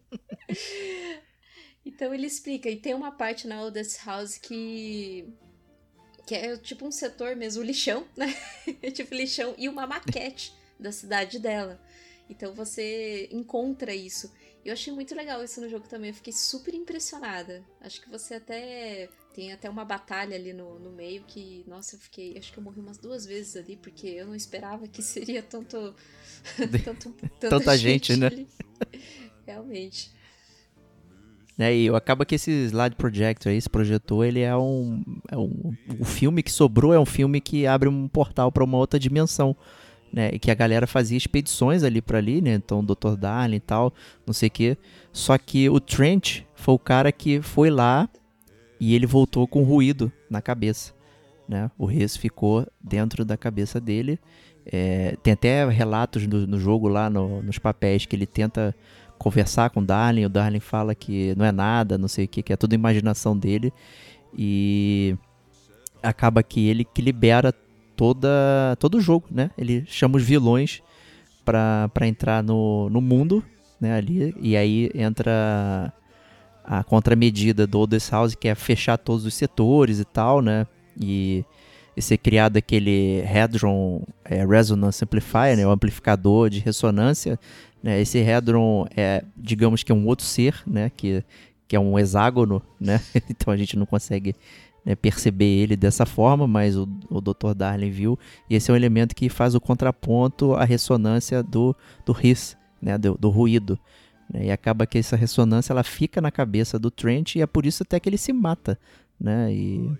[1.84, 2.70] então ele explica.
[2.70, 5.28] E tem uma parte na Oldest House que.
[6.26, 8.34] Que é tipo um setor mesmo, o lixão, né?
[8.94, 11.78] tipo lixão e uma maquete da cidade dela.
[12.30, 14.32] Então você encontra isso.
[14.64, 17.62] Eu achei muito legal isso no jogo também, eu fiquei super impressionada.
[17.80, 19.08] Acho que você até.
[19.34, 22.38] Tem até uma batalha ali no, no meio que, nossa, eu fiquei.
[22.38, 25.94] Acho que eu morri umas duas vezes ali, porque eu não esperava que seria tanto.
[26.84, 28.26] tanto tanta, tanta gente, gente né?
[28.28, 28.48] Ali.
[29.44, 30.12] Realmente.
[31.58, 35.76] É, e acaba que esse Slide Projector, esse projetor, ele é um, é um.
[36.00, 39.56] O filme que sobrou é um filme que abre um portal para uma outra dimensão
[40.14, 40.30] né?
[40.32, 42.54] E que a galera fazia expedições ali para ali, né?
[42.54, 43.16] Então, o Dr.
[43.18, 43.92] Darling e tal,
[44.24, 44.78] não sei o quê.
[45.12, 48.08] Só que o Trent foi o cara que foi lá
[48.78, 50.94] e ele voltou com ruído na cabeça,
[51.48, 51.68] né?
[51.76, 54.20] O Reis ficou dentro da cabeça dele.
[54.64, 58.74] É, tem até relatos no, no jogo lá, no, nos papéis, que ele tenta
[59.18, 60.26] conversar com o Darling.
[60.26, 63.36] O Darling fala que não é nada, não sei o que, que é tudo imaginação
[63.36, 63.72] dele.
[64.36, 65.16] E
[66.02, 67.52] acaba que ele que libera
[67.96, 69.50] toda todo o jogo, né?
[69.56, 70.82] Ele chama os vilões
[71.44, 73.44] para entrar no, no mundo,
[73.80, 75.92] né, ali, e aí entra
[76.64, 80.66] a contramedida do Oldest House, que é fechar todos os setores e tal, né?
[80.98, 81.44] E,
[81.94, 87.38] e ser criado aquele Hadron é, Resonance Amplifier, né, o amplificador de ressonância.
[87.82, 88.00] Né?
[88.00, 91.22] Esse Hadron é, digamos que é um outro ser, né, que,
[91.68, 93.00] que é um hexágono, né?
[93.28, 94.34] então a gente não consegue
[94.84, 97.54] né, perceber ele dessa forma, mas o, o Dr.
[97.56, 101.74] Darling viu, e esse é um elemento que faz o contraponto à ressonância do,
[102.04, 103.78] do RIS, né, do, do ruído.
[104.32, 107.64] Né, e acaba que essa ressonância ela fica na cabeça do Trent e é por
[107.64, 108.78] isso até que ele se mata.
[109.18, 109.90] Né, e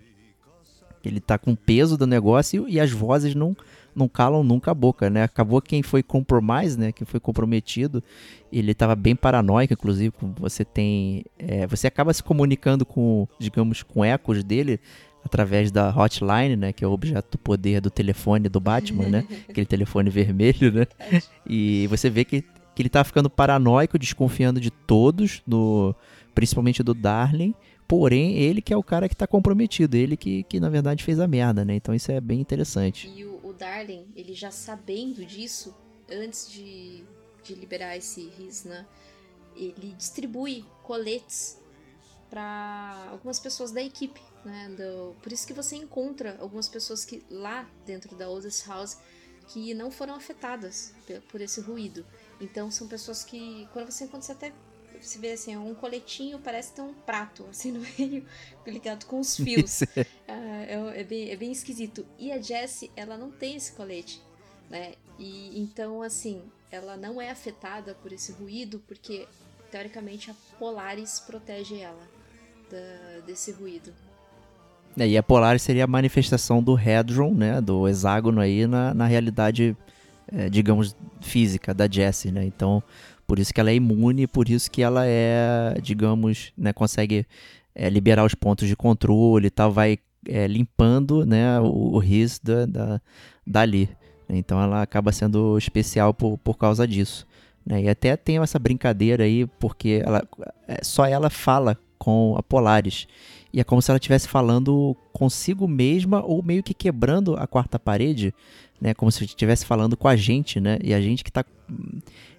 [1.05, 3.57] ele tá com peso do negócio e, e as vozes não
[3.95, 5.23] não calam nunca a boca, né?
[5.23, 6.93] Acabou quem foi compromise, né?
[6.93, 8.03] Quem foi comprometido,
[8.53, 14.05] ele estava bem paranoico, inclusive, você tem, é, você acaba se comunicando com, digamos, com
[14.05, 14.81] ecos dele
[15.25, 16.73] através da hotline, né?
[16.73, 19.27] Que é o objeto do poder do telefone do Batman, né?
[19.49, 20.87] Aquele telefone vermelho, né?
[21.49, 25.95] E você vê que, que ele tá ficando paranoico, desconfiando de todos, do,
[26.35, 27.55] principalmente do Darling.
[27.87, 31.21] Porém, ele que é o cara que está comprometido, ele que, que na verdade fez
[31.21, 31.75] a merda, né?
[31.75, 33.13] Então isso é bem interessante.
[33.15, 35.75] E o Darling, ele já sabendo disso,
[36.11, 37.05] antes de,
[37.43, 38.87] de liberar esse RIS, né?
[39.55, 41.59] Ele distribui coletes
[42.29, 44.69] para algumas pessoas da equipe, né?
[44.77, 48.99] Do, por isso que você encontra algumas pessoas que lá dentro da Oldest House
[49.49, 50.95] que não foram afetadas
[51.29, 52.05] por esse ruído.
[52.41, 54.53] Então são pessoas que quando você encontra você até
[55.07, 58.25] se vê assim, um coletinho parece ter um prato assim no meio
[58.67, 59.83] ligado com os fios.
[60.27, 62.07] Ah, é, é, bem, é bem esquisito.
[62.19, 64.21] E a Jessie, ela não tem esse colete,
[64.71, 64.95] né?
[65.19, 69.27] E então assim, ela não é afetada por esse ruído porque
[69.71, 72.09] teoricamente a Polaris protege ela
[72.71, 73.93] da, desse ruído.
[74.97, 79.07] É, e a Polaris seria a manifestação do Hedron, né, do hexágono aí na, na
[79.07, 79.77] realidade,
[80.29, 82.45] é, digamos, física da Jessie, né?
[82.45, 82.83] Então,
[83.27, 87.27] por isso que ela é imune, por isso que ela é, digamos, né, consegue
[87.75, 89.99] é, liberar os pontos de controle e tal, vai
[90.29, 93.01] é, limpando né, o, o RIS da, da,
[93.47, 93.89] dali.
[94.29, 97.27] Então ela acaba sendo especial por, por causa disso.
[97.65, 97.83] Né?
[97.83, 100.23] E até tem essa brincadeira aí, porque ela,
[100.69, 103.07] é, só ela fala com a Polaris.
[103.55, 107.79] E é como se ela estivesse falando consigo mesma ou meio que quebrando a quarta
[107.79, 108.35] parede,
[108.81, 108.93] né?
[108.95, 110.77] Como se estivesse falando com a gente, né?
[110.83, 111.45] E a gente que tá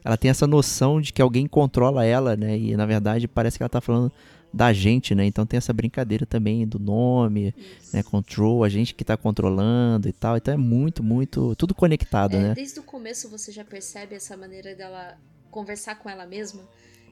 [0.04, 2.58] ela tem essa noção de que alguém controla ela, né?
[2.58, 4.12] E na verdade parece que ela tá falando
[4.54, 5.26] da gente, né?
[5.26, 7.96] Então tem essa brincadeira também do nome, Isso.
[7.96, 8.04] né?
[8.04, 10.36] Control, a gente que tá controlando e tal.
[10.36, 12.54] Então é muito, muito, tudo conectado, é, né?
[12.56, 15.18] Desde o começo você já percebe essa maneira dela
[15.50, 16.62] conversar com ela mesma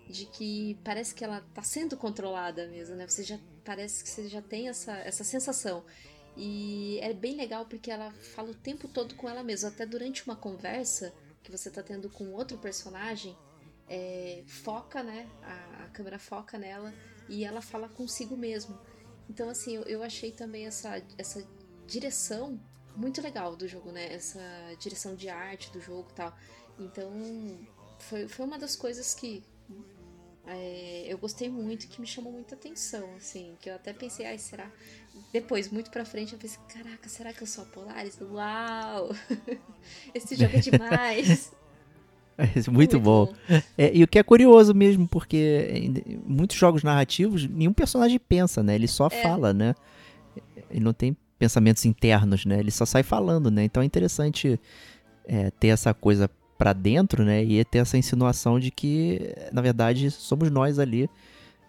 [0.09, 3.07] de que parece que ela está sendo controlada mesmo, né?
[3.07, 5.83] Você já parece que você já tem essa, essa sensação.
[6.35, 10.25] E é bem legal porque ela fala o tempo todo com ela mesma, até durante
[10.25, 11.13] uma conversa
[11.43, 13.37] que você está tendo com outro personagem,
[13.87, 15.29] é, foca, né?
[15.43, 16.93] A, a, câmera foca nela
[17.29, 18.79] e ela fala consigo mesmo.
[19.29, 21.45] Então, assim, eu, eu achei também essa, essa
[21.85, 22.59] direção
[22.95, 24.11] muito legal do jogo, né?
[24.13, 24.41] Essa
[24.79, 26.35] direção de arte do jogo e tal.
[26.79, 27.11] Então,
[27.99, 29.43] foi, foi uma das coisas que,
[30.45, 34.37] é, eu gostei muito, que me chamou muita atenção, assim, que eu até pensei, ai,
[34.37, 34.69] será?
[35.31, 38.19] Depois, muito pra frente, eu pensei, caraca, será que eu sou a Polaris?
[38.19, 39.15] Uau!
[40.13, 41.51] Esse jogo é demais!
[42.35, 43.27] É muito, muito, bom.
[43.27, 43.33] bom.
[43.77, 48.63] É, e o que é curioso mesmo, porque em muitos jogos narrativos, nenhum personagem pensa,
[48.63, 48.73] né?
[48.73, 49.21] Ele só é.
[49.21, 49.75] fala, né?
[50.71, 52.59] Ele não tem pensamentos internos, né?
[52.59, 53.63] Ele só sai falando, né?
[53.63, 54.59] Então é interessante
[55.25, 56.27] é, ter essa coisa
[56.63, 57.43] para dentro, né?
[57.43, 61.09] E ter essa insinuação de que, na verdade, somos nós ali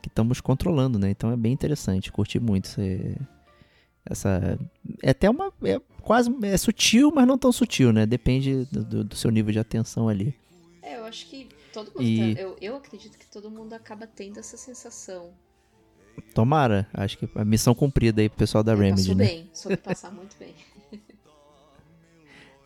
[0.00, 1.10] que estamos controlando, né?
[1.10, 3.16] Então é bem interessante, curti muito esse,
[4.06, 4.56] essa
[5.02, 8.06] é até uma é quase é sutil, mas não tão sutil, né?
[8.06, 10.32] Depende do, do seu nível de atenção ali.
[10.80, 12.36] É, eu acho que todo mundo e...
[12.36, 15.30] tá, eu, eu acredito que todo mundo acaba tendo essa sensação.
[16.32, 19.24] Tomara, acho que a missão cumprida aí pro pessoal da Remedy, passou né?
[19.24, 20.54] bem, soube passar muito bem.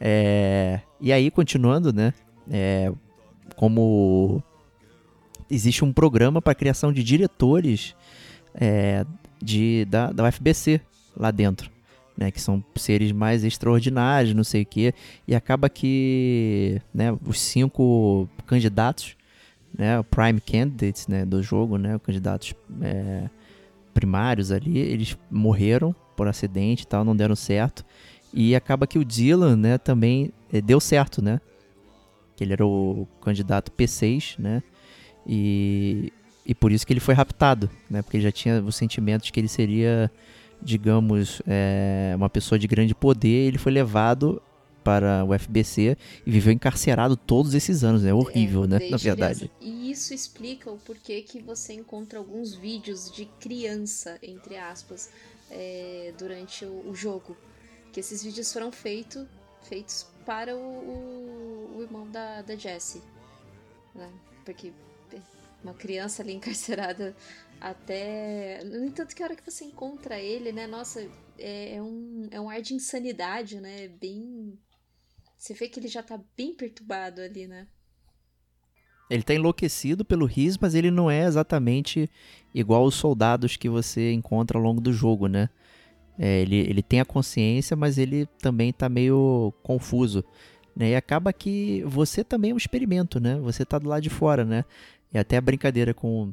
[0.01, 2.13] É, e aí, continuando, né?
[2.51, 2.93] É,
[3.57, 4.43] como
[5.51, 7.95] existe um programa para criação de diretores
[8.55, 9.05] é,
[9.43, 10.81] de, da, da UFBC
[11.17, 11.71] lá dentro,
[12.17, 12.31] né?
[12.31, 14.95] Que são seres mais extraordinários, não sei o quê.
[15.27, 19.17] E acaba que né, os cinco candidatos,
[19.77, 20.03] né?
[20.05, 21.99] Prime candidates né, do jogo, né?
[21.99, 23.29] Candidatos é,
[23.93, 27.85] primários ali, eles morreram por acidente e tal, não deram certo.
[28.33, 31.41] E acaba que o Dylan, né, também eh, deu certo, né?
[32.37, 34.63] Que ele era o candidato P6, né?
[35.27, 36.13] E,
[36.47, 38.03] e por isso que ele foi raptado, né?
[38.03, 40.11] Porque ele já tinha o sentimento de que ele seria,
[40.63, 43.49] digamos, é, uma pessoa de grande poder.
[43.49, 44.41] ele foi levado
[44.85, 48.15] para o FBC e viveu encarcerado todos esses anos, né?
[48.15, 48.79] Horrível, é, né?
[48.89, 49.51] Na verdade.
[49.61, 55.11] E isso explica o porquê que você encontra alguns vídeos de criança, entre aspas,
[55.51, 57.37] é, durante o, o jogo
[57.93, 59.27] que esses vídeos foram feito,
[59.63, 63.03] feitos para o, o, o irmão da, da Jessie.
[63.95, 64.11] Né?
[64.45, 64.73] Porque
[65.63, 67.17] uma criança ali encarcerada
[67.61, 68.63] até.
[68.65, 70.67] No entanto, que a hora que você encontra ele, né?
[70.67, 71.09] Nossa,
[71.39, 73.89] é, é, um, é um ar de insanidade, né?
[73.89, 74.59] Bem.
[75.37, 77.67] Você vê que ele já tá bem perturbado ali, né?
[79.09, 82.11] Ele tá enlouquecido pelo RIS, mas ele não é exatamente
[82.55, 85.49] igual os soldados que você encontra ao longo do jogo, né?
[86.19, 90.25] É, ele, ele tem a consciência, mas ele também está meio confuso.
[90.75, 90.91] Né?
[90.91, 93.39] E acaba que você também é um experimento, né?
[93.41, 94.65] Você está do lado de fora, né?
[95.13, 96.33] E até a brincadeira com,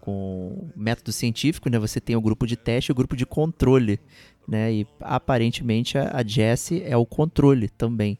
[0.00, 1.78] com método científico, né?
[1.78, 3.98] Você tem o grupo de teste e o grupo de controle,
[4.46, 4.72] né?
[4.72, 8.18] E aparentemente a, a Jessie é o controle também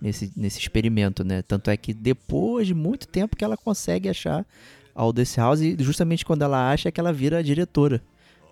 [0.00, 1.42] nesse, nesse experimento, né?
[1.42, 4.46] Tanto é que depois de muito tempo que ela consegue achar
[4.94, 8.02] a Aldous House e justamente quando ela acha é que ela vira a diretora.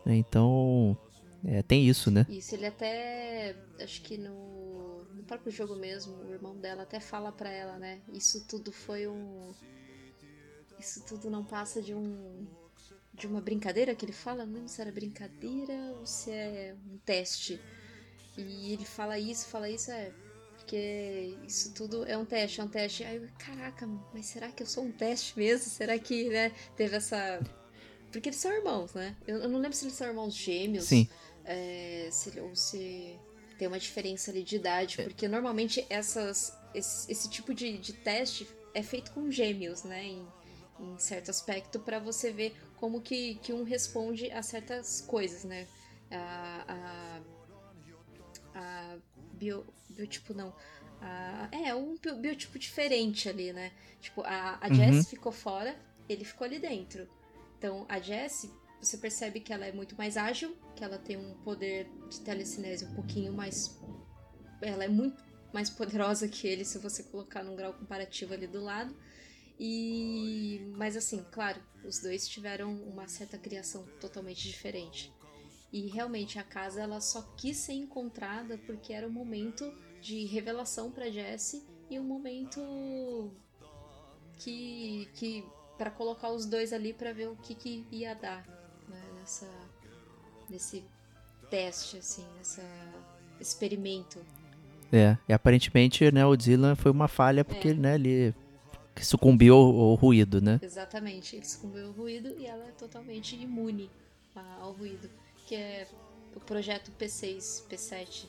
[0.04, 0.16] Né?
[0.16, 0.96] Então
[1.46, 2.26] É, tem isso, né?
[2.28, 3.56] Isso, ele até.
[3.80, 8.00] Acho que no, no próprio jogo mesmo, o irmão dela até fala pra ela, né?
[8.12, 9.52] Isso tudo foi um.
[10.78, 12.46] Isso tudo não passa de um.
[13.12, 16.98] De uma brincadeira que ele fala, não lembro se era brincadeira ou se é um
[16.98, 17.60] teste.
[18.36, 20.12] E ele fala isso, fala isso, é.
[20.56, 23.04] Porque isso tudo é um teste, é um teste.
[23.04, 25.68] Aí eu, caraca, mas será que eu sou um teste mesmo?
[25.70, 27.38] Será que, né, teve essa.
[28.10, 29.14] Porque eles são irmãos, né?
[29.26, 30.86] Eu, eu não lembro se eles são irmãos gêmeos.
[30.86, 31.08] Sim.
[31.44, 33.18] É, se, ou se
[33.58, 34.96] tem uma diferença ali de idade.
[35.02, 40.04] Porque normalmente essas, esse, esse tipo de, de teste é feito com gêmeos, né?
[40.04, 40.26] Em,
[40.80, 45.68] em certo aspecto, para você ver como que, que um responde a certas coisas, né?
[46.10, 47.20] A,
[48.54, 48.98] a, a
[49.32, 50.54] bio, biotipo não.
[51.00, 53.72] A, é, um biotipo diferente ali, né?
[54.00, 55.10] Tipo, a, a Jess Uhum.
[55.10, 55.76] ficou fora,
[56.08, 57.08] ele ficou ali dentro.
[57.58, 58.50] Então, a Jess,
[58.84, 62.84] você percebe que ela é muito mais ágil, que ela tem um poder de telecinese
[62.84, 63.80] um pouquinho mais.
[64.60, 68.62] Ela é muito mais poderosa que ele se você colocar num grau comparativo ali do
[68.62, 68.94] lado.
[69.58, 70.72] E.
[70.76, 75.12] Mas assim, claro, os dois tiveram uma certa criação totalmente diferente.
[75.72, 80.92] E realmente a casa ela só quis ser encontrada porque era um momento de revelação
[80.92, 83.32] para Jessie e um momento
[84.38, 85.44] que que
[85.76, 88.53] para colocar os dois ali para ver o que, que ia dar
[89.24, 89.48] nessa
[90.50, 90.84] nesse
[91.48, 92.62] teste assim, nessa
[93.40, 94.18] experimento.
[94.92, 98.34] É, e aparentemente, né, o Dylan foi uma falha porque, né, ele
[99.00, 100.60] sucumbiu ao, ruído, né?
[100.62, 103.90] Exatamente, ele sucumbiu ao ruído e ela é totalmente imune
[104.60, 105.10] ao ruído,
[105.46, 105.88] que é
[106.36, 108.26] o projeto P6, P7.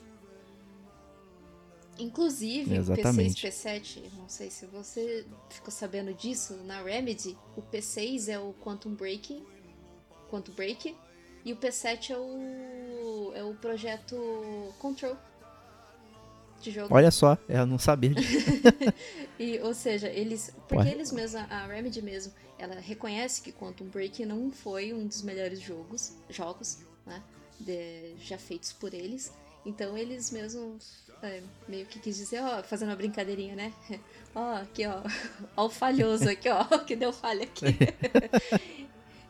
[1.99, 3.45] Inclusive, Exatamente.
[3.45, 8.39] o P6, P7, não sei se você ficou sabendo disso, na Remedy, o P6 é
[8.39, 9.43] o Quantum Break,
[10.35, 10.95] Quantum Break,
[11.43, 14.15] e o P7 é o, é o projeto
[14.79, 15.15] Control
[16.61, 16.93] de jogo.
[16.93, 18.45] Olha só, eu não sabia disso.
[19.37, 20.49] E, ou seja, eles.
[20.65, 20.91] Porque Ué.
[20.91, 25.59] eles mesmos, a Remedy mesmo, ela reconhece que Quantum Break não foi um dos melhores
[25.59, 27.21] jogos, jogos né,
[27.59, 29.33] de- já feitos por eles.
[29.65, 33.73] Então eles mesmos é, meio que quis dizer, ó, fazendo uma brincadeirinha, né?
[34.33, 35.01] Ó, aqui, ó,
[35.55, 37.65] ó o falhoso aqui, ó, que deu falha aqui.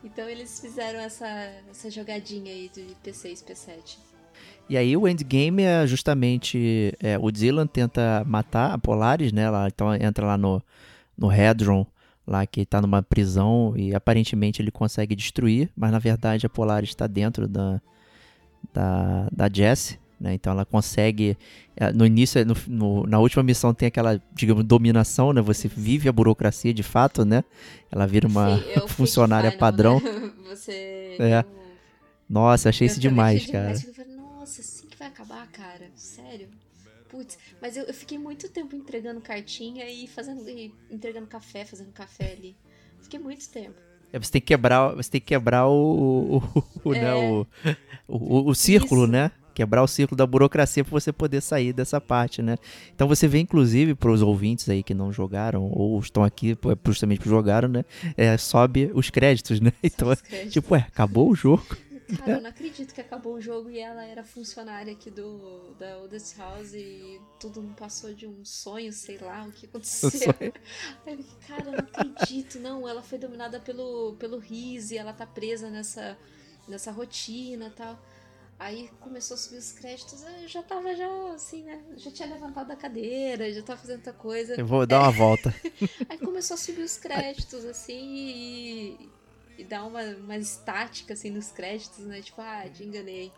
[0.06, 1.27] Então eles fizeram essa,
[1.69, 3.98] essa jogadinha aí de P6, P7.
[4.69, 9.44] E aí o endgame é justamente é, o Dylan tenta matar a Polaris, né?
[9.44, 10.61] Ela, então entra lá no,
[11.18, 11.86] no Hedron,
[12.26, 16.90] lá que tá numa prisão e aparentemente ele consegue destruir, mas na verdade a Polaris
[16.90, 17.82] está dentro da,
[18.73, 20.34] da, da Jessie, né?
[20.34, 21.38] Então ela consegue,
[21.76, 25.42] é, no início, no, no- na última missão tem aquela, digamos, dominação, né?
[25.42, 27.44] Você vive a burocracia de fato, né?
[27.92, 30.00] Ela vira uma fake funcionária final, padrão.
[30.02, 30.32] né?
[30.50, 31.18] Você.
[31.20, 31.40] É.
[31.40, 31.46] eu-
[32.30, 33.74] Nossa, achei Eu isso demais, achei cara.
[33.74, 35.90] Eu falei, nossa, assim que vai acabar, cara?
[35.96, 36.48] Sério?
[37.10, 40.48] Putz, mas eu, eu fiquei muito tempo entregando cartinha e fazendo.
[40.50, 42.56] E entregando café, fazendo café ali.
[43.02, 43.76] Fiquei muito tempo.
[44.12, 47.16] É, você tem que quebrar, você tem que quebrar o, o, o, né, É.
[47.16, 47.46] o,
[48.08, 49.12] o, o círculo, Isso.
[49.12, 49.32] né?
[49.56, 52.57] Quebrar o círculo da burocracia para você poder sair dessa parte, né?
[52.94, 56.77] Então você vê, inclusive, para os ouvintes aí que não jogaram ou estão aqui pô,
[56.86, 57.84] justamente porque jogaram, né?
[58.18, 59.72] É, sobe os créditos, né?
[59.82, 60.53] Então, Os créditos.
[60.53, 61.65] tipo, ué, acabou o jogo.
[62.19, 65.98] Cara, eu não acredito que acabou o jogo e ela era funcionária aqui do da
[66.03, 70.11] Odyssey House e tudo passou de um sonho, sei lá o que aconteceu.
[70.11, 70.36] sonho.
[71.07, 72.88] Aí eu fiquei, cara, eu não acredito, não.
[72.88, 76.15] Ela foi dominada pelo, pelo Riz e ela tá presa nessa,
[76.68, 77.99] nessa rotina e tal.
[78.57, 81.82] Aí começou a subir os créditos, eu já tava já assim, né?
[81.98, 84.56] Já tinha levantado da cadeira, já tava fazendo outra coisa.
[84.56, 85.53] Eu vou dar uma volta.
[86.07, 89.10] Aí começou a subir os créditos, assim, e,
[89.57, 92.22] e dar uma, uma estática, assim, nos créditos, né?
[92.22, 93.30] Tipo, ah, te enganei.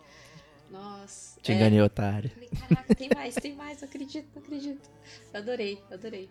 [0.70, 1.40] Nossa.
[1.42, 1.56] Te é.
[1.56, 2.30] enganei, otário.
[2.30, 4.90] Falei, caraca, tem mais, tem mais, não acredito, não acredito.
[5.34, 6.30] Adorei, adorei.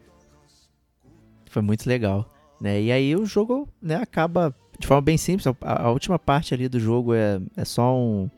[1.51, 2.81] Foi muito legal, né?
[2.81, 5.47] E aí o jogo, né, acaba de forma bem simples.
[5.61, 8.31] A, a última parte ali do jogo é, é só um,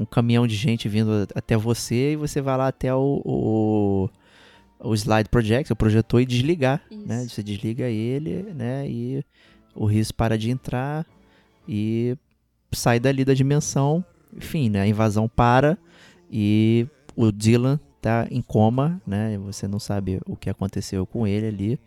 [0.00, 4.10] um caminhão de gente vindo até você e você vai lá até o, o,
[4.82, 7.24] o Slide Project, o projetor, e desligar, né?
[7.24, 7.34] Isso.
[7.34, 8.88] Você desliga ele, né?
[8.88, 9.22] E
[9.74, 11.06] o Riz para de entrar
[11.68, 12.16] e
[12.72, 14.02] sai dali da dimensão.
[14.34, 14.80] Enfim, né?
[14.80, 15.76] A invasão para
[16.32, 19.36] e o Dylan tá em coma, né?
[19.44, 21.80] Você não sabe o que aconteceu com ele ali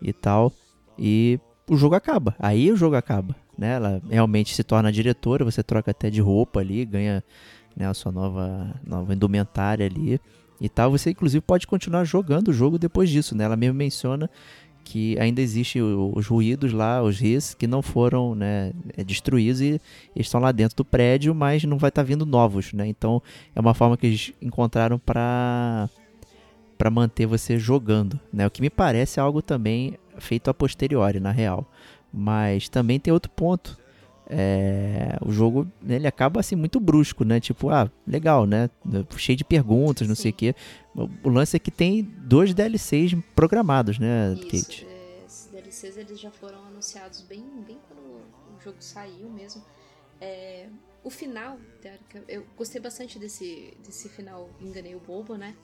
[0.00, 0.50] e tal.
[0.98, 1.38] E
[1.68, 2.34] o jogo acaba.
[2.38, 3.74] Aí o jogo acaba, né?
[3.74, 7.22] Ela realmente se torna diretora, você troca até de roupa ali, ganha
[7.76, 10.18] né, a sua nova, nova indumentária ali
[10.58, 10.90] e tal.
[10.90, 13.44] Você inclusive pode continuar jogando o jogo depois disso, né?
[13.44, 14.30] Ela mesmo menciona
[14.82, 19.78] que ainda existem os ruídos lá, os RIS, que não foram né, é, destruídos e
[20.16, 22.86] estão lá dentro do prédio, mas não vai estar tá vindo novos, né?
[22.86, 23.22] Então
[23.54, 25.88] é uma forma que eles encontraram para
[26.78, 28.46] para manter você jogando, né?
[28.46, 31.70] O que me parece algo também feito a posteriori, na real.
[32.12, 33.78] Mas também tem outro ponto.
[34.32, 37.40] É, o jogo né, ele acaba assim muito brusco, né?
[37.40, 38.70] Tipo, ah, legal, né?
[39.16, 40.22] Cheio de perguntas, não Sim.
[40.22, 40.54] sei o quê.
[41.24, 44.86] O lance é que tem dois DLCs programados, né, Isso, Kate?
[44.86, 49.62] É, esses DLCs eles já foram anunciados bem, bem quando o jogo saiu mesmo.
[50.20, 50.68] É,
[51.02, 51.58] o final,
[52.28, 55.56] eu gostei bastante desse, desse final, enganei o bobo, né?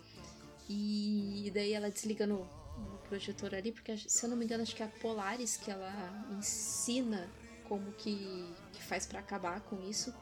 [0.69, 2.27] E daí ela desliga
[2.77, 5.71] no, projetor ali, porque se eu não me engano, acho que é a Polaris que
[5.71, 7.31] ela ensina
[7.69, 10.13] como que, que faz para acabar com isso.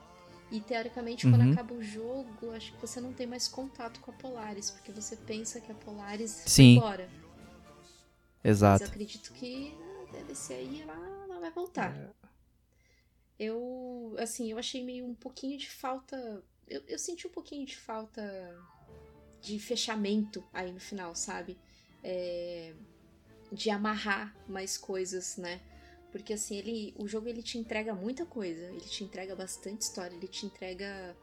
[0.51, 1.32] E teoricamente, uhum.
[1.32, 4.93] quando acaba o jogo, acho que você não tem mais contato com a Polaris, porque
[4.93, 6.78] você pensa que a Polaris Sim.
[6.78, 7.10] foi embora.
[8.43, 8.81] Exato.
[8.81, 9.74] Mas eu acredito que
[10.09, 11.97] a DLC aí ela, ela vai voltar.
[11.97, 12.10] É.
[13.39, 16.43] Eu, assim, eu achei meio um pouquinho de falta.
[16.68, 18.22] Eu, eu senti um pouquinho de falta
[19.40, 21.59] de fechamento aí no final, sabe?
[22.05, 22.72] É,
[23.51, 25.60] de amarrar mais coisas, né?
[26.12, 30.14] Porque assim, ele, o jogo ele te entrega muita coisa, ele te entrega bastante história,
[30.14, 31.16] ele te entrega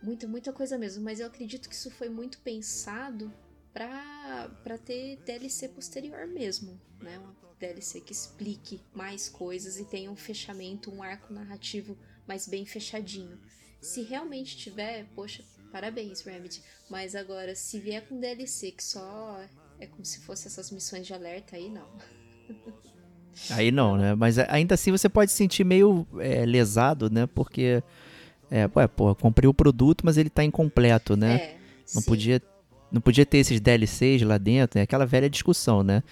[0.00, 3.32] muita, muita coisa mesmo, mas eu acredito que isso foi muito pensado
[3.72, 7.18] pra, ter DLC posterior mesmo, né?
[7.18, 12.64] Uma DLC que explique mais coisas e tenha um fechamento, um arco narrativo mais bem
[12.66, 13.40] fechadinho.
[13.80, 16.62] Se realmente tiver, poxa, parabéns, Remedy.
[16.88, 19.44] Mas agora, se vier com DLC que só
[19.84, 21.86] é como se fosse essas missões de alerta, aí não.
[23.50, 24.14] Aí não, né?
[24.14, 27.26] Mas ainda assim você pode se sentir meio é, lesado, né?
[27.26, 27.82] Porque,
[28.50, 31.34] é, ué, pô, comprei o produto, mas ele tá incompleto, né?
[31.34, 31.56] É,
[31.94, 32.40] não podia
[32.92, 34.84] não podia ter esses DLCs lá dentro, né?
[34.84, 36.02] Aquela velha discussão, né?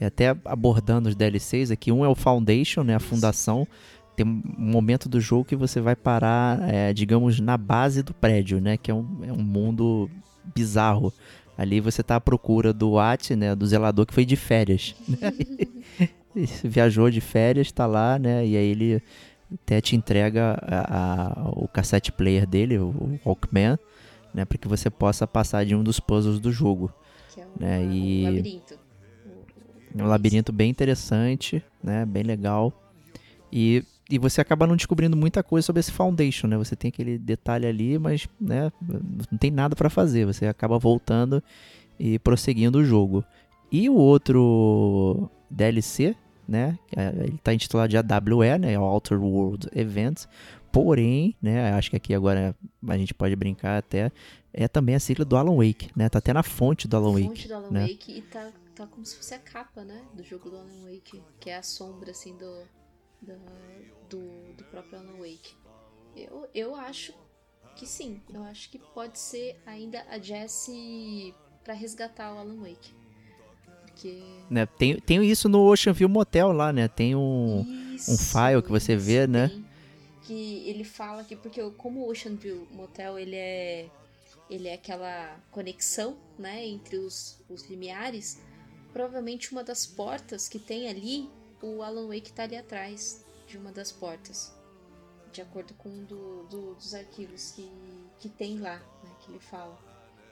[0.00, 2.96] Até abordando os DLCs aqui, um é o Foundation, né?
[2.96, 3.68] A fundação,
[4.16, 8.60] tem um momento do jogo que você vai parar, é, digamos, na base do prédio,
[8.60, 8.76] né?
[8.76, 10.10] Que é um, é um mundo
[10.52, 11.12] bizarro.
[11.56, 13.54] Ali você está à procura do At, né?
[13.54, 14.94] Do zelador que foi de férias.
[16.64, 18.46] Viajou de férias, está lá, né?
[18.46, 19.02] E aí ele
[19.52, 23.78] até te entrega a, a, o cassette player dele, o Walkman,
[24.32, 24.44] né?
[24.44, 26.92] Para que você possa passar de um dos puzzles do jogo.
[27.34, 27.84] Que é um, né?
[27.84, 28.22] e...
[28.22, 28.78] um labirinto.
[29.94, 32.06] Um labirinto bem interessante, né?
[32.06, 32.72] Bem legal.
[33.52, 36.58] E e você acaba não descobrindo muita coisa sobre esse Foundation, né?
[36.58, 40.26] Você tem aquele detalhe ali, mas né, não tem nada para fazer.
[40.26, 41.42] Você acaba voltando
[41.98, 43.24] e prosseguindo o jogo.
[43.70, 46.14] E o outro DLC,
[46.46, 46.78] né?
[46.94, 48.78] É, ele está intitulado de AWE, né?
[48.78, 50.28] Outer World Events.
[50.70, 51.72] Porém, né?
[51.72, 52.54] Acho que aqui agora
[52.86, 54.12] a gente pode brincar até.
[54.52, 56.10] É também a sigla do Alan Wake, né?
[56.10, 57.28] Tá até na fonte do Alan Wake.
[57.28, 57.86] Fonte do Alan né?
[57.86, 60.02] Wake e tá, tá como se fosse a capa, né?
[60.12, 61.22] Do jogo do Alan Wake.
[61.40, 62.58] Que é a sombra, assim, do,
[63.22, 63.34] do,
[64.08, 65.54] do, do próprio Alan Wake.
[66.16, 67.14] Eu, eu acho
[67.76, 68.20] que sim.
[68.32, 71.34] Eu acho que pode ser ainda a Jessie
[71.64, 72.94] para resgatar o Alan Wake.
[73.86, 74.22] Porque...
[74.50, 76.88] Né, tem, tem isso no Ocean View Motel lá, né?
[76.88, 79.50] Tem um, isso, um file que você vê, né?
[80.22, 83.88] Que ele fala que porque como o Ocean View Motel ele é
[84.50, 88.38] ele é aquela conexão, né, entre os, os limiares,
[88.92, 91.30] provavelmente uma das portas que tem ali,
[91.62, 94.52] o Alan Wake tá ali atrás de uma das portas,
[95.32, 97.70] de acordo com um do, do, dos arquivos que,
[98.18, 99.78] que tem lá, né, que ele fala.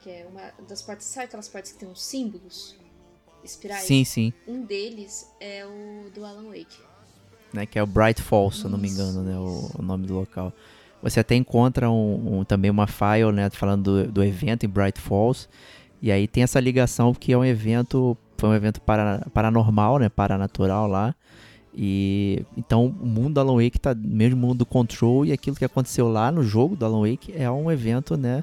[0.01, 2.77] Que é uma das portas, sabe aquelas portas que tem uns símbolos?
[3.44, 3.85] Espirais?
[3.85, 4.32] Sim, sim.
[4.47, 6.78] Um deles é o do Alan Wake.
[7.52, 10.07] Né, que é o Bright Falls, se eu não me engano, né, o, o, nome
[10.07, 10.52] do local.
[11.02, 15.01] Você até encontra um, um, também uma file, né, falando do, do evento em Bright
[15.01, 15.48] Falls,
[16.01, 20.09] e aí tem essa ligação que é um evento, foi um evento para, paranormal, né,
[20.09, 21.15] paranatural lá,
[21.74, 25.64] e então o mundo do Alan Wake tá mesmo mundo do Control e aquilo que
[25.64, 28.42] aconteceu lá no jogo do Alan Wake é um evento, né,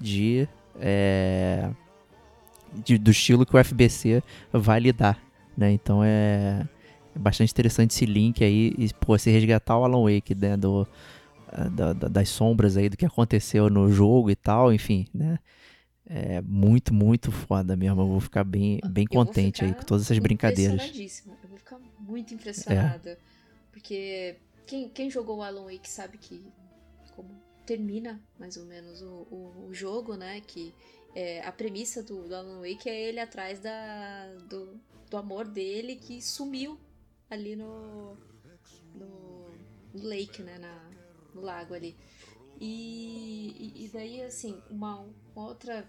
[0.00, 0.48] de,
[0.80, 1.70] é,
[2.84, 4.22] de do estilo que o FBC
[4.52, 5.18] vai lidar,
[5.56, 5.70] né?
[5.72, 6.66] Então é,
[7.14, 10.86] é bastante interessante esse link aí e pô, se resgatar o Alan Wake, né, do
[11.70, 15.38] da, da, das sombras aí do que aconteceu no jogo e tal, enfim, né?
[16.08, 18.00] É muito, muito foda mesmo.
[18.00, 21.45] Eu vou ficar bem, bem contente aí com todas essas brincadeiras ficar
[22.06, 23.10] muito impressionada.
[23.10, 23.18] É.
[23.70, 26.44] Porque quem, quem jogou Alan Wake sabe que
[27.14, 27.30] como
[27.64, 30.40] termina mais ou menos o, o, o jogo, né?
[30.40, 30.74] Que
[31.14, 34.80] é, a premissa do, do, Alan Wake é ele atrás da, do,
[35.10, 36.78] do amor dele que sumiu
[37.28, 38.16] ali no,
[38.94, 39.50] no,
[39.94, 40.58] no lake, né?
[40.58, 40.90] Na,
[41.34, 41.96] no lago ali.
[42.58, 45.88] E, e, e daí, assim, uma, uma outra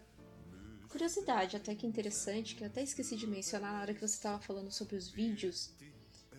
[0.89, 4.39] curiosidade até que interessante, que eu até esqueci de mencionar na hora que você estava
[4.39, 5.71] falando sobre os vídeos,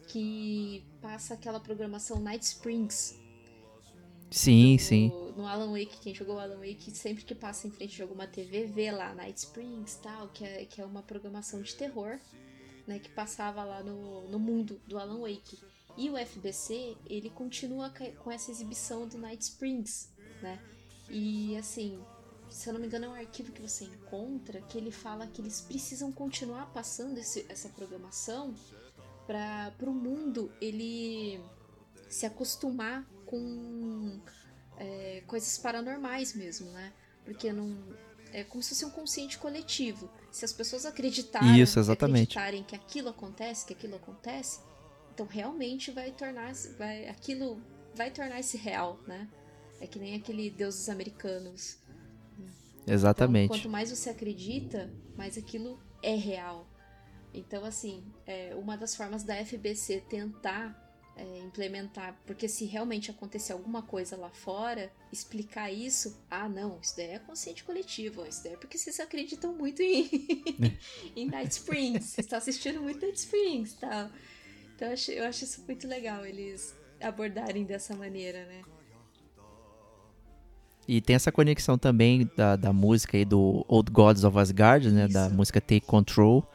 [0.08, 3.18] que passa aquela programação Night Springs.
[4.30, 5.12] Sim, no, sim.
[5.36, 8.66] No Alan Wake, quem jogou Alan Wake, sempre que passa em frente de alguma TV,
[8.66, 12.18] vê lá Night Springs tal, que é, que é uma programação de terror,
[12.86, 15.58] né, que passava lá no, no mundo do Alan Wake.
[15.96, 20.10] E o FBC, ele continua com essa exibição do Night Springs,
[20.40, 20.62] né?
[21.10, 22.00] E assim,
[22.50, 25.40] se eu não me engano, é um arquivo que você encontra que ele fala que
[25.40, 28.54] eles precisam continuar passando esse, essa programação
[29.28, 31.40] para o mundo ele
[32.08, 34.20] se acostumar com
[34.78, 36.92] é, coisas paranormais mesmo, né?
[37.24, 37.76] Porque não
[38.32, 40.10] é como se fosse um consciente coletivo.
[40.32, 42.38] Se as pessoas acreditarem, Isso, exatamente.
[42.38, 44.60] acreditarem que aquilo acontece, que aquilo acontece,
[45.14, 47.62] então realmente vai tornar, vai, aquilo
[47.94, 49.28] vai tornar-se real, né?
[49.80, 51.78] É que nem aquele deuses americanos
[52.88, 53.46] Exatamente.
[53.46, 56.66] Então, quanto mais você acredita, mais aquilo é real.
[57.38, 60.76] Então, assim, é uma das formas da FBC tentar
[61.16, 66.96] é, implementar, porque se realmente acontecer alguma coisa lá fora, explicar isso, ah, não, isso
[66.96, 70.08] daí é consciente coletivo, isso daí é porque vocês acreditam muito em,
[71.14, 74.10] em Night Springs, vocês estão assistindo muito Night Springs tal.
[74.74, 78.62] Então, eu acho, eu acho isso muito legal, eles abordarem dessa maneira, né?
[80.88, 85.04] E tem essa conexão também da, da música aí do Old Gods of Asgard, né?
[85.04, 85.12] Isso.
[85.12, 86.48] Da música Take Control,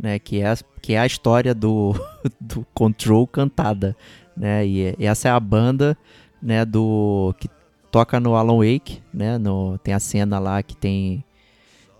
[0.00, 0.18] né?
[0.18, 1.94] Que é, que é a história do,
[2.40, 3.94] do Control cantada,
[4.36, 4.66] né?
[4.66, 5.96] E, e, essa é a banda,
[6.42, 6.64] né?
[6.64, 7.48] Do que
[7.90, 9.36] toca no Alan Wake, né?
[9.36, 11.22] No, tem a cena lá que tem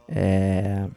[0.08, 0.88] é,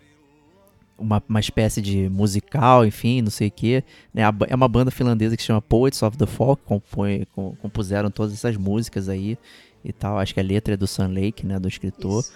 [0.97, 3.83] uma, uma espécie de musical, enfim, não sei o que.
[4.13, 4.23] Né?
[4.47, 7.27] É uma banda finlandesa que se chama Poets of the Fall, que compõe,
[7.61, 9.37] compuseram todas essas músicas aí
[9.83, 10.17] e tal.
[10.17, 12.21] Acho que a letra é do Sun Lake, né, do escritor.
[12.21, 12.33] Isso.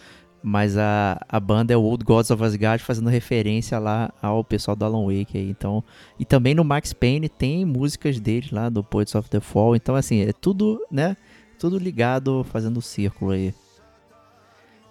[0.49, 4.77] Mas a, a banda é o Old Gods of Asgard, fazendo referência lá ao pessoal
[4.77, 5.49] do Alan Wake aí.
[5.49, 5.83] Então,
[6.17, 9.75] e também no Max Payne tem músicas deles lá do Poets of the Fall.
[9.75, 11.17] Então, assim, é tudo, né?
[11.59, 13.53] Tudo ligado, fazendo círculo aí.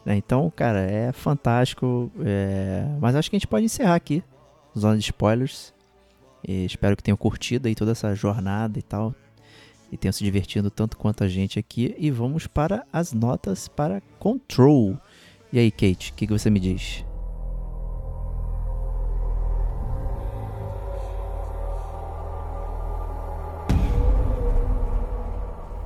[0.05, 2.13] Né, então, cara, é fantástico.
[2.21, 2.87] É...
[3.01, 4.23] Mas acho que a gente pode encerrar aqui.
[4.79, 5.73] Zona de spoilers.
[6.47, 9.15] E espero que tenham curtido aí toda essa jornada e tal
[9.91, 11.95] e tenham se divertido tanto quanto a gente aqui.
[11.99, 14.99] E vamos para as notas para Control.
[15.53, 17.05] E aí, Kate, o que, que você me diz?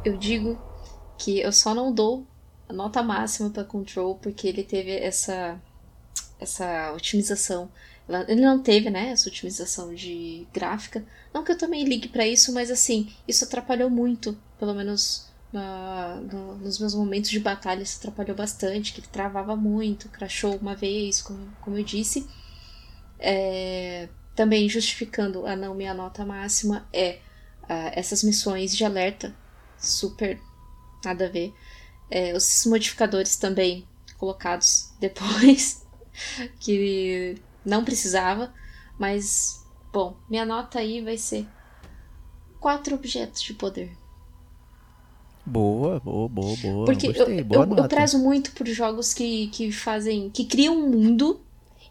[0.05, 0.59] Eu digo
[1.19, 2.27] que eu só não dou
[2.69, 5.61] a nota máxima para Control porque ele teve essa
[6.41, 7.71] essa otimização
[8.27, 11.05] ele não teve, né, essa otimização de gráfica.
[11.33, 16.17] Não que eu também ligue para isso, mas assim, isso atrapalhou muito, pelo menos na,
[16.17, 21.21] no, nos meus momentos de batalha, isso atrapalhou bastante, que travava muito, crashou uma vez,
[21.23, 22.29] como, como eu disse.
[23.19, 27.19] É, também justificando a não minha nota máxima é
[27.95, 29.35] essas missões de alerta,
[29.79, 30.41] super
[31.05, 31.55] nada a ver.
[32.11, 33.87] É, os modificadores também
[34.19, 35.87] colocados depois,
[36.59, 38.53] que não precisava,
[38.99, 41.47] mas bom, minha nota aí vai ser
[42.59, 43.97] quatro objetos de poder.
[45.51, 46.85] Boa, boa, boa, boa.
[46.85, 50.31] Porque Gostei, eu, boa eu, eu, prezo muito por jogos que, que fazem.
[50.31, 51.41] que criam um mundo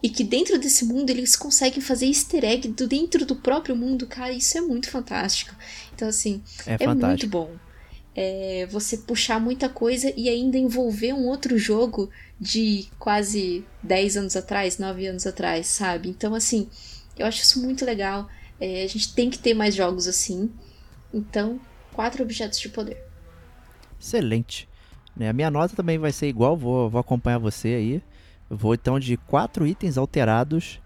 [0.01, 4.07] e que dentro desse mundo eles conseguem fazer easter egg do, dentro do próprio mundo,
[4.07, 5.53] cara, isso é muito fantástico.
[5.93, 7.51] Então, assim, é, é muito bom.
[8.15, 12.09] É, você puxar muita coisa e ainda envolver um outro jogo
[12.39, 16.09] de quase 10 anos atrás, 9 anos atrás, sabe?
[16.09, 16.69] Então, assim,
[17.17, 18.29] eu acho isso muito legal.
[18.59, 20.49] É, a gente tem que ter mais jogos assim.
[21.13, 21.59] Então,
[21.91, 23.08] quatro objetos de poder.
[23.99, 24.67] Excelente.
[25.15, 28.03] Né, a minha nota também vai ser igual, vou, vou acompanhar você aí.
[28.49, 30.79] Eu vou então de quatro itens alterados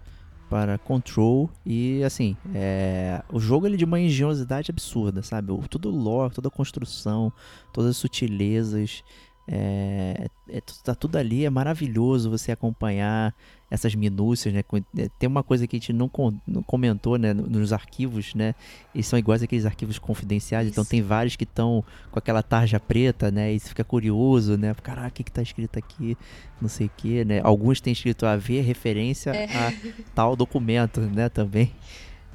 [0.50, 5.52] para Control e assim, é, o jogo ele é de uma engenhosidade absurda, sabe?
[5.68, 7.32] Tudo lore, toda a construção,
[7.72, 9.02] todas as sutilezas,
[9.48, 13.34] é, é, tá tudo ali, é maravilhoso você acompanhar
[13.74, 14.62] essas minúcias, né?
[14.96, 16.10] É, tem uma coisa que a gente não,
[16.46, 17.34] não comentou, né?
[17.34, 18.54] Nos arquivos, né?
[18.94, 20.88] Eles são iguais aqueles arquivos confidenciais, então Isso.
[20.88, 23.52] então tem vários que estão com aquela tarja preta, né?
[23.52, 24.74] E você fica curioso, né?
[24.82, 26.16] Caraca, o que, que tá escrito aqui?
[26.60, 27.40] Não sei o que, né?
[27.42, 29.44] Alguns têm escrito a ver referência é.
[29.44, 29.72] a
[30.14, 31.28] tal documento, né?
[31.28, 31.72] Também.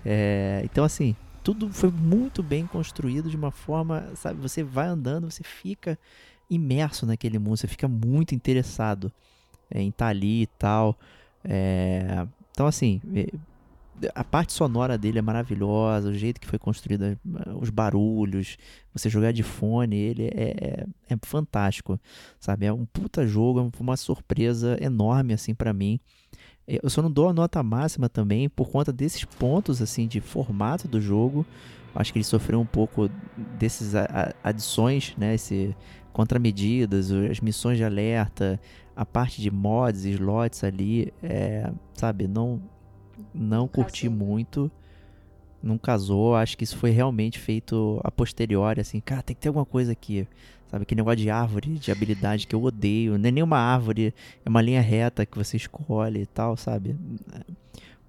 [0.06, 4.40] É, então, assim, tudo foi muito bem construído de uma forma, sabe?
[4.42, 5.98] Você vai andando, você fica
[6.50, 9.12] imerso naquele mundo, você fica muito interessado
[9.72, 10.98] é, em estar tá ali e tal.
[11.44, 13.02] É, então, assim,
[14.16, 17.18] a parte sonora dele é maravilhosa, o jeito que foi construído, eh,
[17.60, 18.58] os barulhos,
[18.94, 22.00] você jogar de fone, ele é, é, é fantástico,
[22.40, 22.66] sabe?
[22.66, 26.00] É um puta jogo, é uma surpresa enorme, assim, para mim.
[26.68, 30.88] Eu só não dou a nota máxima também por conta desses pontos, assim, de formato
[30.88, 31.46] do jogo.
[31.96, 33.10] Acho que ele sofreu um pouco
[33.58, 33.94] desses
[34.44, 35.34] adições, né?
[35.34, 35.76] Esse
[36.14, 38.60] contramedidas, as missões de alerta,
[39.00, 42.62] a parte de mods e slots ali, é, sabe, não
[43.34, 44.70] não curti muito.
[45.64, 49.48] Não casou, acho que isso foi realmente feito a posteriori, assim, cara, tem que ter
[49.48, 50.28] alguma coisa aqui.
[50.70, 53.18] Sabe, aquele negócio de árvore, de habilidade que eu odeio.
[53.18, 54.14] Não é nenhuma árvore,
[54.46, 56.98] é uma linha reta que você escolhe e tal, sabe?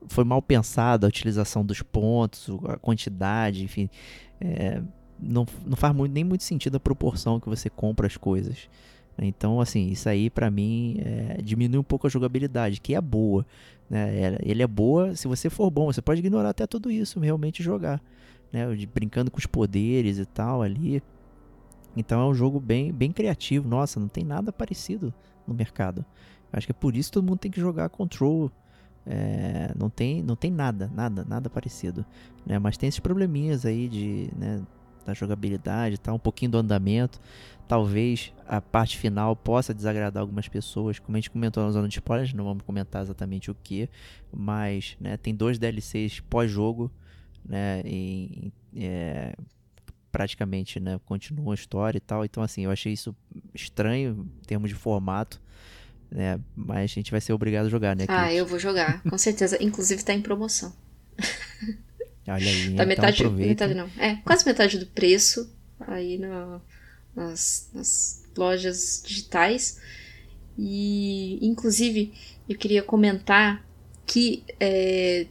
[0.09, 3.89] Foi mal pensado a utilização dos pontos, a quantidade, enfim.
[4.41, 4.83] É,
[5.21, 8.69] não, não faz muito, nem muito sentido a proporção que você compra as coisas.
[9.19, 13.45] Então, assim, isso aí para mim é, diminui um pouco a jogabilidade, que é boa.
[13.89, 14.37] Né?
[14.43, 15.93] Ele é boa se você for bom.
[15.93, 18.01] Você pode ignorar até tudo isso, realmente jogar.
[18.53, 18.67] Né?
[18.93, 21.03] Brincando com os poderes e tal ali.
[21.97, 23.69] Então é um jogo bem, bem criativo.
[23.69, 25.13] Nossa, não tem nada parecido
[25.47, 26.05] no mercado.
[26.53, 28.51] Acho que é por isso que todo mundo tem que jogar Control.
[29.07, 32.05] É, não, tem, não tem nada, nada, nada parecido.
[32.47, 32.59] Né?
[32.59, 34.63] Mas tem esses probleminhas aí de, né,
[35.05, 36.13] da jogabilidade, tá?
[36.13, 37.21] um pouquinho do andamento.
[37.71, 41.95] Talvez a parte final possa desagradar algumas pessoas, como a gente comentou na zona de
[41.95, 43.89] spoilers, não vamos comentar exatamente o que,
[44.33, 46.91] mas né, tem dois DLCs pós-jogo,
[47.45, 49.37] né, e, é,
[50.11, 53.15] praticamente né, continua a história e tal, então assim, eu achei isso
[53.55, 55.41] estranho em termos de formato,
[56.11, 58.03] né, mas a gente vai ser obrigado a jogar, né?
[58.09, 58.35] Ah, Kate?
[58.35, 60.75] eu vou jogar, com certeza, inclusive tá em promoção.
[62.27, 63.69] Olha aí, tá então metade, aproveita.
[63.69, 65.49] metade não, é, quase metade do preço,
[65.87, 66.61] aí no
[67.15, 69.81] nas, nas lojas digitais.
[70.59, 72.13] E, inclusive,
[72.49, 73.65] eu queria comentar
[74.07, 75.27] que é,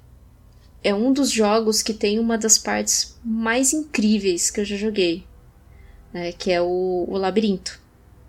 [0.83, 5.25] é um dos jogos que tem uma das partes mais incríveis que eu já joguei,
[6.13, 7.79] né, que é o, o labirinto.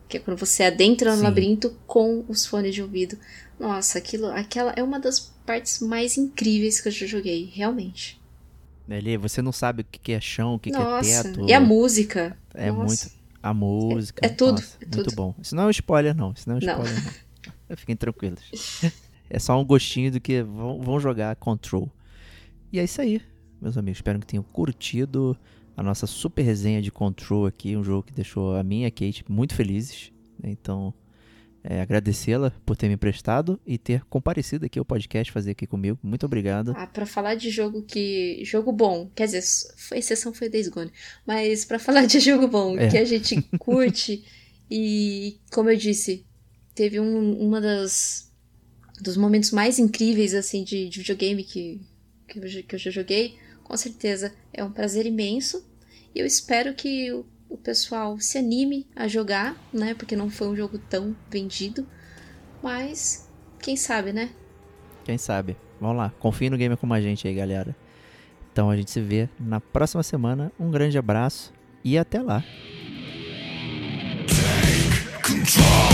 [0.08, 1.22] Que é quando você adentra no Sim.
[1.22, 3.16] labirinto com os fones de ouvido.
[3.58, 8.20] Nossa, aquilo, aquela é uma das partes mais incríveis que eu já joguei, realmente.
[8.88, 11.48] Ali, você não sabe o que é chão, o que, Nossa, que é teto.
[11.48, 12.36] E a música.
[12.52, 12.84] É Nossa.
[13.06, 13.19] muito.
[13.42, 14.24] A música.
[14.24, 15.14] É, é tudo, nossa, é muito tudo.
[15.14, 15.34] bom.
[15.40, 16.32] Isso não é um spoiler, não.
[16.32, 17.12] Isso não é um spoiler, não.
[17.70, 17.76] não.
[17.76, 18.42] Fiquem tranquilos.
[19.30, 21.90] é só um gostinho do que vão, vão jogar Control.
[22.72, 23.22] E é isso aí,
[23.60, 23.98] meus amigos.
[23.98, 25.36] Espero que tenham curtido
[25.76, 27.76] a nossa super resenha de Control aqui.
[27.76, 30.12] Um jogo que deixou a minha e a Kate muito felizes.
[30.42, 30.92] Então,
[31.62, 35.98] é, agradecê-la por ter me emprestado e ter comparecido aqui ao podcast, fazer aqui comigo.
[36.02, 36.72] Muito obrigado.
[36.76, 38.42] Ah, pra falar de jogo que.
[38.44, 39.42] Jogo bom, quer dizer,
[39.92, 40.90] a exceção foi Days Gone.
[41.26, 42.88] Mas para falar de jogo bom, é.
[42.88, 44.24] que a gente curte
[44.70, 46.24] e, como eu disse,
[46.74, 48.32] teve um, uma das.
[49.00, 51.80] dos momentos mais incríveis, assim, de, de videogame que,
[52.28, 53.36] que eu, que eu já joguei.
[53.64, 55.64] Com certeza é um prazer imenso.
[56.14, 57.12] E eu espero que
[57.50, 59.92] o pessoal se anime a jogar, né?
[59.94, 61.86] Porque não foi um jogo tão vendido.
[62.62, 63.28] Mas,
[63.58, 64.30] quem sabe, né?
[65.04, 65.56] Quem sabe.
[65.80, 67.74] Vamos lá, confie no Gamer como a gente aí, galera.
[68.52, 70.52] Então a gente se vê na próxima semana.
[70.58, 71.52] Um grande abraço
[71.84, 72.44] e até lá.
[75.42, 75.89] Take.